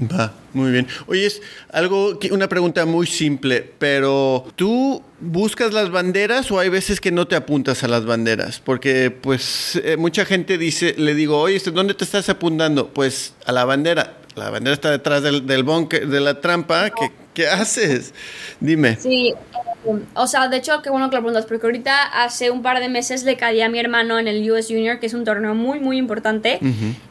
Va, 0.00 0.32
muy 0.52 0.70
bien. 0.70 0.86
Oye, 1.06 1.26
es 1.26 1.42
algo, 1.72 2.18
una 2.30 2.48
pregunta 2.48 2.86
muy 2.86 3.06
simple, 3.06 3.72
pero 3.78 4.46
¿tú 4.54 5.02
buscas 5.20 5.72
las 5.72 5.90
banderas 5.90 6.50
o 6.52 6.60
hay 6.60 6.68
veces 6.68 7.00
que 7.00 7.10
no 7.10 7.26
te 7.26 7.34
apuntas 7.34 7.82
a 7.82 7.88
las 7.88 8.04
banderas? 8.04 8.60
Porque 8.60 9.10
pues 9.10 9.80
eh, 9.82 9.96
mucha 9.96 10.24
gente 10.24 10.56
dice, 10.56 10.94
le 10.96 11.14
digo, 11.14 11.40
oye, 11.40 11.60
¿dónde 11.72 11.94
te 11.94 12.04
estás 12.04 12.28
apuntando? 12.28 12.88
Pues 12.88 13.34
a 13.44 13.52
la 13.52 13.64
bandera. 13.64 14.14
La 14.36 14.50
bandera 14.50 14.74
está 14.74 14.92
detrás 14.92 15.24
del, 15.24 15.46
del 15.48 15.64
de 15.64 16.20
la 16.20 16.40
trampa. 16.40 16.90
¿Qué, 16.90 17.10
¿Qué, 17.34 17.48
haces? 17.48 18.14
Dime. 18.60 18.96
Sí, 19.00 19.34
um, 19.84 20.00
o 20.14 20.28
sea, 20.28 20.46
de 20.46 20.58
hecho, 20.58 20.80
qué 20.80 20.90
bueno 20.90 21.10
que 21.10 21.16
lo 21.16 21.22
preguntas, 21.22 21.46
porque 21.46 21.66
ahorita 21.66 22.04
hace 22.22 22.52
un 22.52 22.62
par 22.62 22.78
de 22.78 22.88
meses 22.88 23.24
le 23.24 23.36
caí 23.36 23.60
a 23.62 23.68
mi 23.68 23.80
hermano 23.80 24.16
en 24.20 24.28
el 24.28 24.48
US 24.48 24.68
Junior, 24.68 25.00
que 25.00 25.06
es 25.06 25.14
un 25.14 25.24
torneo 25.24 25.56
muy, 25.56 25.80
muy 25.80 25.98
importante. 25.98 26.60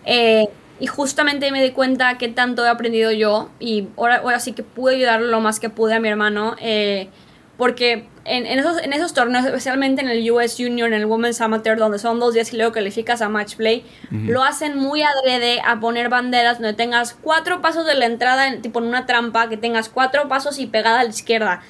eh, 0.06 0.46
y 0.80 0.88
justamente 0.88 1.52
me 1.52 1.62
di 1.62 1.72
cuenta 1.72 2.18
que 2.18 2.28
tanto 2.28 2.66
he 2.66 2.70
aprendido 2.70 3.12
yo 3.12 3.50
y 3.60 3.88
ahora, 3.98 4.18
ahora 4.18 4.40
sí 4.40 4.54
que 4.54 4.64
pude 4.64 4.96
ayudarlo 4.96 5.28
lo 5.28 5.42
más 5.42 5.60
que 5.60 5.70
pude 5.70 5.96
a 5.96 6.00
mi 6.00 6.10
hermano. 6.10 6.56
Eh, 6.60 7.10
porque 7.58 8.08
en, 8.24 8.46
en, 8.46 8.60
esos, 8.60 8.82
en 8.84 8.94
esos 8.94 9.14
torneos, 9.14 9.46
especialmente 9.46 10.02
en 10.02 10.10
el 10.10 10.30
US 10.32 10.56
Junior, 10.58 10.88
en 10.88 10.94
el 10.94 11.06
Women's 11.06 11.42
Amateur, 11.42 11.78
donde 11.78 11.98
son 11.98 12.20
dos 12.20 12.34
días 12.36 12.54
y 12.54 12.58
luego 12.58 12.72
calificas 12.72 13.22
a 13.22 13.30
match 13.30 13.56
play, 13.56 13.84
lo 14.12 14.44
hacen 14.44 14.78
muy 14.78 15.02
adrede 15.02 15.60
a 15.66 15.80
poner 15.80 16.10
banderas 16.10 16.60
donde 16.60 16.74
tengas 16.74 17.16
cuatro 17.16 17.62
pasos 17.62 17.86
de 17.88 17.96
la 17.96 18.06
entrada, 18.06 18.48
en, 18.48 18.62
tipo 18.62 18.80
en 18.80 18.86
una 18.86 19.08
trampa, 19.08 19.50
que 19.50 19.58
tengas 19.58 19.90
cuatro 19.90 20.28
pasos 20.28 20.60
y 20.60 20.68
pegada 20.68 21.00
a 21.00 21.04
la 21.04 21.10
izquierda. 21.10 21.62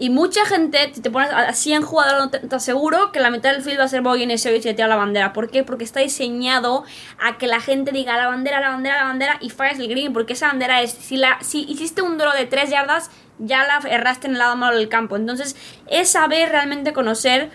Y 0.00 0.10
mucha 0.10 0.46
gente, 0.46 0.92
si 0.94 1.00
te 1.00 1.10
pones 1.10 1.30
a 1.32 1.52
100 1.52 1.82
jugadores, 1.82 2.40
te, 2.48 2.54
aseguro 2.54 3.10
que 3.10 3.18
la 3.18 3.30
mitad 3.30 3.52
del 3.52 3.62
field 3.62 3.80
va 3.80 3.84
a 3.84 3.88
ser 3.88 4.00
bogey 4.00 4.30
ese 4.30 4.56
y 4.56 4.62
se 4.62 4.72
tira 4.72 4.86
la 4.86 4.94
bandera. 4.94 5.32
¿Por 5.32 5.50
qué? 5.50 5.64
Porque 5.64 5.82
está 5.82 5.98
diseñado 5.98 6.84
a 7.18 7.36
que 7.36 7.48
la 7.48 7.60
gente 7.60 7.90
diga 7.90 8.16
la 8.16 8.28
bandera, 8.28 8.60
la 8.60 8.70
bandera, 8.70 8.98
la 8.98 9.04
bandera 9.04 9.38
y 9.40 9.50
falles 9.50 9.80
el 9.80 9.88
green. 9.88 10.12
Porque 10.12 10.34
esa 10.34 10.46
bandera 10.46 10.82
es, 10.82 10.92
si, 10.92 11.16
la, 11.16 11.38
si 11.42 11.64
hiciste 11.68 12.02
un 12.02 12.16
draw 12.16 12.32
de 12.32 12.46
3 12.46 12.70
yardas, 12.70 13.10
ya 13.40 13.66
la 13.66 13.88
erraste 13.88 14.28
en 14.28 14.34
el 14.34 14.38
lado 14.38 14.54
malo 14.54 14.76
del 14.76 14.88
campo. 14.88 15.16
Entonces, 15.16 15.56
es 15.88 16.08
saber 16.10 16.50
realmente 16.50 16.92
conocer 16.92 17.50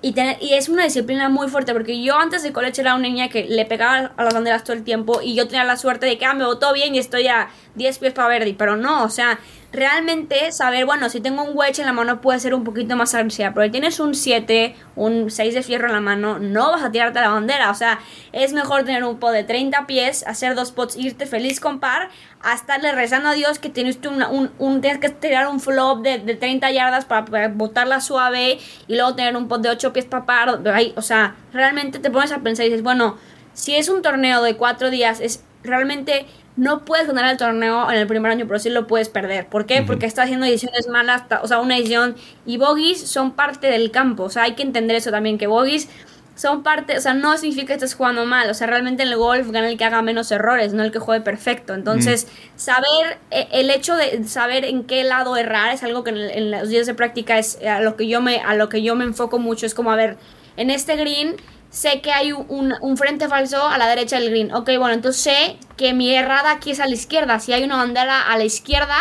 y, 0.00 0.12
tener, 0.12 0.36
y 0.40 0.54
es 0.54 0.68
una 0.68 0.84
disciplina 0.84 1.28
muy 1.28 1.48
fuerte 1.48 1.72
porque 1.72 2.02
yo 2.02 2.16
antes 2.16 2.42
de 2.42 2.52
college 2.52 2.80
era 2.80 2.94
una 2.94 3.08
niña 3.08 3.28
que 3.28 3.44
le 3.44 3.64
pegaba 3.64 4.12
a 4.16 4.24
las 4.24 4.32
banderas 4.32 4.62
todo 4.62 4.76
el 4.76 4.84
tiempo 4.84 5.20
y 5.22 5.34
yo 5.34 5.48
tenía 5.48 5.64
la 5.64 5.76
suerte 5.76 6.06
de 6.06 6.18
que 6.18 6.24
ah, 6.24 6.34
me 6.34 6.44
votó 6.44 6.72
bien 6.72 6.94
y 6.94 6.98
estoy 6.98 7.26
a 7.26 7.48
10 7.74 7.98
pies 7.98 8.12
para 8.12 8.28
verde, 8.28 8.54
pero 8.56 8.76
no, 8.76 9.02
o 9.02 9.10
sea, 9.10 9.40
realmente 9.70 10.50
saber, 10.52 10.86
bueno, 10.86 11.10
si 11.10 11.20
tengo 11.20 11.42
un 11.42 11.56
wedge 11.56 11.80
en 11.80 11.86
la 11.86 11.92
mano 11.92 12.20
puede 12.20 12.40
ser 12.40 12.54
un 12.54 12.64
poquito 12.64 12.96
más 12.96 13.14
agresiva, 13.14 13.52
pero 13.52 13.66
si 13.66 13.70
tienes 13.70 14.00
un 14.00 14.14
7, 14.14 14.74
un 14.96 15.30
6 15.30 15.54
de 15.54 15.62
fierro 15.62 15.88
en 15.88 15.92
la 15.92 16.00
mano, 16.00 16.38
no 16.38 16.72
vas 16.72 16.82
a 16.82 16.90
tirarte 16.90 17.20
la 17.20 17.28
bandera, 17.28 17.70
o 17.70 17.74
sea, 17.74 18.00
es 18.32 18.54
mejor 18.54 18.84
tener 18.84 19.04
un 19.04 19.18
pot 19.18 19.32
de 19.32 19.44
30 19.44 19.86
pies, 19.86 20.26
hacer 20.26 20.54
dos 20.54 20.72
pots, 20.72 20.96
irte 20.96 21.26
feliz 21.26 21.60
con 21.60 21.80
par, 21.80 22.08
a 22.40 22.54
estarle 22.54 22.92
rezando 22.92 23.28
a 23.28 23.34
Dios 23.34 23.58
que 23.58 23.68
tienes, 23.68 23.98
un, 24.06 24.50
un, 24.58 24.80
tienes 24.80 25.00
que 25.00 25.10
tirar 25.10 25.48
un 25.48 25.60
flop 25.60 26.02
de, 26.02 26.18
de 26.18 26.34
30 26.34 26.70
yardas 26.70 27.04
para, 27.04 27.48
botarla 27.48 28.00
suave 28.00 28.58
y 28.86 28.94
luego 28.94 29.14
tener 29.16 29.36
un 29.36 29.48
pot 29.48 29.60
de 29.60 29.68
8 29.68 29.92
pies 29.92 30.06
para 30.06 30.24
par, 30.24 30.60
o 30.96 31.02
sea, 31.02 31.36
realmente 31.52 31.98
te 31.98 32.10
pones 32.10 32.32
a 32.32 32.38
pensar 32.38 32.64
y 32.64 32.70
dices, 32.70 32.82
bueno, 32.82 33.16
si 33.52 33.74
es 33.74 33.88
un 33.88 34.00
torneo 34.00 34.42
de 34.42 34.56
4 34.56 34.88
días, 34.88 35.20
es 35.20 35.44
realmente 35.62 36.26
no 36.58 36.84
puedes 36.84 37.06
ganar 37.06 37.30
el 37.30 37.36
torneo 37.36 37.88
en 37.88 37.98
el 37.98 38.06
primer 38.08 38.32
año, 38.32 38.46
pero 38.48 38.58
sí 38.58 38.68
lo 38.68 38.88
puedes 38.88 39.08
perder. 39.08 39.46
¿Por 39.46 39.64
qué? 39.64 39.82
Porque 39.82 40.06
estás 40.06 40.24
haciendo 40.24 40.44
ediciones 40.44 40.88
malas, 40.88 41.22
o 41.40 41.46
sea, 41.46 41.60
una 41.60 41.78
edición 41.78 42.16
y 42.44 42.56
bogies 42.56 43.00
son 43.00 43.32
parte 43.32 43.68
del 43.68 43.92
campo, 43.92 44.24
o 44.24 44.28
sea, 44.30 44.42
hay 44.42 44.54
que 44.54 44.64
entender 44.64 44.96
eso 44.96 45.12
también, 45.12 45.38
que 45.38 45.46
bogies 45.46 45.88
son 46.34 46.64
parte, 46.64 46.96
o 46.96 47.00
sea, 47.00 47.14
no 47.14 47.36
significa 47.36 47.68
que 47.68 47.74
estés 47.74 47.94
jugando 47.94 48.26
mal, 48.26 48.50
o 48.50 48.54
sea, 48.54 48.66
realmente 48.66 49.04
en 49.04 49.08
el 49.08 49.16
golf 49.16 49.50
gana 49.50 49.68
el 49.68 49.78
que 49.78 49.84
haga 49.84 50.02
menos 50.02 50.32
errores, 50.32 50.72
no 50.72 50.82
el 50.82 50.90
que 50.90 50.98
juegue 50.98 51.20
perfecto. 51.20 51.74
Entonces, 51.74 52.26
saber, 52.56 53.18
eh, 53.30 53.48
el 53.52 53.70
hecho 53.70 53.94
de 53.96 54.24
saber 54.24 54.64
en 54.64 54.84
qué 54.84 55.04
lado 55.04 55.36
errar 55.36 55.72
es 55.72 55.84
algo 55.84 56.02
que 56.02 56.10
en, 56.10 56.50
los 56.50 56.68
días 56.68 56.86
de 56.86 56.94
práctica 56.94 57.38
es 57.38 57.58
a 57.64 57.80
lo 57.80 57.96
que 57.96 58.08
yo 58.08 58.20
me, 58.20 58.40
a 58.40 58.54
lo 58.54 58.68
que 58.68 58.82
yo 58.82 58.96
me 58.96 59.04
enfoco 59.04 59.38
mucho, 59.38 59.64
es 59.64 59.74
como, 59.74 59.92
a 59.92 59.96
ver, 59.96 60.16
en 60.56 60.70
este 60.70 60.96
green 60.96 61.36
sé 61.70 62.00
que 62.00 62.12
hay 62.12 62.32
un, 62.32 62.96
frente 62.96 63.28
falso 63.28 63.66
a 63.66 63.78
la 63.78 63.88
derecha 63.88 64.18
del 64.18 64.30
green. 64.30 64.54
Ok, 64.54 64.70
bueno, 64.78 64.92
entonces 64.94 65.22
sé 65.22 65.56
que 65.76 65.92
mi 65.92 66.14
errada 66.14 66.52
aquí 66.52 66.70
es 66.70 66.80
a 66.80 66.86
la 66.86 66.94
izquierda. 66.94 67.38
Si 67.40 67.52
hay 67.52 67.64
una 67.64 67.76
bandera 67.76 68.30
a 68.30 68.38
la 68.38 68.44
izquierda, 68.44 68.96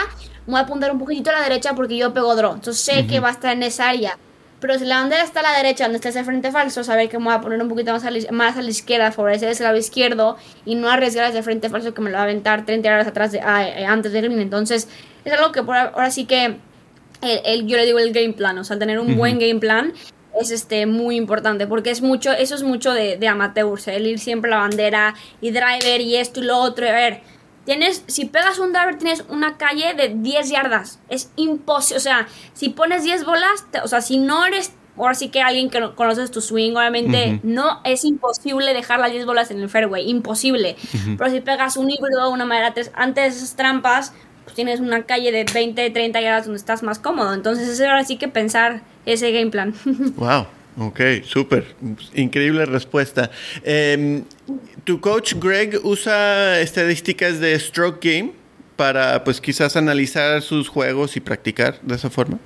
voy 0.46 0.58
a 0.58 0.64
apuntar 0.64 0.92
un 0.92 1.00
poquitito 1.00 1.30
a 1.30 1.34
la 1.34 1.42
derecha 1.42 1.76
porque 1.76 1.98
yo 1.98 2.14
pego 2.14 2.36
draw. 2.36 2.54
Entonces 2.54 2.84
sé 2.84 3.08
que 3.08 3.20
va 3.20 3.30
a 3.30 3.32
estar 3.32 3.54
en 3.54 3.64
esa 3.64 3.90
área. 3.90 4.18
Pero 4.60 4.80
si 4.80 4.86
la 4.86 5.02
bandera 5.02 5.24
está 5.24 5.42
a 5.42 5.44
la 5.44 5.54
derecha, 5.54 5.84
donde 5.84 5.98
está 5.98 6.10
ese 6.10 6.24
frente 6.24 6.52
falso, 6.52 6.84
saber 6.84 7.10
que 7.10 7.20
me 7.20 7.26
voy 7.26 7.34
a 7.36 7.42
poner 7.42 7.62
un 7.62 7.70
poquito 7.70 7.92
más 7.92 8.04
a 8.06 8.10
la, 8.10 8.20
más 8.32 8.58
a 8.58 8.64
la 8.64 8.70
izquierda, 8.70 9.12
favorecer 9.12 9.50
ese 9.50 9.64
lado 9.64 9.78
izquierdo 9.78 10.36
y 10.66 10.74
no 10.74 10.90
arriesgar 10.90 11.30
ese 11.30 11.44
frente 11.44 11.70
falso 11.70 11.94
que 11.94 12.02
me 12.02 12.10
lo 12.10 12.16
va 12.16 12.22
a 12.22 12.24
aventar 12.24 12.66
30 12.66 12.90
horas 12.90 13.08
atrás 13.08 13.32
de, 13.32 13.40
ah, 13.40 13.68
eh, 13.68 13.86
antes 13.86 14.12
del 14.14 14.26
green. 14.26 14.42
Entonces, 14.42 14.88
es 15.26 15.34
algo 15.34 15.52
que 15.52 15.62
por 15.62 15.76
ahora 15.76 16.10
sí 16.10 16.26
que 16.26 16.58
el, 17.22 17.68
yo 17.68 17.78
le 17.78 17.86
digo 17.86 18.00
el 18.00 18.14
game 18.14 18.34
plan, 18.34 18.58
o 18.58 18.64
sea, 18.64 18.80
tener 18.80 19.00
un 19.00 19.16
buen 19.16 19.38
game 19.38 19.60
plan 19.60 19.94
es 20.39 20.52
este 20.52 20.86
muy 20.86 21.15
importante 21.15 21.67
porque 21.67 21.91
es 21.91 22.02
mucho, 22.02 22.32
eso 22.32 22.56
es 22.56 22.63
mucho 22.63 22.93
de, 22.93 23.17
de 23.17 23.28
amateurs, 23.28 23.88
el 23.88 24.08
ir 24.08 24.19
siempre 24.19 24.52
a 24.52 24.56
la 24.56 24.62
bandera 24.62 25.15
y 25.41 25.52
driver 25.52 26.02
y 26.02 26.15
esto 26.15 26.39
y 26.39 26.43
lo 26.43 26.58
otro. 26.58 26.88
A 26.88 26.91
ver, 26.91 27.21
tienes, 27.67 28.04
si 28.08 28.26
pegas 28.26 28.60
un 28.60 28.71
driver 28.71 28.97
tienes 28.97 29.26
una 29.28 29.58
calle 29.58 29.93
de 29.93 30.15
10 30.15 30.50
yardas. 30.50 31.00
Es 31.10 31.32
imposible, 31.36 31.97
o 31.97 32.00
sea, 32.00 32.28
si 32.54 32.69
pones 32.69 33.04
10 33.04 33.26
bolas, 33.26 33.65
o 33.84 33.88
sea, 33.89 34.00
si 34.00 34.17
no 34.17 34.45
eres, 34.45 34.73
ahora 34.95 35.13
sí 35.15 35.28
que 35.28 35.41
alguien 35.41 35.69
que 35.69 35.82
no 35.82 35.93
conoces 35.93 36.32
tu 36.32 36.39
swing, 36.39 36.78
obviamente 36.78 37.41
no 37.43 37.82
es 37.84 38.06
imposible 38.06 38.73
dejar 38.73 39.02
las 39.02 39.12
10 39.12 39.26
bolas 39.26 39.52
en 39.52 39.60
el 39.60 39.69
fairway, 39.69 40.10
imposible. 40.10 40.78
Pero 41.17 41.30
si 41.30 41.41
pegas 41.41 41.76
un 41.76 41.91
híbrido, 41.91 42.30
una 42.30 42.45
madera 42.45 42.73
antes 42.95 43.34
de 43.34 43.39
esas 43.39 43.58
trampas, 43.58 44.13
pues 44.48 44.56
tienes 44.56 44.80
una 44.80 45.04
calle 45.04 45.34
de 45.34 45.44
20, 45.44 45.90
30 45.90 46.22
yardas 46.22 46.46
donde 46.46 46.58
estás 46.58 46.82
más 46.82 47.00
cómodo. 47.00 47.34
Entonces, 47.34 47.68
es 47.68 47.82
ahora 47.82 48.06
sí 48.06 48.16
que 48.16 48.30
pensar 48.30 48.82
ese 49.06 49.34
game 49.34 49.52
plan. 49.52 49.74
wow. 50.16 50.48
Ok, 50.78 51.02
súper. 51.26 51.76
Increíble 52.14 52.66
respuesta. 52.66 53.30
Em, 53.66 54.24
¿Tu 54.86 55.02
coach 55.02 55.34
Greg 55.34 55.82
usa 55.84 56.62
estadísticas 56.62 57.42
de 57.42 57.60
Stroke 57.60 58.00
Game 58.02 58.32
para, 58.78 59.22
pues, 59.26 59.42
quizás 59.42 59.76
analizar 59.76 60.42
sus 60.42 60.70
juegos 60.70 61.18
y 61.18 61.20
practicar 61.20 61.82
de 61.82 61.96
esa 61.96 62.10
forma? 62.10 62.40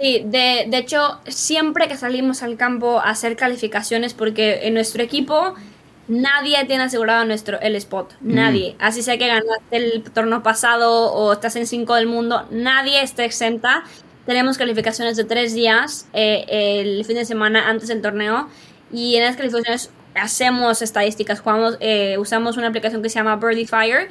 Sí, 0.00 0.22
de, 0.24 0.66
de 0.68 0.76
hecho, 0.76 1.20
siempre 1.28 1.86
que 1.86 1.96
salimos 1.96 2.42
al 2.42 2.56
campo 2.56 2.98
a 2.98 3.10
hacer 3.10 3.36
calificaciones, 3.36 4.12
porque 4.12 4.66
en 4.66 4.74
nuestro 4.74 5.04
equipo 5.04 5.54
nadie 6.08 6.64
tiene 6.66 6.84
asegurado 6.84 7.24
nuestro, 7.24 7.60
el 7.60 7.76
spot. 7.76 8.14
Nadie. 8.20 8.76
Así 8.78 9.02
sea 9.02 9.18
que 9.18 9.26
ganaste 9.26 9.76
el 9.76 10.02
torneo 10.02 10.42
pasado 10.42 11.12
o 11.12 11.32
estás 11.32 11.56
en 11.56 11.66
5 11.66 11.94
del 11.94 12.06
mundo, 12.06 12.46
nadie 12.50 13.02
está 13.02 13.24
exenta. 13.24 13.84
Tenemos 14.24 14.58
calificaciones 14.58 15.16
de 15.16 15.24
tres 15.24 15.54
días 15.54 16.08
eh, 16.12 16.44
el 16.80 17.04
fin 17.04 17.16
de 17.16 17.24
semana 17.24 17.68
antes 17.68 17.88
del 17.88 18.02
torneo. 18.02 18.48
Y 18.92 19.16
en 19.16 19.24
las 19.24 19.36
calificaciones 19.36 19.90
hacemos 20.16 20.82
estadísticas, 20.82 21.40
jugamos, 21.40 21.76
eh, 21.80 22.16
usamos 22.18 22.56
una 22.56 22.68
aplicación 22.68 23.02
que 23.02 23.08
se 23.08 23.16
llama 23.16 23.36
Birdie 23.36 23.66
Fire 23.66 24.08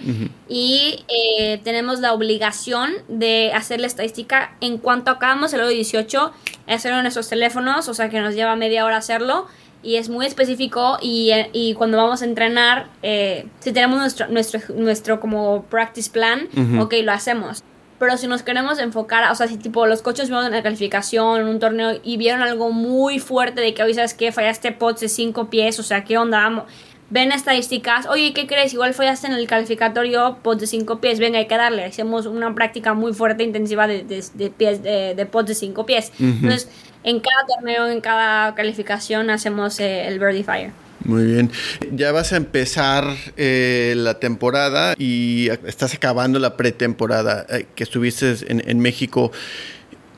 y 0.48 1.04
eh, 1.08 1.60
tenemos 1.64 2.00
la 2.00 2.14
obligación 2.14 2.94
de 3.08 3.52
hacer 3.54 3.80
la 3.80 3.88
estadística 3.88 4.56
en 4.62 4.78
cuanto 4.78 5.12
acabamos 5.12 5.54
el 5.54 5.62
hoyo 5.62 5.72
18, 5.72 6.32
hacerlo 6.68 6.98
en 6.98 7.04
nuestros 7.04 7.28
teléfonos, 7.28 7.88
o 7.88 7.94
sea 7.94 8.10
que 8.10 8.20
nos 8.20 8.36
lleva 8.36 8.56
media 8.56 8.86
hora 8.86 8.98
hacerlo 8.98 9.48
y 9.86 9.98
es 9.98 10.10
muy 10.10 10.26
específico 10.26 10.98
y, 11.00 11.32
y 11.54 11.76
cuando 11.76 11.98
vamos 11.98 12.24
a 12.24 12.26
entrenar, 12.26 12.88
eh, 13.04 13.46
si 13.60 13.72
tenemos 13.72 14.00
nuestro, 14.00 14.28
nuestro, 14.28 14.60
nuestro 14.76 15.20
como 15.20 15.64
practice 15.66 16.10
plan, 16.10 16.50
ok, 16.80 16.96
lo 17.04 17.12
hacemos. 17.12 17.64
Pero 18.00 18.18
si 18.18 18.28
nos 18.28 18.44
queremos 18.44 18.80
enfocar, 18.80 19.32
o 19.32 19.36
sea, 19.36 19.48
si 19.48 19.58
tipo 19.58 19.86
los 19.86 20.02
coches 20.02 20.28
vieron 20.28 20.48
en 20.48 20.52
la 20.52 20.64
calificación, 20.64 21.42
en 21.42 21.48
un 21.48 21.60
torneo 21.60 22.00
y 22.04 22.18
vieron 22.18 22.42
algo 22.42 22.72
muy 22.72 23.20
fuerte 23.20 23.62
de 23.62 23.74
que 23.74 23.84
hoy 23.84 23.94
sabes 23.94 24.14
que 24.14 24.32
fallaste 24.32 24.72
pots 24.74 25.02
de 25.02 25.08
5 25.08 25.50
pies, 25.50 25.80
o 25.80 25.84
sea, 25.84 26.04
¿qué 26.04 26.18
onda? 26.18 26.66
Ven 27.10 27.32
estadísticas, 27.32 28.08
oye, 28.08 28.34
¿qué 28.34 28.48
crees? 28.48 28.74
Igual 28.74 28.96
fallaste 28.96 29.28
en 29.28 29.34
el 29.34 29.46
calificatorio 29.48 30.40
pots 30.42 30.62
de 30.62 30.68
5 30.68 31.00
pies, 31.02 31.20
venga, 31.20 31.38
hay 31.38 31.48
que 31.48 31.56
darle. 31.56 31.86
Hacemos 31.86 32.26
una 32.26 32.56
práctica 32.56 32.96
muy 32.96 33.14
fuerte, 33.14 33.44
intensiva 33.44 33.86
de, 33.86 34.04
de, 34.04 34.50
pies, 34.50 34.82
de, 34.82 35.14
de 35.14 35.26
de 35.26 35.56
5 35.56 35.86
pies. 35.86 36.12
Entonces, 36.20 36.68
en 37.04 37.20
cada 37.20 37.46
torneo, 37.56 37.88
en 37.88 38.02
cada 38.02 38.56
calificación, 38.56 39.30
hacemos 39.30 39.80
eh, 39.80 40.08
el 40.08 40.18
Birdie 40.18 40.44
Fire. 40.44 40.72
Muy 41.04 41.26
bien. 41.26 41.52
Ya 41.92 42.12
vas 42.12 42.34
a 42.34 42.38
empezar 42.38 43.16
eh, 43.38 43.94
la 43.96 44.20
temporada 44.20 44.96
y 44.98 45.50
estás 45.68 45.94
acabando 45.94 46.40
la 46.40 46.58
pretemporada 46.58 47.46
eh, 47.50 47.68
que 47.76 47.84
estuviste 47.84 48.34
en, 48.48 48.68
en 48.68 48.80
México. 48.80 49.32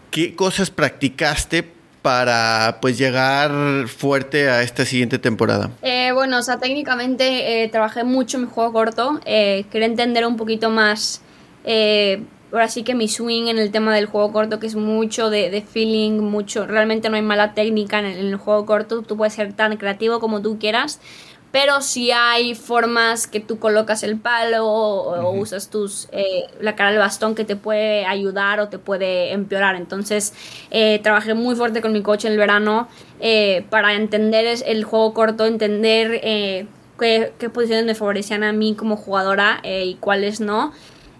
¿Qué 0.10 0.36
cosas 0.36 0.70
practicaste 0.70 1.77
para 2.08 2.78
pues 2.80 2.98
llegar 2.98 3.52
fuerte 3.90 4.50
a 4.50 4.64
esta 4.64 4.86
siguiente 4.86 5.20
temporada? 5.20 5.72
Eh, 5.82 6.14
bueno, 6.14 6.38
o 6.38 6.42
sea, 6.42 6.58
técnicamente 6.58 7.64
eh, 7.64 7.68
trabajé 7.68 8.06
mucho 8.06 8.38
en 8.38 8.44
mi 8.44 8.50
juego 8.50 8.72
corto. 8.72 9.20
Eh, 9.26 9.66
quería 9.70 9.88
entender 9.88 10.26
un 10.26 10.38
poquito 10.38 10.70
más, 10.70 11.22
ahora 11.66 12.70
sí 12.70 12.84
que 12.84 12.96
mi 12.96 13.10
swing 13.10 13.48
en 13.48 13.58
el 13.58 13.72
tema 13.72 13.94
del 13.94 14.06
juego 14.06 14.32
corto, 14.32 14.58
que 14.58 14.68
es 14.68 14.76
mucho 14.76 15.30
de, 15.30 15.62
feeling, 15.70 16.22
mucho, 16.22 16.66
realmente 16.66 17.10
no 17.10 17.18
hay 17.18 17.24
mala 17.24 17.54
técnica 17.54 18.00
en 18.00 18.06
el 18.06 18.38
juego 18.38 18.66
corto, 18.66 19.02
tú 19.02 19.18
puedes 19.18 19.34
ser 19.34 19.52
tan 19.52 19.76
creativo 19.76 20.22
como 20.22 20.42
tú 20.42 20.60
quieras 20.60 21.02
pero 21.52 21.82
si 21.82 22.12
hay 22.12 22.56
formas 22.56 23.28
que 23.28 23.40
tú 23.40 23.60
colocas 23.60 24.04
el 24.04 24.18
palo 24.18 24.68
o, 24.68 25.32
usas 25.32 25.70
tus 25.70 26.08
eh, 26.12 26.46
la 26.60 26.76
cara 26.76 26.92
del 26.92 27.00
bastón 27.00 27.36
que 27.36 27.46
te 27.46 27.56
puede 27.56 28.06
ayudar 28.06 28.60
o 28.60 28.68
te 28.68 28.80
puede 28.80 29.32
empeorar. 29.32 29.76
Entonces 29.76 30.34
eh, 30.72 31.00
trabajé 31.02 31.34
muy 31.34 31.56
fuerte 31.56 31.82
con 31.82 31.94
mi 31.94 32.02
coche 32.02 32.28
en 32.28 32.34
el 32.34 32.40
verano 32.40 32.88
eh, 33.20 33.66
para 33.70 33.94
entender 33.94 34.62
el 34.66 34.84
juego 34.84 35.14
corto 35.14 35.46
entender 35.46 36.22
qué, 36.22 37.34
qué, 37.38 37.50
posiciones 37.50 37.86
me 37.86 37.96
favorecían 37.96 38.44
a 38.44 38.52
mí 38.52 38.76
como 38.76 38.98
jugadora 38.98 39.62
y 39.64 39.96
cuáles 39.96 40.40
no 40.40 40.74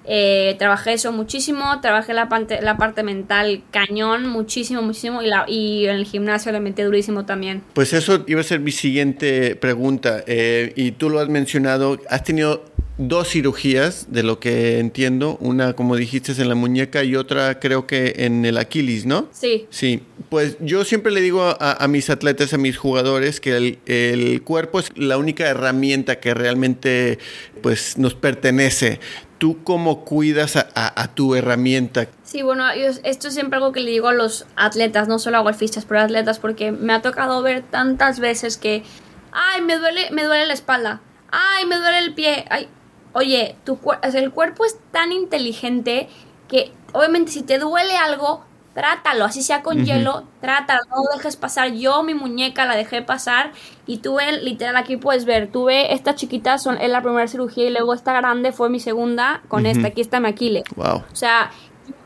eh, 0.08 0.56
trabajé 0.58 0.94
eso 0.94 1.12
muchísimo, 1.12 1.82
trabajé 1.82 2.14
la 2.14 2.30
parte, 2.30 2.62
la 2.62 2.78
parte 2.78 3.04
mental 3.04 3.62
cañón, 3.72 4.28
muchísimo, 4.28 4.82
muchísimo, 4.82 5.22
y, 5.22 5.28
la, 5.28 5.46
y 5.48 5.86
en 5.86 5.96
el 5.98 6.06
gimnasio 6.06 6.52
le 6.52 6.62
metí 6.62 6.82
durísimo 6.82 7.26
también. 7.26 7.62
Pues 7.74 7.94
eso 7.94 8.24
iba 8.28 8.40
a 8.40 8.44
ser 8.44 8.62
mi 8.62 8.72
siguiente 8.72 9.56
pregunta, 9.56 10.24
eh, 10.26 10.72
y 10.76 10.92
tú 10.92 11.10
lo 11.10 11.20
has 11.20 11.28
mencionado, 11.28 12.00
has 12.10 12.24
tenido 12.24 12.64
dos 12.98 13.30
cirugías, 13.30 14.08
de 14.10 14.24
lo 14.24 14.40
que 14.40 14.80
entiendo, 14.80 15.38
una 15.40 15.74
como 15.74 15.96
dijiste 15.96 16.32
en 16.42 16.50
la 16.50 16.56
muñeca 16.56 17.04
y 17.04 17.16
otra 17.16 17.60
creo 17.60 17.86
que 17.86 18.16
en 18.18 18.44
el 18.46 18.58
Aquiles, 18.58 19.06
¿no? 19.06 19.28
Sí. 19.32 19.68
Sí, 19.70 20.02
pues 20.30 20.58
yo 20.60 20.84
siempre 20.84 21.12
le 21.12 21.22
digo 21.22 21.56
a, 21.60 21.88
mis 21.88 22.10
atletas, 22.10 22.54
a 22.54 22.58
mis 22.58 22.78
jugadores, 22.78 23.40
que 23.40 23.56
el, 23.56 23.80
el, 23.86 24.42
cuerpo 24.42 24.80
es 24.80 24.92
la 24.96 25.18
única 25.18 25.48
herramienta 25.48 26.20
que 26.20 26.34
realmente 26.34 27.20
pues 27.62 27.98
nos 27.98 28.16
pertenece. 28.16 29.00
¿Tú 29.38 29.64
cómo 29.64 30.04
cuidas 30.04 30.56
a, 30.56 31.08
tu 31.14 31.36
herramienta? 31.36 32.08
Sí, 32.24 32.42
bueno, 32.42 32.68
esto 32.72 33.28
es 33.28 33.34
siempre 33.34 33.58
algo 33.58 33.72
que 33.72 33.82
le 33.82 33.92
digo 33.92 34.08
a 34.08 34.14
los 34.14 34.48
atletas, 34.56 35.08
no 35.08 35.20
solo 35.20 35.38
a 35.38 35.42
golfistas, 35.42 35.86
pero 35.86 36.00
a 36.00 36.04
atletas, 36.04 36.40
porque 36.40 36.72
me 36.72 36.94
ha 36.94 37.02
tocado 37.02 37.42
ver 37.44 37.62
tantas 37.62 38.20
veces 38.20 38.58
que, 38.58 38.84
ay, 39.32 39.62
me 39.62 39.78
duele, 39.78 40.10
me 40.12 40.24
duele 40.24 40.48
la 40.48 40.54
espalda, 40.54 41.02
ay, 41.30 41.66
me 41.66 41.78
duele 41.78 42.00
el 42.00 42.16
pie, 42.16 42.46
ay, 42.50 42.68
oye, 43.14 43.56
tu, 43.64 43.80
el 44.02 44.32
cuerpo 44.32 44.66
es 44.66 44.78
tan 44.92 45.12
inteligente 45.12 46.10
que 46.48 46.72
obviamente 46.94 47.32
si 47.32 47.44
te 47.44 47.60
duele 47.60 47.96
algo, 47.98 48.44
trátalo, 48.78 49.26
así 49.26 49.42
sea 49.42 49.64
con 49.64 49.84
hielo, 49.84 50.26
trátalo, 50.40 50.82
no 50.92 51.02
dejes 51.16 51.36
pasar. 51.36 51.72
Yo 51.74 52.04
mi 52.04 52.14
muñeca 52.14 52.68
la 52.68 52.76
dejé 52.76 53.02
pasar 53.02 53.52
y 53.88 53.98
tuve, 53.98 54.34
literal, 54.44 54.76
aquí 54.78 54.98
puedes 54.98 55.26
ver, 55.26 55.52
tuve 55.52 55.96
esta 55.96 56.14
chiquita, 56.14 56.60
son, 56.60 56.78
es 56.78 56.92
la 56.92 57.02
primera 57.02 57.28
cirugía 57.28 57.66
y 57.66 57.70
luego 57.72 57.96
esta 57.96 58.14
grande 58.14 58.52
fue 58.52 58.70
mi 58.70 58.80
segunda 58.80 59.42
con 59.48 59.66
esta, 59.66 59.88
aquí 59.88 60.02
está 60.02 60.20
mi 60.20 60.28
Aquiles. 60.28 60.64
Wow. 60.76 60.98
O 61.12 61.16
sea, 61.16 61.50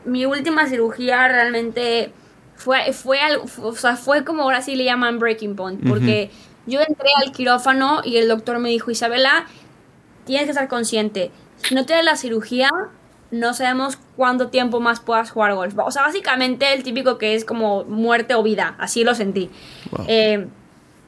mi 0.06 0.24
última 0.24 0.66
cirugía 0.66 1.28
realmente 1.28 2.10
fue, 2.54 2.90
fue, 2.94 3.18
o 3.62 3.72
sea, 3.74 3.96
fue 3.96 4.24
como 4.24 4.44
ahora 4.44 4.62
sí 4.62 4.74
le 4.74 4.84
llaman 4.84 5.18
breaking 5.18 5.54
point, 5.54 5.86
porque 5.86 6.30
yo 6.64 6.80
entré 6.80 7.10
al 7.22 7.32
quirófano 7.32 8.00
y 8.02 8.16
el 8.16 8.28
doctor 8.28 8.58
me 8.60 8.70
dijo, 8.70 8.90
Isabela, 8.90 9.44
tienes 10.24 10.46
que 10.46 10.52
estar 10.52 10.68
consciente, 10.68 11.32
si 11.56 11.74
no 11.74 11.84
tienes 11.84 12.06
la 12.06 12.16
cirugía, 12.16 12.70
no 13.32 13.54
sabemos 13.54 13.98
cuánto 14.14 14.48
tiempo 14.48 14.78
más 14.78 15.00
puedas 15.00 15.30
jugar 15.30 15.54
golf. 15.54 15.74
O 15.78 15.90
sea, 15.90 16.02
básicamente 16.02 16.72
el 16.74 16.84
típico 16.84 17.18
que 17.18 17.34
es 17.34 17.44
como 17.44 17.82
muerte 17.84 18.34
o 18.34 18.42
vida, 18.42 18.76
así 18.78 19.02
lo 19.02 19.14
sentí. 19.14 19.50
Eh, 20.06 20.46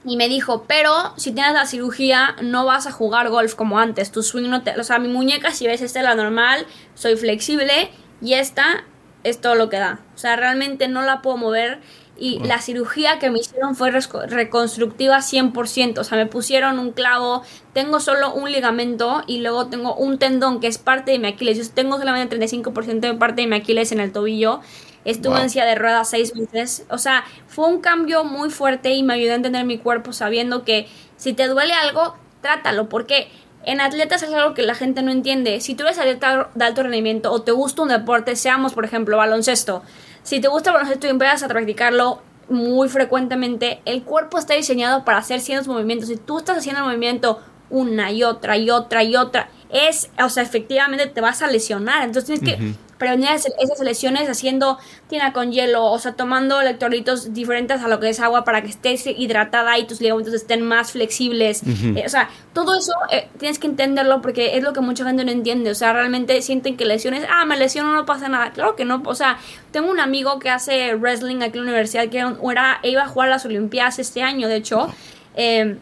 y 0.06 0.16
me 0.16 0.28
dijo, 0.28 0.64
pero 0.66 1.14
si 1.16 1.32
tienes 1.32 1.52
la 1.52 1.66
cirugía 1.66 2.34
no 2.42 2.64
vas 2.64 2.86
a 2.86 2.92
jugar 2.92 3.28
golf 3.28 3.54
como 3.54 3.78
antes, 3.78 4.10
tu 4.10 4.22
swing 4.22 4.48
no 4.48 4.62
te... 4.62 4.78
O 4.80 4.84
sea, 4.84 4.98
mi 4.98 5.08
muñeca, 5.08 5.52
si 5.52 5.66
ves, 5.66 5.82
esta 5.82 6.00
es 6.00 6.04
la 6.04 6.14
normal, 6.14 6.66
soy 6.94 7.16
flexible 7.16 7.90
y 8.20 8.34
esta 8.34 8.84
es 9.22 9.40
todo 9.40 9.54
lo 9.54 9.68
que 9.68 9.78
da. 9.78 10.00
O 10.14 10.18
sea, 10.18 10.36
realmente 10.36 10.88
no 10.88 11.02
la 11.02 11.20
puedo 11.20 11.36
mover 11.36 11.80
y 12.16 12.38
la 12.40 12.60
cirugía 12.60 13.18
que 13.18 13.30
me 13.30 13.40
hicieron 13.40 13.74
fue 13.74 13.90
reconstructiva 13.90 15.20
100%, 15.20 15.98
o 15.98 16.04
sea, 16.04 16.16
me 16.16 16.26
pusieron 16.26 16.78
un 16.78 16.92
clavo, 16.92 17.42
tengo 17.72 17.98
solo 18.00 18.32
un 18.32 18.50
ligamento 18.52 19.22
y 19.26 19.40
luego 19.40 19.66
tengo 19.66 19.94
un 19.96 20.18
tendón 20.18 20.60
que 20.60 20.68
es 20.68 20.78
parte 20.78 21.10
de 21.12 21.18
mi 21.18 21.28
Aquiles, 21.28 21.58
yo 21.58 21.74
tengo 21.74 21.98
solamente 21.98 22.38
35% 22.38 23.00
de 23.00 23.14
parte 23.14 23.42
de 23.42 23.48
mi 23.48 23.56
Aquiles 23.56 23.90
en 23.92 24.00
el 24.00 24.12
tobillo, 24.12 24.60
estuve 25.04 25.40
en 25.40 25.50
silla 25.50 25.64
de 25.66 25.74
ruedas 25.74 26.08
seis 26.08 26.34
meses, 26.36 26.86
o 26.88 26.98
sea, 26.98 27.24
fue 27.48 27.66
un 27.66 27.80
cambio 27.80 28.24
muy 28.24 28.50
fuerte 28.50 28.92
y 28.94 29.02
me 29.02 29.14
ayudó 29.14 29.32
a 29.32 29.36
entender 29.36 29.64
mi 29.64 29.78
cuerpo 29.78 30.12
sabiendo 30.12 30.64
que 30.64 30.86
si 31.16 31.32
te 31.32 31.48
duele 31.48 31.72
algo, 31.74 32.16
trátalo, 32.40 32.88
porque 32.88 33.28
en 33.66 33.80
atletas 33.80 34.22
es 34.22 34.32
algo 34.32 34.54
que 34.54 34.62
la 34.62 34.74
gente 34.74 35.02
no 35.02 35.10
entiende. 35.10 35.60
Si 35.60 35.74
tú 35.74 35.84
eres 35.84 35.98
atleta 35.98 36.50
de 36.54 36.64
alto 36.64 36.82
rendimiento 36.82 37.32
o 37.32 37.42
te 37.42 37.52
gusta 37.52 37.82
un 37.82 37.88
deporte, 37.88 38.36
seamos 38.36 38.74
por 38.74 38.84
ejemplo 38.84 39.16
baloncesto, 39.16 39.82
si 40.22 40.40
te 40.40 40.48
gusta 40.48 40.70
el 40.70 40.74
baloncesto 40.74 41.06
y 41.06 41.10
empiezas 41.10 41.42
a 41.42 41.48
practicarlo 41.48 42.22
muy 42.48 42.88
frecuentemente, 42.88 43.80
el 43.84 44.02
cuerpo 44.02 44.38
está 44.38 44.54
diseñado 44.54 45.04
para 45.04 45.18
hacer 45.18 45.40
ciertos 45.40 45.68
movimientos. 45.68 46.08
Si 46.08 46.16
tú 46.16 46.38
estás 46.38 46.58
haciendo 46.58 46.80
el 46.80 46.86
movimiento 46.86 47.40
una 47.70 48.12
y 48.12 48.22
otra 48.22 48.56
y 48.56 48.70
otra 48.70 49.02
y 49.02 49.16
otra, 49.16 49.48
es, 49.70 50.10
o 50.22 50.28
sea, 50.28 50.42
efectivamente 50.42 51.06
te 51.06 51.20
vas 51.20 51.42
a 51.42 51.46
lesionar. 51.46 52.04
Entonces 52.04 52.40
tienes 52.40 52.58
que 52.58 52.74
prevenir 53.04 53.28
esas 53.30 53.80
lesiones 53.80 54.28
haciendo 54.28 54.78
tina 55.08 55.32
con 55.32 55.52
hielo, 55.52 55.84
o 55.84 55.98
sea, 55.98 56.12
tomando 56.12 56.60
electrolitos 56.60 57.34
diferentes 57.34 57.82
a 57.82 57.88
lo 57.88 58.00
que 58.00 58.08
es 58.08 58.20
agua 58.20 58.44
para 58.44 58.62
que 58.62 58.68
estés 58.68 59.06
hidratada 59.06 59.78
y 59.78 59.86
tus 59.86 60.00
ligamentos 60.00 60.32
estén 60.32 60.62
más 60.62 60.92
flexibles. 60.92 61.62
Eh, 61.64 62.02
o 62.06 62.08
sea, 62.08 62.30
todo 62.52 62.74
eso 62.78 62.92
eh, 63.10 63.28
tienes 63.38 63.58
que 63.58 63.66
entenderlo 63.66 64.22
porque 64.22 64.56
es 64.56 64.62
lo 64.64 64.72
que 64.72 64.80
mucha 64.80 65.04
gente 65.04 65.24
no 65.24 65.30
entiende. 65.30 65.70
O 65.70 65.74
sea, 65.74 65.92
realmente 65.92 66.40
sienten 66.42 66.76
que 66.76 66.84
lesiones, 66.84 67.26
ah, 67.28 67.44
me 67.44 67.56
lesiono, 67.56 67.92
no 67.92 68.06
pasa 68.06 68.28
nada. 68.28 68.52
Claro 68.52 68.74
que 68.74 68.84
no. 68.84 69.02
O 69.04 69.14
sea, 69.14 69.38
tengo 69.70 69.90
un 69.90 70.00
amigo 70.00 70.38
que 70.38 70.50
hace 70.50 70.94
wrestling 70.94 71.42
aquí 71.42 71.58
en 71.58 71.66
la 71.66 71.70
universidad 71.70 72.08
que 72.08 72.18
era, 72.18 72.80
iba 72.82 73.02
a 73.02 73.08
jugar 73.08 73.28
a 73.28 73.32
las 73.32 73.44
Olimpiadas 73.44 73.98
este 73.98 74.22
año, 74.22 74.48
de 74.48 74.56
hecho. 74.56 74.88
Eh, 75.36 75.76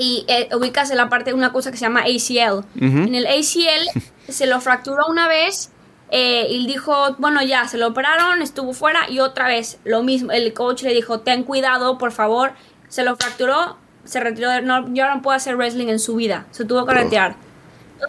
y 0.00 0.24
eh, 0.28 0.48
ubicas 0.56 0.90
en 0.90 0.96
la 0.96 1.10
parte 1.10 1.30
de 1.30 1.34
una 1.34 1.52
cosa 1.52 1.70
que 1.70 1.76
se 1.76 1.84
llama 1.84 2.00
ACL. 2.00 2.64
En 2.80 3.14
el 3.14 3.26
ACL 3.26 4.02
se 4.28 4.46
lo 4.46 4.58
fracturó 4.62 5.06
una 5.08 5.28
vez 5.28 5.70
eh, 6.10 6.46
y 6.50 6.66
dijo, 6.66 7.14
bueno, 7.18 7.42
ya, 7.42 7.68
se 7.68 7.78
lo 7.78 7.88
operaron, 7.88 8.42
estuvo 8.42 8.72
fuera 8.72 9.08
y 9.08 9.20
otra 9.20 9.46
vez 9.46 9.78
lo 9.84 10.02
mismo. 10.02 10.32
El 10.32 10.52
coach 10.52 10.82
le 10.82 10.92
dijo, 10.92 11.20
ten 11.20 11.44
cuidado, 11.44 11.98
por 11.98 12.12
favor. 12.12 12.52
Se 12.88 13.04
lo 13.04 13.14
fracturó, 13.16 13.76
se 14.04 14.18
retiró, 14.18 14.50
de, 14.50 14.62
no, 14.62 14.92
ya 14.92 15.14
no 15.14 15.22
puede 15.22 15.36
hacer 15.36 15.56
wrestling 15.56 15.86
en 15.88 16.00
su 16.00 16.16
vida, 16.16 16.46
se 16.50 16.64
tuvo 16.64 16.84
que 16.84 16.94
retirar. 16.94 17.36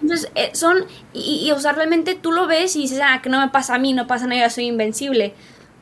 Entonces, 0.02 0.32
eh, 0.36 0.50
son, 0.54 0.86
y, 1.14 1.46
y, 1.46 1.52
o 1.52 1.60
sea, 1.60 1.74
realmente 1.74 2.16
tú 2.16 2.32
lo 2.32 2.48
ves 2.48 2.76
y 2.76 2.82
dices, 2.82 3.02
ah, 3.04 3.20
que 3.22 3.30
no 3.30 3.40
me 3.40 3.50
pasa 3.50 3.76
a 3.76 3.78
mí, 3.78 3.94
no 3.94 4.08
pasa 4.08 4.26
nada, 4.26 4.42
yo 4.44 4.50
soy 4.50 4.66
invencible. 4.66 5.36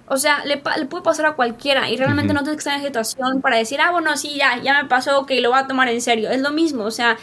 O 0.08 0.18
sea, 0.18 0.44
le, 0.44 0.62
le, 0.78 0.86
puede 0.88 1.04
pasar 1.04 1.28
a 1.28 1.34
cualquiera 1.34 1.90
y 1.90 1.96
realmente 1.96 2.34
no 2.34 2.42
tienes 2.42 2.58
que 2.58 2.70
estar 2.70 2.78
en 2.78 2.84
situación 2.84 3.42
para 3.42 3.58
decir, 3.58 3.80
ah, 3.80 3.92
bueno, 3.92 4.18
sí, 4.18 4.36
ya, 4.36 4.58
ya 4.58 4.82
me 4.82 4.90
pasó, 4.90 5.26
que 5.26 5.40
lo 5.40 5.52
voy 5.52 5.60
a 5.60 5.68
tomar 5.68 5.88
en 5.88 6.02
serio. 6.02 6.32
Es 6.32 6.42
lo 6.42 6.50
mismo, 6.50 6.84
o 6.84 6.92
sea, 6.92 7.18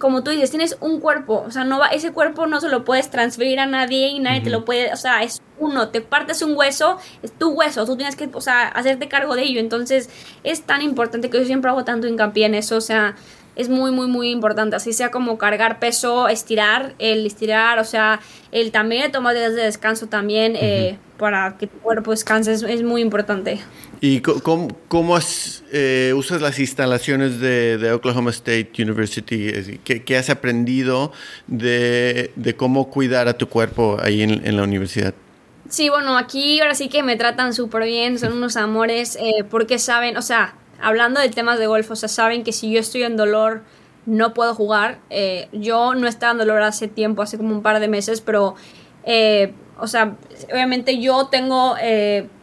como 0.00 0.22
tú 0.22 0.30
dices, 0.30 0.50
tienes 0.50 0.76
un 0.80 1.00
cuerpo, 1.00 1.44
o 1.46 1.50
sea, 1.50 1.64
no 1.64 1.78
va, 1.78 1.88
ese 1.88 2.12
cuerpo 2.12 2.46
no 2.46 2.60
se 2.60 2.68
lo 2.68 2.84
puedes 2.84 3.10
transferir 3.10 3.60
a 3.60 3.66
nadie 3.66 4.08
y 4.08 4.20
nadie 4.20 4.40
te 4.40 4.50
lo 4.50 4.64
puede, 4.64 4.92
o 4.92 4.96
sea, 4.96 5.22
es 5.22 5.42
uno, 5.58 5.88
te 5.88 6.00
partes 6.00 6.42
un 6.42 6.56
hueso, 6.56 6.98
es 7.22 7.32
tu 7.32 7.50
hueso, 7.50 7.84
tú 7.84 7.96
tienes 7.96 8.16
que, 8.16 8.28
o 8.32 8.40
sea, 8.40 8.68
hacerte 8.68 9.08
cargo 9.08 9.36
de 9.36 9.42
ello. 9.42 9.60
Entonces, 9.60 10.10
es 10.44 10.62
tan 10.62 10.82
importante 10.82 11.30
que 11.30 11.38
yo 11.38 11.44
siempre 11.44 11.70
hago 11.70 11.84
tanto 11.84 12.06
hincapié 12.06 12.46
en 12.46 12.54
eso, 12.54 12.76
o 12.76 12.80
sea, 12.80 13.16
es 13.54 13.68
muy, 13.68 13.90
muy, 13.90 14.06
muy 14.06 14.30
importante. 14.30 14.76
Así 14.76 14.92
sea 14.92 15.10
como 15.10 15.38
cargar 15.38 15.78
peso, 15.78 16.28
estirar, 16.28 16.94
el 16.98 17.26
estirar, 17.26 17.78
o 17.78 17.84
sea, 17.84 18.20
el 18.50 18.72
también 18.72 19.12
tomar 19.12 19.34
días 19.34 19.54
de 19.54 19.62
descanso 19.62 20.06
también 20.06 20.56
eh, 20.56 20.98
para 21.18 21.56
que 21.58 21.66
tu 21.66 21.78
cuerpo 21.78 22.10
descanse 22.12 22.52
es, 22.52 22.82
muy 22.82 23.02
importante. 23.02 23.60
¿Y 24.04 24.20
cómo, 24.20 24.68
eh, 25.70 26.12
usas 26.16 26.42
las 26.42 26.58
instalaciones 26.58 27.38
de, 27.38 27.92
Oklahoma 27.92 28.32
State 28.32 28.72
University? 28.80 29.78
¿Qué, 29.84 30.16
has 30.16 30.28
aprendido 30.28 31.12
de, 31.46 32.32
cómo 32.56 32.90
cuidar 32.90 33.28
a 33.28 33.38
tu 33.38 33.48
cuerpo 33.48 33.98
ahí 34.02 34.22
en, 34.22 34.56
la 34.56 34.64
universidad? 34.64 35.14
Sí, 35.68 35.88
bueno, 35.88 36.18
aquí 36.18 36.60
ahora 36.60 36.74
sí 36.74 36.88
que 36.88 37.04
me 37.04 37.14
tratan 37.14 37.54
súper 37.54 37.84
bien, 37.84 38.18
son 38.18 38.32
unos 38.32 38.56
amores, 38.56 39.16
eh, 39.20 39.44
porque 39.48 39.78
saben, 39.78 40.16
o 40.16 40.22
sea, 40.22 40.56
hablando 40.80 41.20
de 41.20 41.28
temas 41.28 41.60
de 41.60 41.68
golf, 41.68 41.88
o 41.92 41.94
sea, 41.94 42.08
saben 42.08 42.42
que 42.42 42.50
si 42.50 42.72
yo 42.72 42.80
estoy 42.80 43.04
en 43.04 43.16
dolor, 43.16 43.62
no 44.04 44.34
puedo 44.34 44.52
jugar. 44.56 44.98
Eh, 45.10 45.48
yo 45.52 45.94
no 45.94 46.08
estaba 46.08 46.32
en 46.32 46.38
dolor 46.38 46.60
hace 46.62 46.88
tiempo, 46.88 47.22
hace 47.22 47.36
como 47.36 47.54
un 47.54 47.62
par 47.62 47.78
de 47.78 47.86
meses, 47.86 48.20
pero, 48.20 48.56
eh, 49.04 49.54
o 49.78 49.86
sea, 49.86 50.16
obviamente 50.50 50.98
yo 50.98 51.28
tengo 51.28 51.76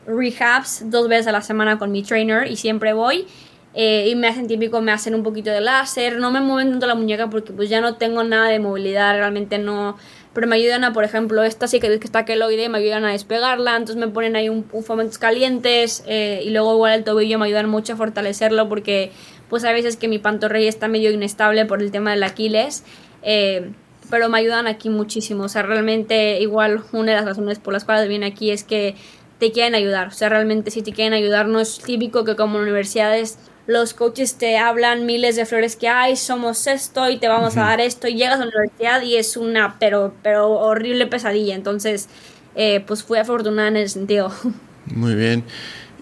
rehabs 0.10 0.90
dos 0.90 1.08
veces 1.08 1.28
a 1.28 1.32
la 1.32 1.42
semana 1.42 1.78
con 1.78 1.92
mi 1.92 2.04
trainer 2.04 2.50
y 2.52 2.56
siempre 2.56 2.94
voy. 2.94 3.28
y 3.76 4.16
me 4.16 4.28
hacen 4.28 4.48
típico, 4.48 4.82
me 4.82 4.92
hacen 4.92 5.14
un 5.16 5.24
poquito 5.24 5.52
de 5.52 5.62
láser, 5.62 6.18
no 6.18 6.32
me 6.32 6.42
mueven 6.42 6.72
tanto 6.72 6.88
la 6.88 6.96
muñeca 6.96 7.30
porque 7.30 7.54
pues 7.54 7.70
ya 7.70 7.82
no 7.82 7.96
tengo 7.96 8.24
nada 8.24 8.50
de 8.50 8.60
movilidad, 8.60 9.16
realmente 9.16 9.60
no, 9.60 9.96
pero 10.34 10.48
me 10.48 10.56
ayudan 10.56 10.84
a, 10.84 10.94
por 10.94 11.04
ejemplo, 11.04 11.44
esta 11.44 11.68
sí 11.68 11.80
que, 11.80 11.94
está 11.94 12.24
queloide, 12.24 12.70
me 12.70 12.78
ayudan 12.78 13.04
a 13.06 13.12
despegarla, 13.12 13.76
entonces 13.76 13.98
me 13.98 14.08
ponen 14.08 14.36
ahí 14.36 14.48
un, 14.48 14.66
un 14.72 14.84
fomentos 14.84 15.18
calientes 15.18 16.04
eh, 16.08 16.42
y 16.46 16.52
luego 16.52 16.74
igual 16.76 16.94
el 16.94 17.04
tobillo 17.04 17.40
me 17.40 17.48
ayudan 17.48 17.68
mucho 17.68 17.94
a 17.94 17.96
fortalecerlo 17.96 18.70
porque 18.70 19.12
pues 19.50 19.66
a 19.66 19.72
veces 19.72 19.98
que 19.98 20.08
mi 20.08 20.20
pantorrilla 20.20 20.70
está 20.70 20.88
medio 20.88 21.12
inestable 21.12 21.66
por 21.66 21.82
el 21.82 21.92
tema 21.92 22.12
del 22.12 22.24
Aquiles, 22.24 22.84
eh, 23.24 23.72
pero 24.12 24.30
me 24.30 24.38
ayudan 24.38 24.68
aquí 24.68 24.90
muchísimo, 24.90 25.44
o 25.44 25.50
sea, 25.50 25.64
realmente 25.64 26.40
igual 26.40 26.84
una 26.92 27.12
de 27.12 27.18
las 27.18 27.26
razones 27.26 27.58
por 27.58 27.74
las 27.74 27.84
cuales 27.84 28.08
viene 28.08 28.28
aquí 28.28 28.52
es 28.52 28.64
que 28.64 28.96
te 29.40 29.52
quieren 29.52 29.76
ayudar, 29.76 30.10
o 30.10 30.12
sea, 30.12 30.30
realmente 30.30 30.70
si 30.72 30.82
te 30.82 30.92
quieren 30.92 31.14
ayudar 31.14 31.48
no 31.48 31.60
es 31.60 31.80
típico 31.80 32.26
que 32.26 32.36
como 32.36 32.60
universidades 32.60 33.38
los 33.70 33.94
coaches 33.94 34.34
te 34.34 34.58
hablan 34.58 35.06
miles 35.06 35.36
de 35.36 35.46
flores 35.46 35.76
que 35.76 35.88
hay, 35.88 36.16
somos 36.16 36.66
esto 36.66 37.08
y 37.08 37.20
te 37.20 37.28
vamos 37.28 37.56
a 37.56 37.62
dar 37.62 37.80
esto 37.80 38.08
y 38.08 38.16
llegas 38.16 38.40
a 38.40 38.46
la 38.46 38.52
universidad 38.52 39.04
y 39.04 39.16
es 39.16 39.38
una 39.38 39.78
pero, 39.78 40.16
pero 40.24 40.50
horrible 40.50 41.06
pesadilla. 41.06 41.54
Entonces, 41.54 42.10
eh, 42.56 42.84
pues 42.88 43.04
fui 43.04 43.20
afortunada 43.20 43.68
en 43.68 43.78
ese 43.78 43.94
sentido. 43.94 44.34
Muy 44.88 45.14
bien. 45.14 45.44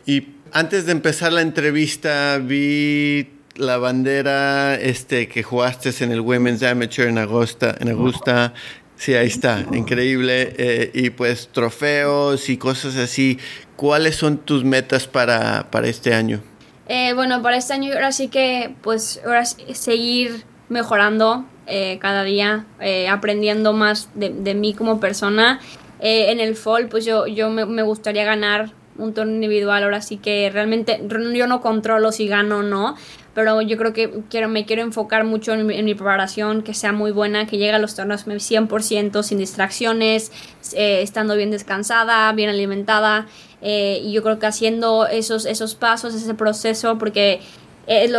Y 0.06 0.30
antes 0.54 0.86
de 0.86 0.94
empezar 0.94 1.34
la 1.34 1.42
entrevista 1.42 2.38
vi 2.38 3.34
la 3.58 3.78
bandera 3.78 4.76
este 4.76 5.28
que 5.28 5.44
jugaste 5.44 5.92
en 6.04 6.14
el 6.14 6.22
Women's 6.22 6.64
Amateur 6.64 7.10
en 7.10 7.18
Augusta, 7.18 7.76
en 7.82 7.90
Augusta. 7.90 8.54
Sí, 8.98 9.14
ahí 9.14 9.28
está, 9.28 9.64
increíble. 9.74 10.56
Eh, 10.58 10.92
y 10.94 11.10
pues 11.12 11.50
trofeos 11.52 12.50
y 12.50 12.58
cosas 12.58 12.98
así. 12.98 13.38
¿Cuáles 13.76 14.16
son 14.16 14.40
tus 14.40 14.64
metas 14.64 15.08
para, 15.08 15.70
para 15.70 15.88
este 15.88 16.14
año? 16.14 16.42
Eh, 16.88 17.14
bueno, 17.14 17.42
para 17.42 17.58
este 17.58 17.74
año 17.74 17.94
ahora 17.94 18.12
sí 18.12 18.28
que, 18.30 18.74
pues, 18.82 19.22
ahora 19.26 19.46
seguir 19.46 20.46
mejorando 20.70 21.46
eh, 21.68 22.00
cada 22.00 22.24
día, 22.24 22.66
eh, 22.80 23.08
aprendiendo 23.10 23.74
más 23.74 24.10
de, 24.16 24.30
de, 24.30 24.56
mí 24.56 24.74
como 24.74 25.00
persona. 25.00 25.60
en 26.00 26.40
el 26.40 26.56
fall, 26.56 26.88
pues 26.88 27.06
yo, 27.06 27.28
yo 27.28 27.50
me, 27.50 27.66
me, 27.66 27.82
gustaría 27.82 28.24
ganar 28.24 28.72
un 28.98 29.14
torneo 29.14 29.36
individual, 29.36 29.84
ahora 29.84 30.02
sí 30.02 30.18
que 30.18 30.50
realmente 30.52 31.02
yo 31.34 31.48
no 31.48 31.60
controlo 31.60 32.12
si 32.12 32.28
gano 32.28 32.60
o 32.60 32.64
no, 32.64 32.96
pero 33.38 33.62
yo 33.62 33.78
creo 33.78 33.94
que 33.94 34.24
quiero, 34.32 34.50
me 34.50 34.66
quiero 34.66 34.82
enfocar 34.82 35.24
mucho 35.24 35.54
en 35.54 35.68
mi, 35.68 35.94
preparación, 35.94 36.64
que 36.64 36.74
sea 36.74 36.92
muy 36.92 37.12
buena, 37.12 37.46
que 37.46 37.60
llegue 37.60 37.72
a 37.72 37.78
los 37.78 37.94
torneos 37.94 38.26
100% 38.26 39.22
sin 39.22 39.38
distracciones, 39.38 40.32
eh, 40.74 41.04
estando 41.04 41.36
bien 41.36 41.52
descansada, 41.52 42.32
bien 42.32 42.50
alimentada, 42.50 43.28
eh, 43.62 44.02
y 44.04 44.12
yo 44.12 44.24
creo 44.24 44.40
que 44.40 44.48
haciendo 44.48 45.06
esos, 45.06 45.46
esos 45.46 45.76
pasos, 45.76 46.16
ese 46.16 46.34
proceso, 46.34 46.98
porque 46.98 47.40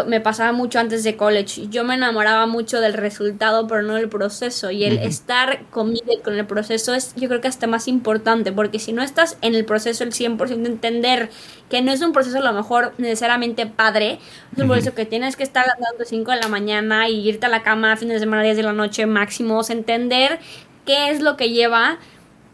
me 0.06 0.20
pasaba 0.20 0.52
mucho 0.52 0.78
antes 0.78 1.04
de 1.04 1.16
college. 1.16 1.68
Yo 1.68 1.84
me 1.84 1.94
enamoraba 1.94 2.46
mucho 2.46 2.80
del 2.80 2.94
resultado, 2.94 3.66
pero 3.66 3.82
no 3.82 3.94
del 3.94 4.08
proceso. 4.08 4.70
Y 4.70 4.84
el 4.84 4.98
estar 4.98 5.66
conmigo 5.66 6.06
con 6.24 6.38
el 6.38 6.46
proceso 6.46 6.94
es, 6.94 7.14
yo 7.16 7.28
creo 7.28 7.42
que 7.42 7.48
hasta 7.48 7.66
más 7.66 7.86
importante, 7.86 8.50
porque 8.50 8.78
si 8.78 8.94
no 8.94 9.02
estás 9.02 9.36
en 9.42 9.54
el 9.54 9.66
proceso 9.66 10.04
el 10.04 10.12
100%, 10.12 10.66
entender 10.66 11.28
que 11.68 11.82
no 11.82 11.92
es 11.92 12.00
un 12.00 12.12
proceso 12.12 12.38
a 12.38 12.42
lo 12.42 12.52
mejor 12.54 12.94
necesariamente 12.96 13.66
padre, 13.66 14.20
es 14.56 14.62
un 14.62 14.68
proceso 14.68 14.94
que 14.94 15.04
tienes 15.04 15.36
que 15.36 15.42
estar 15.42 15.66
dando 15.66 16.04
5 16.04 16.30
de 16.30 16.38
la 16.38 16.48
mañana 16.48 17.08
y 17.10 17.28
irte 17.28 17.44
a 17.44 17.50
la 17.50 17.62
cama 17.62 17.92
a 17.92 17.96
fines 17.96 18.14
de 18.14 18.20
semana, 18.20 18.42
10 18.42 18.56
de 18.56 18.62
la 18.62 18.72
noche 18.72 19.04
máximo, 19.04 19.60
entender 19.68 20.38
qué 20.86 21.10
es 21.10 21.20
lo 21.20 21.36
que 21.36 21.50
lleva 21.50 21.98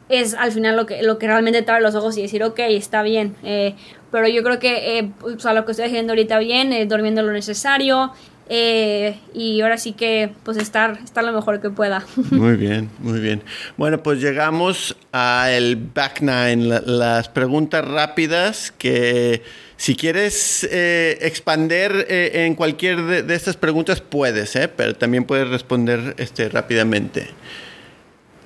es 0.08 0.34
al 0.34 0.52
final 0.52 0.76
lo 0.76 0.86
que, 0.86 1.02
lo 1.02 1.18
que 1.18 1.26
realmente 1.26 1.62
te 1.62 1.70
abre 1.70 1.82
los 1.82 1.94
ojos 1.94 2.16
y 2.18 2.22
decir, 2.22 2.42
ok, 2.42 2.58
está 2.60 3.02
bien. 3.02 3.36
Eh, 3.42 3.74
pero 4.14 4.28
yo 4.28 4.44
creo 4.44 4.60
que 4.60 4.98
eh, 4.98 5.10
o 5.22 5.40
sea, 5.40 5.54
lo 5.54 5.64
que 5.64 5.72
estoy 5.72 5.86
haciendo 5.86 6.12
ahorita 6.12 6.38
bien, 6.38 6.72
es 6.72 6.88
durmiendo 6.88 7.20
lo 7.20 7.32
necesario. 7.32 8.12
Eh, 8.48 9.18
y 9.32 9.60
ahora 9.60 9.76
sí 9.76 9.92
que 9.92 10.30
pues 10.44 10.56
estar, 10.56 11.00
estar 11.02 11.24
lo 11.24 11.32
mejor 11.32 11.60
que 11.60 11.70
pueda. 11.70 12.06
Muy 12.30 12.54
bien, 12.54 12.90
muy 13.00 13.18
bien. 13.18 13.42
Bueno, 13.76 14.04
pues 14.04 14.20
llegamos 14.20 14.96
al 15.10 15.74
back 15.74 16.20
nine, 16.20 16.80
las 16.86 17.28
preguntas 17.28 17.84
rápidas 17.84 18.72
que 18.78 19.42
si 19.76 19.96
quieres 19.96 20.62
eh, 20.70 21.18
expander 21.22 22.06
en 22.08 22.54
cualquier 22.54 23.24
de, 23.26 23.34
estas 23.34 23.56
preguntas 23.56 24.00
puedes, 24.00 24.56
pero 24.76 24.94
también 24.94 25.24
puedes 25.24 25.48
responder 25.48 26.14
este, 26.18 26.48
rápidamente. 26.50 27.30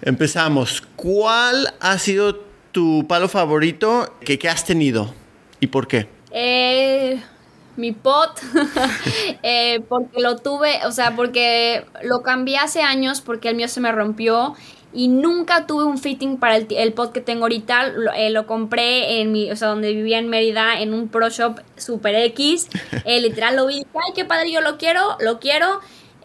Empezamos. 0.00 0.82
¿Cuál 0.96 1.74
ha 1.78 1.98
sido 1.98 2.42
tu 2.72 3.06
palo 3.06 3.28
favorito 3.28 4.16
que, 4.24 4.38
que 4.38 4.48
has 4.48 4.64
tenido? 4.64 5.12
¿Y 5.60 5.68
por 5.68 5.86
qué? 5.86 6.08
Eh, 6.30 7.20
mi 7.76 7.92
pot, 7.92 8.40
eh, 9.42 9.80
porque 9.88 10.20
lo 10.20 10.36
tuve, 10.36 10.84
o 10.86 10.92
sea, 10.92 11.16
porque 11.16 11.84
lo 12.02 12.22
cambié 12.22 12.58
hace 12.58 12.82
años 12.82 13.20
porque 13.20 13.50
el 13.50 13.56
mío 13.56 13.68
se 13.68 13.80
me 13.80 13.92
rompió 13.92 14.54
y 14.92 15.08
nunca 15.08 15.66
tuve 15.66 15.84
un 15.84 15.98
fitting 15.98 16.38
para 16.38 16.56
el, 16.56 16.92
pot 16.92 17.12
que 17.12 17.20
tengo 17.20 17.42
ahorita. 17.42 17.88
Lo, 17.88 18.12
eh, 18.12 18.30
lo, 18.30 18.46
compré 18.46 19.20
en 19.20 19.32
mi, 19.32 19.50
o 19.50 19.56
sea, 19.56 19.68
donde 19.68 19.92
vivía 19.92 20.18
en 20.18 20.28
Mérida, 20.28 20.80
en 20.80 20.94
un 20.94 21.08
Pro 21.08 21.28
Shop 21.28 21.60
Super 21.76 22.14
X. 22.14 22.68
literal 23.04 23.56
lo 23.56 23.66
vi, 23.66 23.76
ay, 23.76 24.12
qué 24.14 24.24
padre, 24.24 24.50
yo 24.50 24.60
lo 24.60 24.78
quiero, 24.78 25.16
lo 25.20 25.38
quiero. 25.38 25.80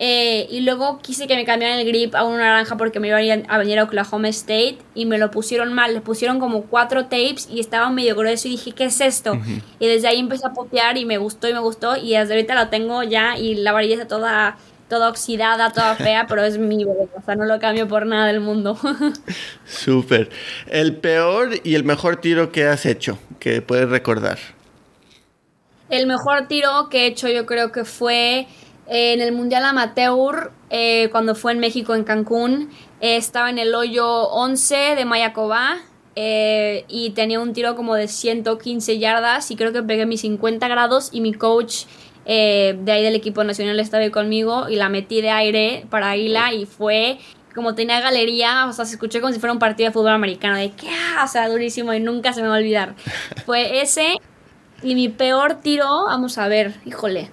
Eh, 0.06 0.48
y 0.52 0.60
luego 0.60 1.00
quise 1.02 1.28
que 1.28 1.36
me 1.38 1.46
cambiaran 1.46 1.80
el 1.80 1.88
grip 1.88 2.14
a 2.14 2.26
un 2.26 2.38
naranja 2.38 2.76
porque 2.76 3.00
me 3.00 3.08
iban 3.08 3.46
a 3.48 3.58
venir 3.58 3.80
a 3.80 3.86
Oklahoma 3.86 4.28
State 4.28 4.80
y 4.94 5.06
me 5.06 5.18
lo 5.18 5.32
pusieron 5.32 5.72
mal. 5.72 5.94
Le 5.94 6.02
pusieron 6.02 6.42
como 6.42 6.64
cuatro 6.64 7.04
tapes 7.04 7.48
y 7.50 7.62
estaba 7.62 7.90
medio 7.90 8.14
grueso 8.14 8.50
y 8.50 8.52
dije, 8.52 8.74
¿qué 8.74 8.84
es 8.84 9.00
esto? 9.00 9.40
Y 9.80 9.88
desde 9.88 10.10
ahí 10.10 10.20
empecé 10.20 10.46
a 10.46 10.52
potear 10.52 10.98
y 10.98 11.06
me 11.06 11.18
gustó 11.20 11.48
y 11.48 11.54
me 11.54 11.60
gustó 11.60 11.96
y 11.96 12.18
desde 12.18 12.34
ahorita 12.34 12.54
lo 12.54 12.68
tengo 12.68 13.02
ya 13.04 13.38
y 13.38 13.56
la 13.56 13.72
varilla 13.72 13.94
está 13.94 14.08
toda, 14.10 14.58
toda 14.90 15.08
oxidada, 15.08 15.72
toda 15.72 15.96
fea, 15.96 16.26
pero 16.28 16.44
es 16.44 16.58
mi 16.58 16.84
bebé. 16.84 17.08
O 17.16 17.22
sea, 17.22 17.36
no 17.36 17.46
lo 17.46 17.58
cambio 17.60 17.88
por 17.88 18.06
nada 18.06 18.28
del 18.28 18.42
mundo. 18.42 18.78
Súper. 19.66 20.30
El 20.68 20.98
peor 20.98 21.52
y 21.64 21.76
el 21.76 21.86
mejor 21.86 22.18
tiro 22.18 22.52
que 22.52 22.66
has 22.66 22.86
hecho, 22.86 23.18
que 23.40 23.62
puedes 23.62 23.88
recordar. 23.88 24.38
El 25.90 26.08
mejor 26.08 26.50
tiro 26.50 26.90
que 26.90 27.04
he 27.04 27.08
hecho 27.08 27.30
yo 27.30 27.46
creo 27.46 27.72
que 27.72 27.86
fue 27.86 28.48
en 28.88 29.22
el 29.22 29.32
Mundial 29.32 29.64
Amateur, 29.66 30.52
eh, 30.70 31.10
cuando 31.12 31.36
fue 31.36 31.52
en 31.52 31.60
México, 31.60 31.96
en 31.96 32.04
Cancún, 32.04 32.70
eh, 33.00 33.16
estaba 33.16 33.50
en 33.50 33.60
el 33.60 33.74
hoyo 33.76 34.08
11 34.30 34.96
de 34.96 35.06
Mayacobá 35.06 35.78
eh, 36.16 36.86
y 36.88 37.12
tenía 37.12 37.40
un 37.40 37.54
tiro 37.54 37.76
como 37.76 37.96
de 37.96 38.08
115 38.08 39.00
yardas 39.00 39.52
y 39.52 39.56
creo 39.56 39.72
que 39.72 39.84
pegué 39.84 40.06
mis 40.06 40.22
50 40.22 40.68
grados 40.68 41.10
y 41.12 41.22
mi 41.22 41.34
coach 41.34 41.86
de 42.26 42.86
ahí 42.88 43.04
del 43.04 43.16
equipo 43.16 43.44
nacional 43.44 43.82
estaba 43.82 44.02
ahí 44.02 44.10
conmigo 44.10 44.70
y 44.70 44.78
la 44.78 44.88
metí 44.88 45.22
de 45.22 45.30
aire 45.30 45.86
para 45.90 46.12
Águila 46.12 46.54
y 46.54 46.66
fue 46.66 47.20
como 47.54 47.76
tenía 47.76 48.00
galería, 48.00 48.66
o 48.66 48.74
sea, 48.74 48.86
se 48.86 48.94
escuchó 48.94 49.22
como 49.22 49.34
si 49.34 49.40
fuera 49.40 49.54
un 49.54 49.60
partido 49.60 49.90
de 49.90 49.94
fútbol 49.94 50.14
americano, 50.14 50.56
de 50.56 50.72
que, 50.72 50.88
o 51.24 51.28
sea, 51.28 51.50
durísimo 51.50 51.94
y 51.94 52.00
nunca 52.00 52.34
se 52.34 52.42
me 52.42 52.48
va 52.48 52.56
a 52.56 52.60
olvidar. 52.60 52.96
Fue 53.46 53.82
ese 53.82 54.18
y 54.82 54.96
mi 54.96 55.10
peor 55.10 55.56
tiro, 55.62 56.06
vamos 56.06 56.38
a 56.38 56.48
ver, 56.48 56.74
híjole, 56.86 57.30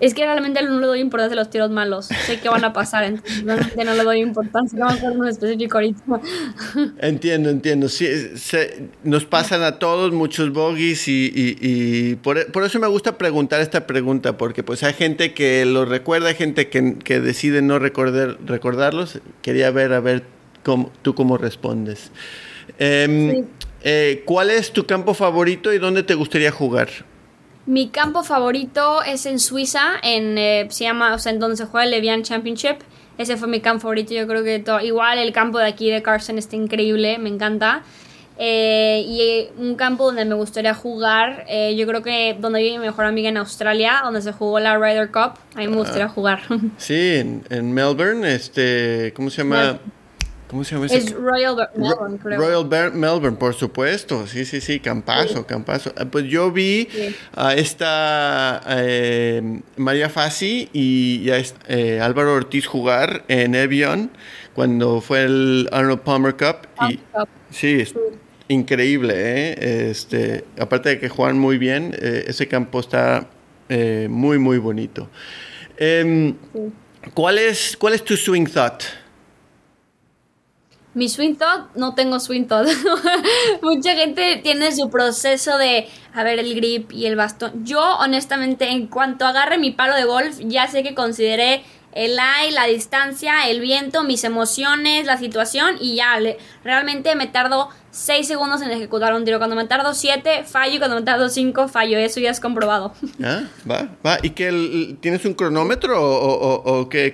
es 0.00 0.12
que 0.12 0.24
realmente 0.24 0.62
no 0.62 0.80
le 0.80 0.86
doy 0.86 1.00
importancia 1.00 1.34
a 1.34 1.36
los 1.36 1.50
tiros 1.50 1.70
malos. 1.70 2.06
Sé 2.06 2.40
que 2.40 2.48
van 2.48 2.64
a 2.64 2.72
pasar, 2.72 3.04
entonces 3.04 3.44
realmente 3.44 3.84
no 3.84 3.94
le 3.94 4.02
doy 4.02 4.20
importancia. 4.20 4.78
No 4.78 4.90
me 4.90 5.10
uno 5.10 5.28
específico 5.28 5.78
ahorita. 5.78 6.02
Entiendo, 7.00 7.50
entiendo. 7.50 7.88
Sí, 7.88 8.08
nos 9.04 9.24
pasan 9.24 9.62
a 9.62 9.78
todos 9.78 10.12
muchos 10.12 10.52
bogies 10.52 11.06
y, 11.08 11.30
y, 11.34 12.16
por, 12.16 12.38
eso 12.38 12.78
me 12.78 12.88
gusta 12.88 13.16
preguntar 13.16 13.60
esta 13.60 13.86
pregunta, 13.86 14.36
porque 14.36 14.62
pues 14.62 14.82
hay 14.82 14.94
gente 14.94 15.32
que 15.32 15.64
lo 15.64 15.84
recuerda, 15.84 16.28
hay 16.28 16.34
gente 16.34 16.68
que, 16.68 16.96
que 16.98 17.20
decide 17.20 17.62
no 17.62 17.78
recordar, 17.78 18.38
recordarlos. 18.44 19.20
Quería 19.42 19.70
ver, 19.70 19.92
a 19.92 20.00
ver 20.00 20.24
cómo, 20.62 20.90
tú 21.02 21.14
cómo 21.14 21.38
respondes. 21.38 22.10
Em, 22.78 23.46
eh, 23.82 24.22
¿Cuál 24.24 24.50
es 24.50 24.72
tu 24.72 24.86
campo 24.86 25.14
favorito 25.14 25.72
y 25.72 25.78
dónde 25.78 26.02
te 26.02 26.14
gustaría 26.14 26.50
jugar? 26.50 26.88
Mi 27.66 27.88
campo 27.88 28.22
favorito 28.22 29.02
es 29.02 29.24
en 29.24 29.38
Suiza, 29.38 29.92
en, 30.02 30.36
eh, 30.36 30.66
se 30.70 30.84
llama, 30.84 31.14
o 31.14 31.18
sea, 31.18 31.32
en 31.32 31.38
donde 31.38 31.56
se 31.56 31.64
juega 31.64 31.84
el 31.84 31.90
Levian 31.90 32.22
Championship. 32.22 32.76
Ese 33.16 33.36
fue 33.36 33.48
mi 33.48 33.60
campo 33.60 33.82
favorito, 33.82 34.12
yo 34.12 34.26
creo 34.26 34.44
que 34.44 34.58
todo, 34.58 34.80
igual 34.80 35.18
el 35.18 35.32
campo 35.32 35.58
de 35.58 35.66
aquí 35.66 35.90
de 35.90 36.02
Carson 36.02 36.36
está 36.36 36.56
increíble, 36.56 37.18
me 37.18 37.30
encanta. 37.30 37.82
Eh, 38.36 39.04
y 39.06 39.62
un 39.62 39.76
campo 39.76 40.06
donde 40.06 40.24
me 40.24 40.34
gustaría 40.34 40.74
jugar, 40.74 41.44
eh, 41.48 41.76
yo 41.76 41.86
creo 41.86 42.02
que 42.02 42.36
donde 42.38 42.60
vive 42.60 42.78
mi 42.78 42.86
mejor 42.86 43.04
amiga 43.04 43.28
en 43.28 43.36
Australia, 43.36 44.00
donde 44.02 44.20
se 44.20 44.32
jugó 44.32 44.58
la 44.58 44.76
Ryder 44.76 45.12
Cup, 45.12 45.38
a 45.54 45.58
mí 45.58 45.68
me 45.68 45.76
gustaría 45.76 46.08
jugar. 46.08 46.40
Sí, 46.76 47.14
en, 47.16 47.44
en 47.48 47.72
Melbourne, 47.72 48.34
este, 48.34 49.12
¿cómo 49.14 49.30
se 49.30 49.38
llama? 49.38 49.78
¿Cómo 50.54 50.62
se 50.62 50.76
llama 50.76 50.86
ese? 50.86 50.98
Es 50.98 51.12
Royal 51.12 51.68
Melbourne, 51.74 52.16
creo. 52.22 52.38
Royal 52.38 52.92
Melbourne, 52.94 53.36
por 53.36 53.54
supuesto. 53.54 54.24
Sí, 54.28 54.44
sí, 54.44 54.60
sí, 54.60 54.78
campazo, 54.78 55.44
campazo. 55.48 55.92
Ah, 55.96 56.04
pues 56.04 56.26
yo 56.26 56.52
vi 56.52 56.86
a 57.34 57.54
esta 57.54 58.62
eh, 58.68 59.60
María 59.76 60.08
Fassi 60.08 60.68
y 60.72 61.28
a 61.30 61.42
eh, 61.66 61.98
Álvaro 62.00 62.34
Ortiz 62.34 62.68
jugar 62.68 63.24
en 63.26 63.56
Evian 63.56 64.12
cuando 64.54 65.00
fue 65.00 65.24
el 65.24 65.68
Arnold 65.72 66.02
Palmer 66.02 66.36
Cup. 66.36 66.68
y, 66.88 67.00
Sí, 67.50 67.80
es 67.80 67.92
increíble, 68.46 69.14
¿eh? 69.16 69.90
Este, 69.90 70.44
aparte 70.56 70.90
de 70.90 71.00
que 71.00 71.08
juegan 71.08 71.36
muy 71.36 71.58
bien, 71.58 71.96
eh, 72.00 72.26
ese 72.28 72.46
campo 72.46 72.78
está 72.78 73.26
muy, 74.08 74.38
muy 74.38 74.58
bonito. 74.58 75.10
Em, 75.78 76.36
¿cuál, 77.12 77.38
es, 77.38 77.76
¿Cuál 77.76 77.94
es 77.94 78.04
tu 78.04 78.16
swing 78.16 78.46
thought? 78.46 78.84
Mi 80.94 81.08
swing 81.08 81.34
thought, 81.34 81.74
no 81.74 81.94
tengo 81.94 82.20
swing 82.20 82.46
thought. 82.46 82.68
Mucha 83.62 83.94
gente 83.94 84.40
tiene 84.42 84.70
su 84.72 84.90
proceso 84.90 85.58
de, 85.58 85.88
a 86.12 86.22
ver, 86.22 86.38
el 86.38 86.54
grip 86.54 86.92
y 86.92 87.06
el 87.06 87.16
bastón. 87.16 87.64
Yo, 87.64 87.80
honestamente, 87.98 88.70
en 88.70 88.86
cuanto 88.86 89.26
agarre 89.26 89.58
mi 89.58 89.72
palo 89.72 89.96
de 89.96 90.04
golf, 90.04 90.38
ya 90.40 90.68
sé 90.68 90.82
que 90.84 90.94
consideré 90.94 91.64
el 91.94 92.18
aire, 92.18 92.52
la 92.52 92.66
distancia, 92.66 93.48
el 93.48 93.60
viento, 93.60 94.02
mis 94.02 94.24
emociones, 94.24 95.06
la 95.06 95.16
situación 95.16 95.76
y 95.80 95.96
ya, 95.96 96.18
realmente 96.64 97.14
me 97.14 97.28
tardo 97.28 97.68
6 97.92 98.26
segundos 98.26 98.62
en 98.62 98.70
ejecutar 98.72 99.14
un 99.14 99.24
tiro. 99.24 99.38
Cuando 99.38 99.54
me 99.54 99.64
tardo 99.64 99.94
7, 99.94 100.44
fallo 100.44 100.78
cuando 100.78 100.96
me 100.96 101.02
tardo 101.02 101.28
5, 101.28 101.68
fallo. 101.68 101.96
Eso 101.98 102.18
ya 102.18 102.30
es 102.30 102.40
comprobado. 102.40 102.92
Ah, 103.22 103.42
va, 103.68 103.88
va. 104.04 104.18
¿Y 104.22 104.30
que 104.30 104.96
tienes 105.00 105.24
un 105.24 105.34
cronómetro 105.34 105.96
o, 106.00 106.88
qué? 106.88 107.12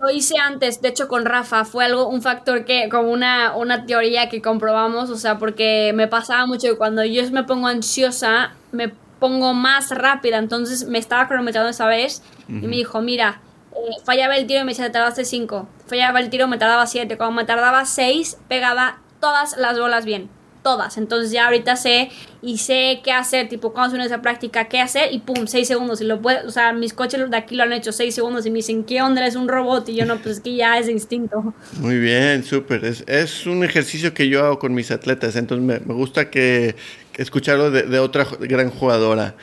Lo 0.00 0.10
hice 0.10 0.34
antes, 0.38 0.82
de 0.82 0.88
hecho 0.88 1.08
con 1.08 1.24
Rafa, 1.24 1.64
fue 1.64 1.84
algo, 1.84 2.08
un 2.08 2.20
factor 2.20 2.64
que, 2.64 2.88
como 2.88 3.10
una, 3.10 3.56
una 3.56 3.86
teoría 3.86 4.28
que 4.28 4.42
comprobamos, 4.42 5.10
o 5.10 5.16
sea, 5.16 5.38
porque 5.38 5.92
me 5.94 6.06
pasaba 6.08 6.46
mucho 6.46 6.68
que 6.68 6.76
cuando 6.76 7.04
yo 7.04 7.28
me 7.30 7.44
pongo 7.44 7.68
ansiosa, 7.68 8.52
me 8.72 8.88
pongo 9.18 9.54
más 9.54 9.90
rápida, 9.90 10.38
entonces 10.38 10.86
me 10.86 10.98
estaba 10.98 11.28
cronometrando 11.28 11.70
esa 11.70 11.86
vez 11.86 12.22
y 12.48 12.52
me 12.52 12.76
dijo, 12.76 13.00
mira, 13.00 13.40
eh, 13.72 14.02
fallaba 14.04 14.36
el 14.36 14.46
tiro 14.46 14.60
y 14.60 14.64
me 14.64 14.72
decía, 14.72 14.86
te 14.86 14.92
tardaste 14.92 15.24
5, 15.24 15.68
fallaba 15.86 16.20
el 16.20 16.30
tiro, 16.30 16.46
me 16.48 16.58
tardaba 16.58 16.86
7, 16.86 17.16
cuando 17.16 17.36
me 17.36 17.44
tardaba 17.44 17.84
6, 17.84 18.38
pegaba 18.48 18.98
todas 19.20 19.56
las 19.56 19.78
bolas 19.78 20.04
bien 20.04 20.35
todas. 20.66 20.98
Entonces 20.98 21.30
ya 21.30 21.44
ahorita 21.44 21.76
sé 21.76 22.10
y 22.42 22.58
sé 22.58 23.00
qué 23.04 23.12
hacer, 23.12 23.48
tipo 23.48 23.72
cuando 23.72 23.96
se 23.96 24.02
esa 24.02 24.20
práctica, 24.20 24.64
qué 24.64 24.80
hacer 24.80 25.12
y 25.12 25.20
pum, 25.20 25.46
seis 25.46 25.68
segundos. 25.68 26.00
Y 26.00 26.04
lo 26.04 26.20
puedo, 26.20 26.44
o 26.44 26.50
sea, 26.50 26.72
mis 26.72 26.92
coches 26.92 27.30
de 27.30 27.36
aquí 27.36 27.54
lo 27.54 27.62
han 27.62 27.72
hecho 27.72 27.92
seis 27.92 28.16
segundos 28.16 28.44
y 28.46 28.50
me 28.50 28.56
dicen, 28.56 28.82
¿qué 28.82 29.00
onda? 29.00 29.24
Es 29.24 29.36
un 29.36 29.46
robot. 29.46 29.88
Y 29.90 29.94
yo 29.94 30.04
no, 30.06 30.16
pues 30.16 30.38
es 30.38 30.40
que 30.40 30.56
ya 30.56 30.76
es 30.76 30.88
instinto. 30.88 31.54
Muy 31.78 32.00
bien, 32.00 32.42
súper. 32.42 32.84
Es, 32.84 33.04
es, 33.06 33.46
un 33.46 33.62
ejercicio 33.62 34.12
que 34.12 34.28
yo 34.28 34.44
hago 34.44 34.58
con 34.58 34.74
mis 34.74 34.90
atletas. 34.90 35.36
Entonces 35.36 35.64
me, 35.86 35.94
gusta 35.94 36.30
que, 36.30 36.74
escucharlo 37.14 37.70
de, 37.70 37.98
otra 38.00 38.26
gran 38.40 38.70
jugadora. 38.70 39.36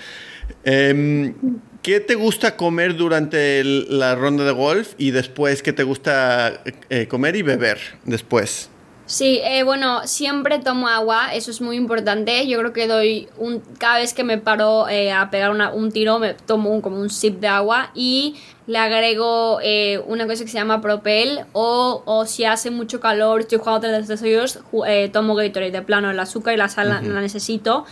Em, 0.66 1.36
¿Qué 1.82 2.02
te 2.02 2.16
gusta 2.16 2.58
comer 2.58 2.98
durante 2.98 3.64
la 3.64 4.16
ronda 4.16 4.44
de 4.44 4.52
golf 4.52 4.94
y 4.98 5.12
después 5.12 5.64
qué 5.64 5.72
te 5.72 5.84
gusta 5.84 6.62
eh, 6.90 7.08
comer 7.08 7.38
y 7.38 7.44
beber 7.44 7.78
después? 8.04 8.70
Sí, 9.14 9.41
eh, 9.43 9.61
bueno, 9.61 10.07
siempre 10.07 10.57
tomo 10.57 10.88
agua, 10.88 11.36
eso 11.36 11.51
es 11.51 11.61
muy 11.61 11.76
importante. 11.76 12.47
Yo 12.47 12.57
creo 12.57 12.74
que 12.74 12.88
doy 12.88 13.30
un, 13.38 13.61
cada 13.78 13.99
vez 13.99 14.11
que 14.16 14.24
me 14.24 14.39
paro 14.39 14.89
eh, 14.89 15.11
a 15.11 15.30
pegar 15.30 15.51
un 15.51 15.91
tiro, 15.91 16.18
me 16.18 16.34
tomo 16.34 16.72
un, 16.72 16.82
como 16.82 16.97
un 16.97 17.11
sip 17.11 17.39
de 17.39 17.47
agua 17.47 17.91
y 17.93 18.38
le 18.66 18.80
agrego 18.80 19.59
eh, 19.61 20.01
una 20.07 20.26
cosa 20.26 20.43
que 20.45 20.49
se 20.49 20.57
llama 20.57 20.82
Propel 20.82 21.41
o, 21.51 22.01
o 22.07 22.26
si 22.26 22.45
hace 22.45 22.72
mucho 22.72 22.99
calor, 22.99 23.41
estoy 23.41 23.59
jugando 23.59 23.82
tres 23.82 24.07
desayunos, 24.07 24.57
eh, 24.88 25.11
tomo 25.14 25.36
Gatorade 25.36 25.70
de 25.70 25.84
plano, 25.84 26.09
el 26.09 26.20
azúcar 26.20 26.55
y 26.55 26.57
la 26.57 26.68
sal 26.68 26.89
la 26.89 27.22
necesito. 27.22 27.86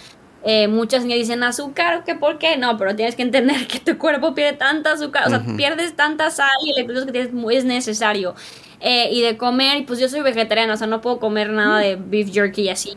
muchas 0.69 1.03
niñas 1.03 1.19
dicen 1.19 1.43
azúcar, 1.43 2.03
¿qué 2.03 2.15
por 2.15 2.39
qué? 2.39 2.57
No, 2.57 2.79
pero 2.79 2.95
tienes 2.95 3.15
que 3.15 3.21
entender 3.21 3.67
que 3.67 3.79
tu 3.79 3.99
cuerpo 3.99 4.33
pierde 4.33 4.57
tanta 4.57 4.93
azúcar, 4.93 5.27
o 5.27 5.29
sea, 5.29 5.43
pierdes 5.55 5.95
tanta 5.95 6.31
sal 6.31 6.49
y 6.65 6.71
electritos 6.71 7.05
que 7.05 7.11
tienes, 7.11 7.31
es 7.51 7.63
necesario. 7.63 8.33
Eh, 8.81 9.09
y 9.11 9.21
de 9.21 9.37
comer, 9.37 9.85
pues 9.85 9.99
yo 9.99 10.09
soy 10.09 10.21
vegetariana, 10.21 10.73
o 10.73 10.77
sea, 10.77 10.87
no 10.87 11.01
puedo 11.01 11.19
comer 11.19 11.51
nada 11.51 11.79
de 11.79 11.95
beef 11.95 12.31
jerky 12.31 12.63
y 12.63 12.69
así. 12.69 12.95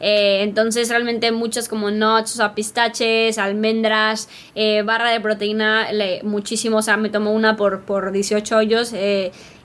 Eh, 0.00 0.42
entonces, 0.42 0.88
realmente 0.88 1.32
muchas 1.32 1.68
como 1.68 1.90
nuts, 1.90 2.34
o 2.34 2.36
sea, 2.36 2.54
pistaches, 2.54 3.38
almendras, 3.38 4.28
eh, 4.54 4.82
barra 4.82 5.10
de 5.10 5.20
proteína, 5.20 5.88
muchísimo, 6.22 6.78
o 6.78 6.82
sea, 6.82 6.96
me 6.96 7.08
tomo 7.08 7.32
una 7.32 7.56
por, 7.56 7.82
por 7.82 8.12
18 8.12 8.56
hoyos. 8.56 8.94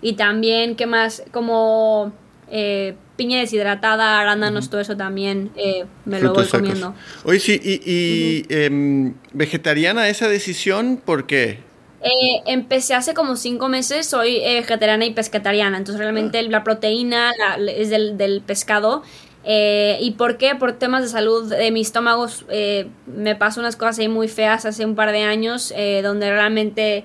y 0.01 0.13
también, 0.13 0.75
¿qué 0.75 0.87
más? 0.87 1.23
Como 1.31 2.13
piña 3.15 3.39
deshidratada, 3.39 4.19
arándanos, 4.19 4.69
todo 4.69 4.81
eso 4.81 4.97
también 4.97 5.51
me 6.05 6.19
lo 6.19 6.33
voy 6.33 6.47
comiendo. 6.47 6.95
Oye, 7.25 7.39
sí, 7.39 7.59
y, 7.63 8.45
em, 8.49 9.13
vegetariana 9.33 10.09
esa 10.09 10.27
decisión, 10.27 10.99
¿por 11.03 11.27
qué? 11.27 11.68
Eh, 12.01 12.41
empecé 12.45 12.93
hace 12.95 13.13
como 13.13 13.35
cinco 13.35 13.67
meses, 13.67 14.05
soy 14.05 14.37
eh, 14.37 14.61
vegetariana 14.61 15.05
y 15.05 15.11
pescatariana, 15.11 15.77
entonces 15.77 15.99
realmente 15.99 16.39
ah. 16.39 16.43
la 16.43 16.63
proteína 16.63 17.31
es 17.67 17.89
del, 17.89 18.41
pescado. 18.45 19.03
Eh, 19.43 19.97
¿Y 20.01 20.11
por 20.11 20.37
qué? 20.37 20.55
Por 20.55 20.73
temas 20.73 21.01
de 21.01 21.09
salud 21.09 21.49
de 21.49 21.71
mi 21.71 21.81
estómago 21.81 22.27
me 23.07 23.35
pasó 23.35 23.59
unas 23.59 23.75
cosas 23.75 23.99
ahí 23.99 24.07
muy 24.07 24.27
feas 24.27 24.65
hace 24.65 24.85
un 24.85 24.95
par 24.95 25.11
de 25.11 25.23
años, 25.23 25.73
donde 26.03 26.31
realmente 26.31 27.03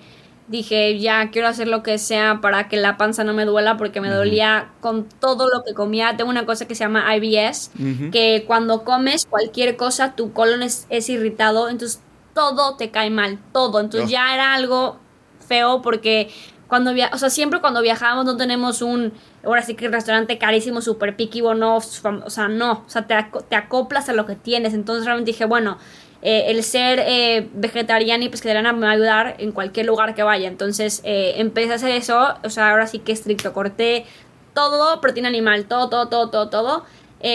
dije, 0.48 0.98
ya 0.98 1.30
quiero 1.30 1.48
hacer 1.48 1.68
lo 1.68 1.82
que 1.82 1.96
sea 1.98 2.40
para 2.42 2.68
que 2.68 2.76
la 2.76 2.96
panza 2.96 3.24
no 3.24 3.32
me 3.32 3.44
duela, 3.44 3.76
porque 3.76 4.00
me 4.00 4.10
dolía 4.10 4.72
con 4.80 5.08
todo 5.08 5.48
lo 5.48 5.64
que 5.64 5.74
comía. 5.74 6.16
Tengo 6.16 6.30
una 6.30 6.44
cosa 6.44 6.66
que 6.66 6.74
se 6.74 6.84
llama 6.84 7.16
IBS, 7.16 7.70
que 8.12 8.44
cuando 8.46 8.84
comes 8.84 9.26
cualquier 9.26 9.76
cosa, 9.76 10.14
tu 10.14 10.32
colon 10.32 10.62
es, 10.62 10.86
es 10.90 11.08
irritado, 11.08 11.68
entonces 11.68 12.00
todo 12.34 12.76
te 12.76 12.90
cae 12.90 13.10
mal, 13.10 13.38
todo. 13.52 13.80
Entonces 13.80 14.10
ya 14.10 14.34
era 14.34 14.54
algo 14.54 14.98
feo 15.46 15.82
porque 15.82 16.30
cuando 16.68 16.92
via 16.92 17.10
o 17.12 17.18
sea, 17.18 17.30
siempre 17.30 17.60
cuando 17.60 17.82
viajamos 17.82 18.24
no 18.24 18.36
tenemos 18.36 18.82
un, 18.82 19.12
ahora 19.44 19.62
sí 19.62 19.74
que 19.74 19.86
el 19.86 19.92
restaurante 19.92 20.38
carísimo, 20.38 20.80
super 20.80 21.16
picky, 21.16 21.40
bueno, 21.40 21.76
o 21.76 21.80
sea, 21.80 22.48
no, 22.48 22.84
o 22.86 22.90
sea, 22.90 23.06
te, 23.06 23.14
te, 23.48 23.56
acoplas 23.56 24.08
a 24.08 24.12
lo 24.12 24.26
que 24.26 24.34
tienes. 24.34 24.74
Entonces 24.74 25.04
realmente 25.04 25.30
dije, 25.30 25.44
bueno, 25.44 25.78
eh, 26.26 26.50
el 26.50 26.64
ser 26.64 27.00
eh, 27.06 27.50
vegetariana 27.52 28.24
y 28.24 28.30
pescatariana 28.30 28.72
me 28.72 28.86
va 28.86 28.92
a 28.92 28.94
ayudar 28.94 29.34
en 29.38 29.52
cualquier 29.52 29.84
lugar 29.84 30.14
que 30.14 30.22
vaya. 30.22 30.48
Entonces 30.48 31.02
eh, 31.04 31.34
empecé 31.36 31.72
a 31.72 31.74
hacer 31.76 31.90
eso, 31.90 32.34
o 32.42 32.48
sea, 32.48 32.70
ahora 32.70 32.86
sí 32.86 32.98
que 32.98 33.12
estricto, 33.12 33.52
corté 33.52 34.06
todo, 34.54 35.02
proteína 35.02 35.28
animal, 35.28 35.66
todo, 35.66 35.90
todo, 35.90 36.08
todo, 36.08 36.30
todo, 36.30 36.48
todo, 36.48 36.84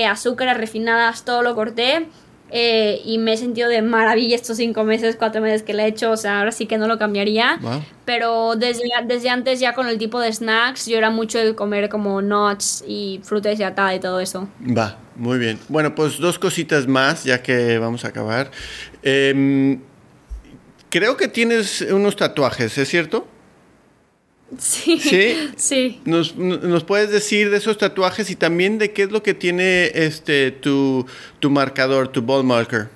azúcares 0.07 0.57
refinadas, 0.57 1.23
todo 1.23 1.43
lo 1.43 1.53
corté. 1.53 2.07
Eh, 2.51 3.01
y 3.05 3.17
me 3.17 3.33
he 3.33 3.37
sentido 3.37 3.69
de 3.69 3.81
maravilla 3.81 4.35
estos 4.35 4.57
cinco 4.57 4.83
meses, 4.83 5.15
cuatro 5.17 5.41
meses 5.41 5.63
que 5.63 5.73
le 5.73 5.83
he 5.83 5.87
hecho. 5.87 6.11
O 6.11 6.17
sea, 6.17 6.39
ahora 6.39 6.51
sí 6.51 6.65
que 6.65 6.77
no 6.77 6.87
lo 6.87 6.97
cambiaría. 6.97 7.59
Pero 8.05 8.55
desde, 8.55 8.83
desde 9.05 9.29
antes, 9.29 9.59
ya 9.59 9.73
con 9.73 9.87
el 9.87 9.97
tipo 9.97 10.19
de 10.19 10.33
snacks, 10.33 10.87
yo 10.87 10.97
era 10.97 11.09
mucho 11.09 11.37
de 11.37 11.53
comer 11.55 11.89
como 11.89 12.21
nuts 12.21 12.83
y 12.87 13.19
fruta 13.23 13.49
deshidratada 13.49 13.93
y 13.95 13.99
todo 13.99 14.19
eso. 14.19 14.47
Va, 14.61 14.97
muy 15.15 15.37
bien. 15.37 15.59
Bueno, 15.67 15.93
pues 15.93 16.17
dos 16.17 16.39
cositas 16.39 16.87
más, 16.87 17.23
ya 17.23 17.41
que 17.43 17.77
vamos 17.77 18.05
a 18.05 18.09
acabar. 18.09 18.51
Em, 19.03 19.79
creo 20.89 21.17
que 21.17 21.27
tienes 21.27 21.81
unos 21.81 22.15
tatuajes, 22.15 22.77
¿es 22.77 22.89
cierto? 22.89 23.27
Sí. 24.57 24.99
¿Sí? 25.55 26.01
¿Nos, 26.05 26.33
puedes 26.83 27.11
decir 27.11 27.49
de 27.49 27.57
esos 27.57 27.77
tatuajes 27.77 28.29
y 28.29 28.35
también 28.35 28.79
de 28.79 28.91
qué 28.91 29.03
es 29.03 29.11
lo 29.11 29.21
que 29.21 29.33
tiene 29.33 29.91
este 29.93 30.51
tu, 30.51 31.05
tu 31.39 31.49
marcador, 31.49 32.07
tu 32.07 32.21
ball 32.21 32.43
marker? 32.43 32.89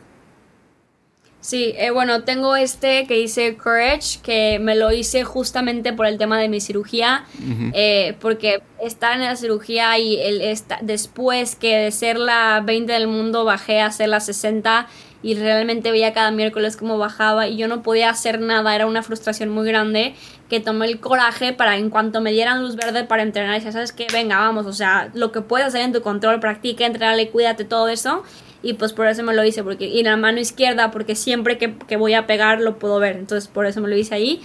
Sí, 1.44 1.74
eh, 1.78 1.92
bueno, 1.92 2.24
tengo 2.24 2.56
este 2.56 3.06
que 3.06 3.16
dice 3.16 3.58
Courage, 3.58 4.20
que 4.24 4.60
me 4.60 4.76
lo 4.76 4.94
hice 4.94 5.26
justamente 5.26 5.92
por 5.92 6.06
el 6.06 6.18
tema 6.18 6.40
de 6.40 6.48
mi 6.48 6.62
cirugía, 6.62 7.26
eh, 7.74 8.16
porque 8.22 8.64
estar 8.82 9.18
en 9.18 9.26
la 9.26 9.36
cirugía 9.36 10.00
y 10.00 10.22
el, 10.22 10.58
después 10.82 11.58
que 11.58 11.76
de 11.76 11.92
ser 11.92 12.18
la 12.18 12.64
20 12.66 12.94
del 12.94 13.08
mundo 13.08 13.44
bajé 13.44 13.82
a 13.82 13.92
ser 13.92 14.08
la 14.08 14.22
60, 14.22 14.88
y 15.24 15.36
realmente 15.36 15.90
veía 15.90 16.14
cada 16.14 16.30
miércoles 16.32 16.78
cómo 16.78 16.98
bajaba 16.98 17.48
y 17.48 17.58
yo 17.58 17.68
no 17.68 17.82
podía 17.82 18.10
hacer 18.10 18.40
nada, 18.42 18.76
era 18.76 18.86
una 18.86 19.02
frustración 19.02 19.50
muy 19.50 19.66
grande 19.66 20.14
que 20.54 20.60
tomé 20.60 20.86
el 20.86 21.00
coraje 21.00 21.52
para 21.52 21.78
en 21.78 21.90
cuanto 21.90 22.22
me 22.22 22.32
dieran 22.32 22.62
luz 22.62 22.76
verde 22.76 23.06
para 23.06 23.24
entrenar, 23.24 23.56
decía, 23.56 23.72
¿sabes 23.72 23.92
qué? 23.92 24.06
Venga, 24.14 24.38
vamos, 24.38 24.68
o 24.68 24.74
sea, 24.74 25.10
lo 25.16 25.32
que 25.32 25.42
puedes 25.42 25.66
hacer 25.66 25.82
en 25.82 25.94
tu 25.94 26.04
control, 26.04 26.40
practica, 26.40 26.86
entrenale, 26.86 27.32
cuídate, 27.32 27.66
todo 27.66 27.88
eso. 27.88 28.22
Y 28.62 28.74
pues 28.74 28.94
por 28.94 29.08
eso 29.08 29.24
me 29.24 29.34
lo 29.34 29.44
hice, 29.44 29.64
porque 29.64 29.86
y 29.86 30.04
la 30.04 30.16
mano 30.16 30.40
izquierda, 30.40 30.92
porque 30.92 31.16
siempre 31.16 31.58
que, 31.58 31.76
que 31.88 31.98
voy 31.98 32.14
a 32.14 32.28
pegar 32.28 32.62
lo 32.62 32.78
puedo 32.78 33.00
ver, 33.00 33.16
entonces 33.16 33.50
por 33.50 33.66
eso 33.66 33.82
me 33.82 33.90
lo 33.90 33.98
hice 33.98 34.14
ahí. 34.14 34.42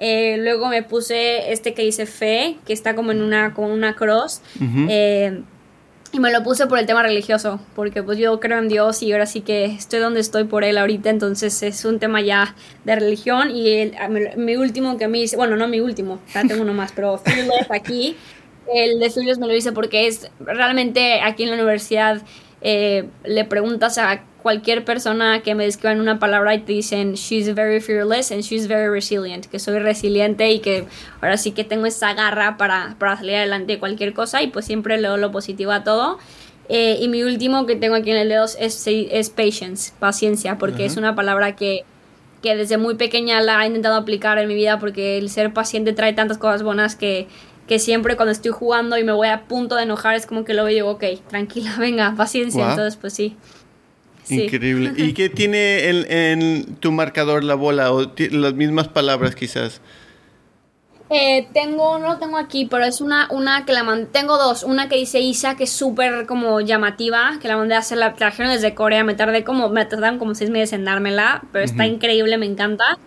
Eh, 0.00 0.36
luego 0.40 0.66
me 0.66 0.82
puse 0.82 1.52
este 1.52 1.74
que 1.74 1.82
dice 1.82 2.06
fe, 2.06 2.56
que 2.66 2.72
está 2.72 2.96
como 2.96 3.12
en 3.12 3.22
una, 3.22 3.54
como 3.54 3.72
una 3.72 3.94
cross. 3.94 4.42
eh, 4.88 5.42
y 6.12 6.20
me 6.20 6.30
lo 6.30 6.42
puse 6.42 6.66
por 6.66 6.78
el 6.78 6.84
tema 6.84 7.02
religioso, 7.02 7.58
porque 7.74 8.02
pues 8.02 8.18
yo 8.18 8.38
creo 8.38 8.58
en 8.58 8.68
Dios 8.68 9.02
y 9.02 9.12
ahora 9.12 9.24
sí 9.24 9.40
que 9.40 9.64
estoy 9.64 9.98
donde 9.98 10.20
estoy 10.20 10.44
por 10.44 10.62
Él 10.62 10.76
ahorita, 10.76 11.08
entonces 11.08 11.62
es 11.62 11.86
un 11.86 11.98
tema 11.98 12.20
ya 12.20 12.54
de 12.84 12.96
religión. 12.96 13.50
Y 13.50 13.70
el, 13.70 13.94
mi 14.36 14.56
último 14.56 14.98
que 14.98 15.08
me 15.08 15.18
hice, 15.18 15.36
bueno, 15.36 15.56
no 15.56 15.68
mi 15.68 15.80
último, 15.80 16.20
ya 16.34 16.42
tengo 16.42 16.62
uno 16.62 16.74
más, 16.74 16.92
pero 16.92 17.16
Fearless 17.16 17.70
aquí, 17.70 18.14
el 18.74 19.00
de 19.00 19.10
Fearless 19.10 19.38
me 19.38 19.46
lo 19.46 19.56
hice 19.56 19.72
porque 19.72 20.06
es 20.06 20.30
realmente 20.38 21.22
aquí 21.22 21.44
en 21.44 21.48
la 21.48 21.56
universidad 21.56 22.20
eh, 22.60 23.08
le 23.24 23.44
preguntas 23.46 23.96
a 23.96 24.22
cualquier 24.42 24.84
persona 24.84 25.40
que 25.42 25.54
me 25.54 25.64
describan 25.64 26.00
una 26.00 26.18
palabra 26.18 26.54
y 26.54 26.60
te 26.60 26.72
dicen 26.72 27.14
she's 27.14 27.54
very 27.54 27.80
fearless 27.80 28.32
and 28.32 28.42
she's 28.42 28.66
very 28.66 28.88
resilient, 28.88 29.46
que 29.46 29.58
soy 29.58 29.78
resiliente 29.78 30.50
y 30.50 30.60
que 30.60 30.84
ahora 31.20 31.36
sí 31.36 31.52
que 31.52 31.64
tengo 31.64 31.86
esa 31.86 32.12
garra 32.14 32.56
para, 32.56 32.96
para 32.98 33.16
salir 33.16 33.36
adelante 33.36 33.74
de 33.74 33.78
cualquier 33.78 34.12
cosa 34.12 34.42
y 34.42 34.48
pues 34.48 34.64
siempre 34.64 34.98
leo 34.98 35.16
lo 35.16 35.30
positivo 35.32 35.72
a 35.72 35.84
todo. 35.84 36.18
Eh, 36.68 36.98
y 37.00 37.08
mi 37.08 37.22
último 37.22 37.66
que 37.66 37.76
tengo 37.76 37.94
aquí 37.94 38.10
en 38.10 38.16
el 38.16 38.28
dedo 38.28 38.44
es, 38.44 38.86
es 38.86 39.30
patience, 39.30 39.92
paciencia, 39.98 40.58
porque 40.58 40.84
es 40.84 40.96
una 40.96 41.14
palabra 41.14 41.56
que, 41.56 41.84
que 42.42 42.56
desde 42.56 42.78
muy 42.78 42.94
pequeña 42.94 43.40
la 43.40 43.62
he 43.62 43.66
intentado 43.66 43.96
aplicar 43.96 44.38
en 44.38 44.48
mi 44.48 44.54
vida 44.54 44.78
porque 44.78 45.18
el 45.18 45.28
ser 45.28 45.52
paciente 45.52 45.92
trae 45.92 46.12
tantas 46.12 46.38
cosas 46.38 46.62
buenas 46.62 46.96
que, 46.96 47.26
que 47.66 47.78
siempre 47.78 48.16
cuando 48.16 48.32
estoy 48.32 48.52
jugando 48.52 48.98
y 48.98 49.04
me 49.04 49.12
voy 49.12 49.28
a 49.28 49.44
punto 49.44 49.76
de 49.76 49.84
enojar 49.84 50.14
es 50.14 50.26
como 50.26 50.44
que 50.44 50.54
lo 50.54 50.64
veo 50.64 50.72
y 50.72 50.74
digo, 50.74 50.90
ok, 50.90 51.04
tranquila, 51.28 51.74
venga, 51.78 52.14
paciencia. 52.16 52.70
Entonces, 52.70 52.96
pues 52.96 53.12
sí. 53.12 53.36
Increíble. 54.28 54.92
¿Y 54.96 55.12
qué 55.12 55.28
tiene 55.30 55.88
en, 55.88 56.76
tu 56.76 56.92
marcador 56.92 57.44
la 57.44 57.54
bola? 57.54 57.92
¿O 57.92 58.12
las 58.30 58.54
mismas 58.54 58.88
palabras 58.88 59.34
quizás? 59.34 59.80
Eh, 61.14 61.46
tengo, 61.52 61.98
no 61.98 62.08
lo 62.08 62.18
tengo 62.18 62.38
aquí, 62.38 62.64
pero 62.64 62.86
es 62.86 63.02
una, 63.02 63.28
una 63.30 63.66
que 63.66 63.74
la 63.74 63.84
mandé, 63.84 64.06
tengo 64.06 64.38
dos, 64.38 64.62
una 64.62 64.88
que 64.88 64.96
dice 64.96 65.20
Isa, 65.20 65.56
que 65.56 65.64
es 65.64 65.70
súper 65.70 66.24
como 66.24 66.62
llamativa, 66.62 67.32
que 67.38 67.48
la 67.48 67.58
mandé 67.58 67.74
a 67.74 67.80
hacer, 67.80 67.98
la 67.98 68.14
trajeron 68.14 68.50
desde 68.50 68.74
Corea, 68.74 69.04
me 69.04 69.12
tardé 69.12 69.44
como, 69.44 69.68
me 69.68 69.84
tardaron 69.84 70.18
como 70.18 70.34
seis 70.34 70.48
meses 70.48 70.72
en 70.72 70.86
dármela, 70.86 71.42
pero 71.52 71.66
está 71.66 71.86
increíble, 71.86 72.38
me 72.38 72.46
encanta. 72.46 72.98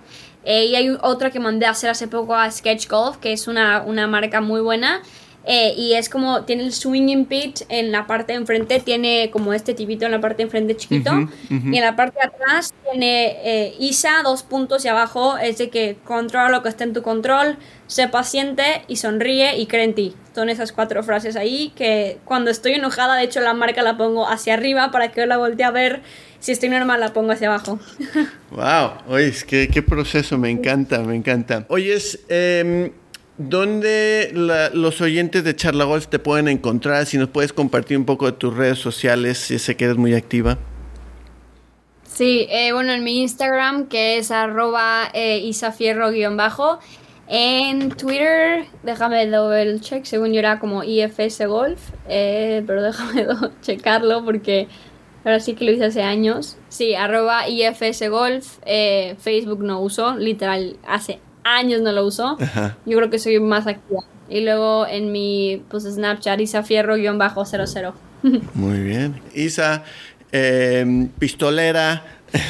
Eh, 0.43 0.65
y 0.65 0.75
hay 0.75 0.95
otra 1.01 1.31
que 1.31 1.39
mandé 1.39 1.65
a 1.65 1.71
hacer 1.71 1.89
hace 1.89 2.07
poco 2.07 2.35
a 2.35 2.51
Sketch 2.51 2.87
Golf, 2.87 3.17
que 3.17 3.33
es 3.33 3.47
una, 3.47 3.81
una 3.81 4.05
marca 4.05 4.39
muy 4.39 4.61
buena, 4.61 5.01
eh, 5.47 5.75
y 5.77 5.93
es 5.93 6.09
como, 6.09 6.43
tiene 6.43 6.63
el 6.63 6.73
swinging 6.73 7.25
pitch 7.25 7.63
en 7.69 7.91
la 7.91 8.07
parte 8.07 8.33
de 8.33 8.39
enfrente, 8.39 8.79
tiene 8.79 9.29
como 9.31 9.53
este 9.53 9.73
tipito 9.75 10.05
en 10.05 10.11
la 10.11 10.19
parte 10.19 10.37
de 10.37 10.43
enfrente 10.43 10.75
chiquito. 10.75 11.11
Y 11.49 11.77
en 11.77 11.81
la 11.81 11.95
parte 11.95 12.17
de 12.19 12.27
atrás 12.27 12.73
tiene 12.89 13.37
eh, 13.43 13.75
ISA, 13.79 14.23
dos 14.23 14.41
puntos 14.43 14.83
y 14.85 14.87
abajo 14.87 15.37
es 15.37 15.59
de 15.59 15.69
que 15.69 15.97
controla 16.03 16.49
lo 16.49 16.63
que 16.63 16.69
está 16.69 16.83
en 16.83 16.93
tu 16.93 17.03
control, 17.03 17.57
sé 17.85 18.07
paciente 18.07 18.63
y 18.87 18.95
sonríe 18.95 19.57
y 19.57 19.67
cree 19.67 19.83
en 19.83 19.93
ti. 19.93 20.15
Son 20.33 20.49
esas 20.49 20.71
cuatro 20.71 21.03
frases 21.03 21.35
ahí 21.35 21.71
que 21.75 22.17
cuando 22.25 22.49
estoy 22.49 22.73
enojada, 22.73 23.15
de 23.15 23.23
hecho 23.23 23.39
la 23.39 23.53
marca 23.53 23.83
la 23.83 23.97
pongo 23.97 24.27
hacia 24.27 24.55
arriba 24.55 24.91
para 24.91 25.11
que 25.11 25.21
yo 25.21 25.27
la 25.27 25.37
voltee 25.37 25.65
a 25.65 25.71
ver. 25.71 26.01
Si 26.39 26.51
estoy 26.51 26.69
normal, 26.69 26.99
la 26.99 27.13
pongo 27.13 27.31
hacia 27.31 27.47
abajo. 27.47 27.79
¡Wow! 28.51 28.91
Oye, 29.09 29.33
qué, 29.47 29.67
qué 29.67 29.81
proceso, 29.81 30.37
me 30.37 30.49
encanta, 30.49 30.99
me 30.99 31.15
encanta. 31.15 31.65
Oyes, 31.69 32.19
eh 32.29 32.91
¿Dónde 33.37 34.31
los 34.73 35.01
oyentes 35.01 35.43
de 35.43 35.53
Charla 35.55 35.83
Golf 35.83 36.07
te 36.07 36.19
pueden 36.19 36.47
encontrar? 36.47 37.05
Si 37.05 37.17
nos 37.17 37.27
puedes 37.27 37.51
compartir 37.51 37.97
un 37.97 38.05
poco 38.05 38.27
de 38.27 38.31
tus 38.31 38.55
redes 38.55 38.79
sociales, 38.79 39.37
si 39.37 39.59
sé 39.59 39.75
que 39.75 39.85
eres 39.85 39.97
muy 39.97 40.13
activa. 40.13 40.57
Sí, 42.05 42.47
eh, 42.49 42.71
bueno, 42.71 42.93
en 42.93 43.03
mi 43.03 43.21
Instagram, 43.21 43.87
que 43.87 44.17
es 44.17 44.31
arroba 44.31 45.09
eh, 45.13 45.39
isafierro-bajo. 45.39 46.79
En 47.27 47.89
Twitter, 47.89 48.67
déjame 48.83 49.27
double 49.27 49.81
check, 49.81 50.05
según 50.05 50.31
yo 50.31 50.39
era 50.39 50.59
como 50.59 50.85
IFS 50.85 51.45
Golf, 51.47 51.89
eh, 52.07 52.63
pero 52.65 52.83
déjame 52.83 53.27
checarlo 53.61 54.23
porque 54.23 54.69
ahora 55.25 55.41
sí 55.41 55.55
que 55.55 55.65
lo 55.65 55.71
hice 55.71 55.85
hace 55.85 56.03
años. 56.03 56.57
Sí, 56.69 56.95
arroba 56.95 57.49
IFS 57.49 58.07
Golf, 58.09 58.59
Facebook 59.19 59.61
no 59.61 59.81
uso, 59.81 60.15
literal, 60.15 60.77
hace 60.87 61.19
años 61.45 61.81
no 61.81 61.93
lo 61.93 62.05
uso. 62.05 62.37
Yo 62.85 62.97
creo 62.97 63.09
que 63.09 63.19
soy 63.19 63.39
más 63.39 63.65
activa. 63.67 64.03
Y 64.27 64.41
luego 64.41 64.85
en 64.87 65.11
mi 65.11 65.63
pues, 65.69 65.83
Snapchat, 65.83 66.41
Isa 66.41 66.63
Fierro-00. 66.63 67.93
Muy 68.53 68.79
bien. 68.79 69.21
Isa, 69.33 69.85
em, 70.33 71.07
pistolera. 71.07 72.03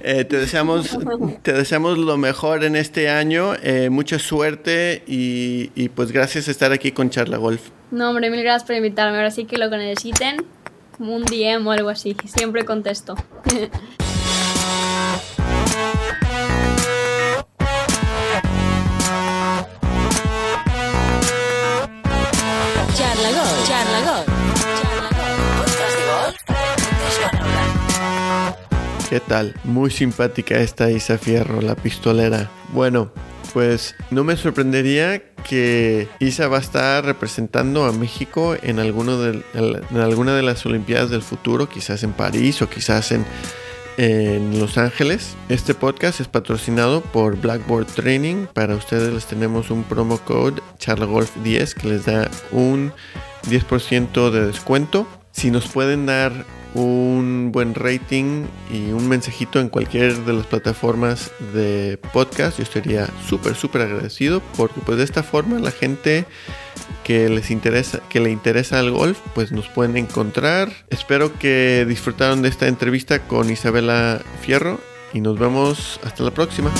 Eh, 0.00 0.24
te, 0.24 0.38
deseamos, 0.38 0.96
te 1.42 1.52
deseamos 1.52 1.98
lo 1.98 2.16
mejor 2.16 2.62
en 2.62 2.76
este 2.76 3.10
año, 3.10 3.54
eh, 3.62 3.90
mucha 3.90 4.18
suerte 4.18 5.02
y, 5.08 5.72
y, 5.74 5.88
pues 5.88 6.12
gracias 6.12 6.46
a 6.46 6.52
estar 6.52 6.70
aquí 6.70 6.92
con 6.92 7.10
Charla 7.10 7.36
Golf. 7.36 7.70
No, 7.90 8.10
hombre, 8.10 8.30
mil 8.30 8.42
gracias 8.42 8.64
por 8.64 8.76
invitarme. 8.76 9.16
Ahora 9.16 9.32
sí 9.32 9.44
que 9.44 9.58
lo 9.58 9.70
que 9.70 9.76
necesiten, 9.76 10.44
un 11.00 11.24
DM 11.24 11.66
o 11.66 11.72
algo 11.72 11.88
así, 11.88 12.16
siempre 12.26 12.64
contesto. 12.64 13.16
¿Qué 29.08 29.20
tal? 29.20 29.54
Muy 29.64 29.90
simpática 29.90 30.58
esta 30.58 30.90
Isa 30.90 31.16
Fierro, 31.16 31.62
la 31.62 31.74
pistolera. 31.74 32.50
Bueno, 32.74 33.10
pues 33.54 33.94
no 34.10 34.22
me 34.22 34.36
sorprendería 34.36 35.22
que 35.48 36.08
Isa 36.18 36.46
va 36.48 36.58
a 36.58 36.60
estar 36.60 37.06
representando 37.06 37.86
a 37.86 37.92
México 37.92 38.54
en, 38.60 38.76
de, 38.76 38.82
alguna 38.82 40.36
de 40.36 40.42
las 40.42 40.66
Olimpiadas 40.66 41.08
del 41.08 41.22
futuro, 41.22 41.70
quizás 41.70 42.02
en 42.02 42.12
París 42.12 42.60
o 42.60 42.68
quizás 42.68 43.10
en, 43.10 43.24
en 43.96 44.60
Los 44.60 44.76
Ángeles. 44.76 45.36
Este 45.48 45.72
podcast 45.72 46.20
es 46.20 46.28
patrocinado 46.28 47.00
por 47.00 47.40
Blackboard 47.40 47.86
Training. 47.86 48.44
Para 48.52 48.74
ustedes 48.74 49.10
les 49.10 49.24
tenemos 49.24 49.70
un 49.70 49.84
promo 49.84 50.18
code 50.18 50.60
CharlaGolf10 50.80 51.72
que 51.72 51.88
les 51.88 52.04
da 52.04 52.30
un 52.52 52.92
10% 53.48 54.30
de 54.30 54.46
descuento. 54.48 55.06
Si 55.32 55.50
nos 55.50 55.66
pueden 55.68 56.04
dar 56.04 56.44
un 56.74 57.50
buen 57.52 57.74
rating 57.74 58.44
y 58.70 58.92
un 58.92 59.08
mensajito 59.08 59.60
en 59.60 59.68
cualquier 59.68 60.16
de 60.24 60.32
las 60.32 60.46
plataformas 60.46 61.30
de 61.52 61.98
podcast, 62.12 62.58
yo 62.58 62.64
estaría 62.64 63.08
súper, 63.26 63.54
súper 63.54 63.82
agradecido 63.82 64.42
porque 64.56 64.80
pues 64.84 64.98
de 64.98 65.04
esta 65.04 65.22
forma 65.22 65.58
la 65.58 65.70
gente 65.70 66.24
que 67.04 67.28
les 67.28 67.50
interesa, 67.50 68.00
que 68.08 68.20
le 68.20 68.30
interesa 68.30 68.78
el 68.80 68.90
golf, 68.90 69.18
pues 69.34 69.50
nos 69.50 69.68
pueden 69.68 69.96
encontrar. 69.96 70.70
Espero 70.90 71.36
que 71.38 71.86
disfrutaron 71.88 72.42
de 72.42 72.48
esta 72.48 72.68
entrevista 72.68 73.20
con 73.20 73.50
Isabela 73.50 74.20
Fierro 74.42 74.78
y 75.12 75.20
nos 75.20 75.38
vemos 75.38 75.98
hasta 76.04 76.22
la 76.22 76.32
próxima. 76.32 76.70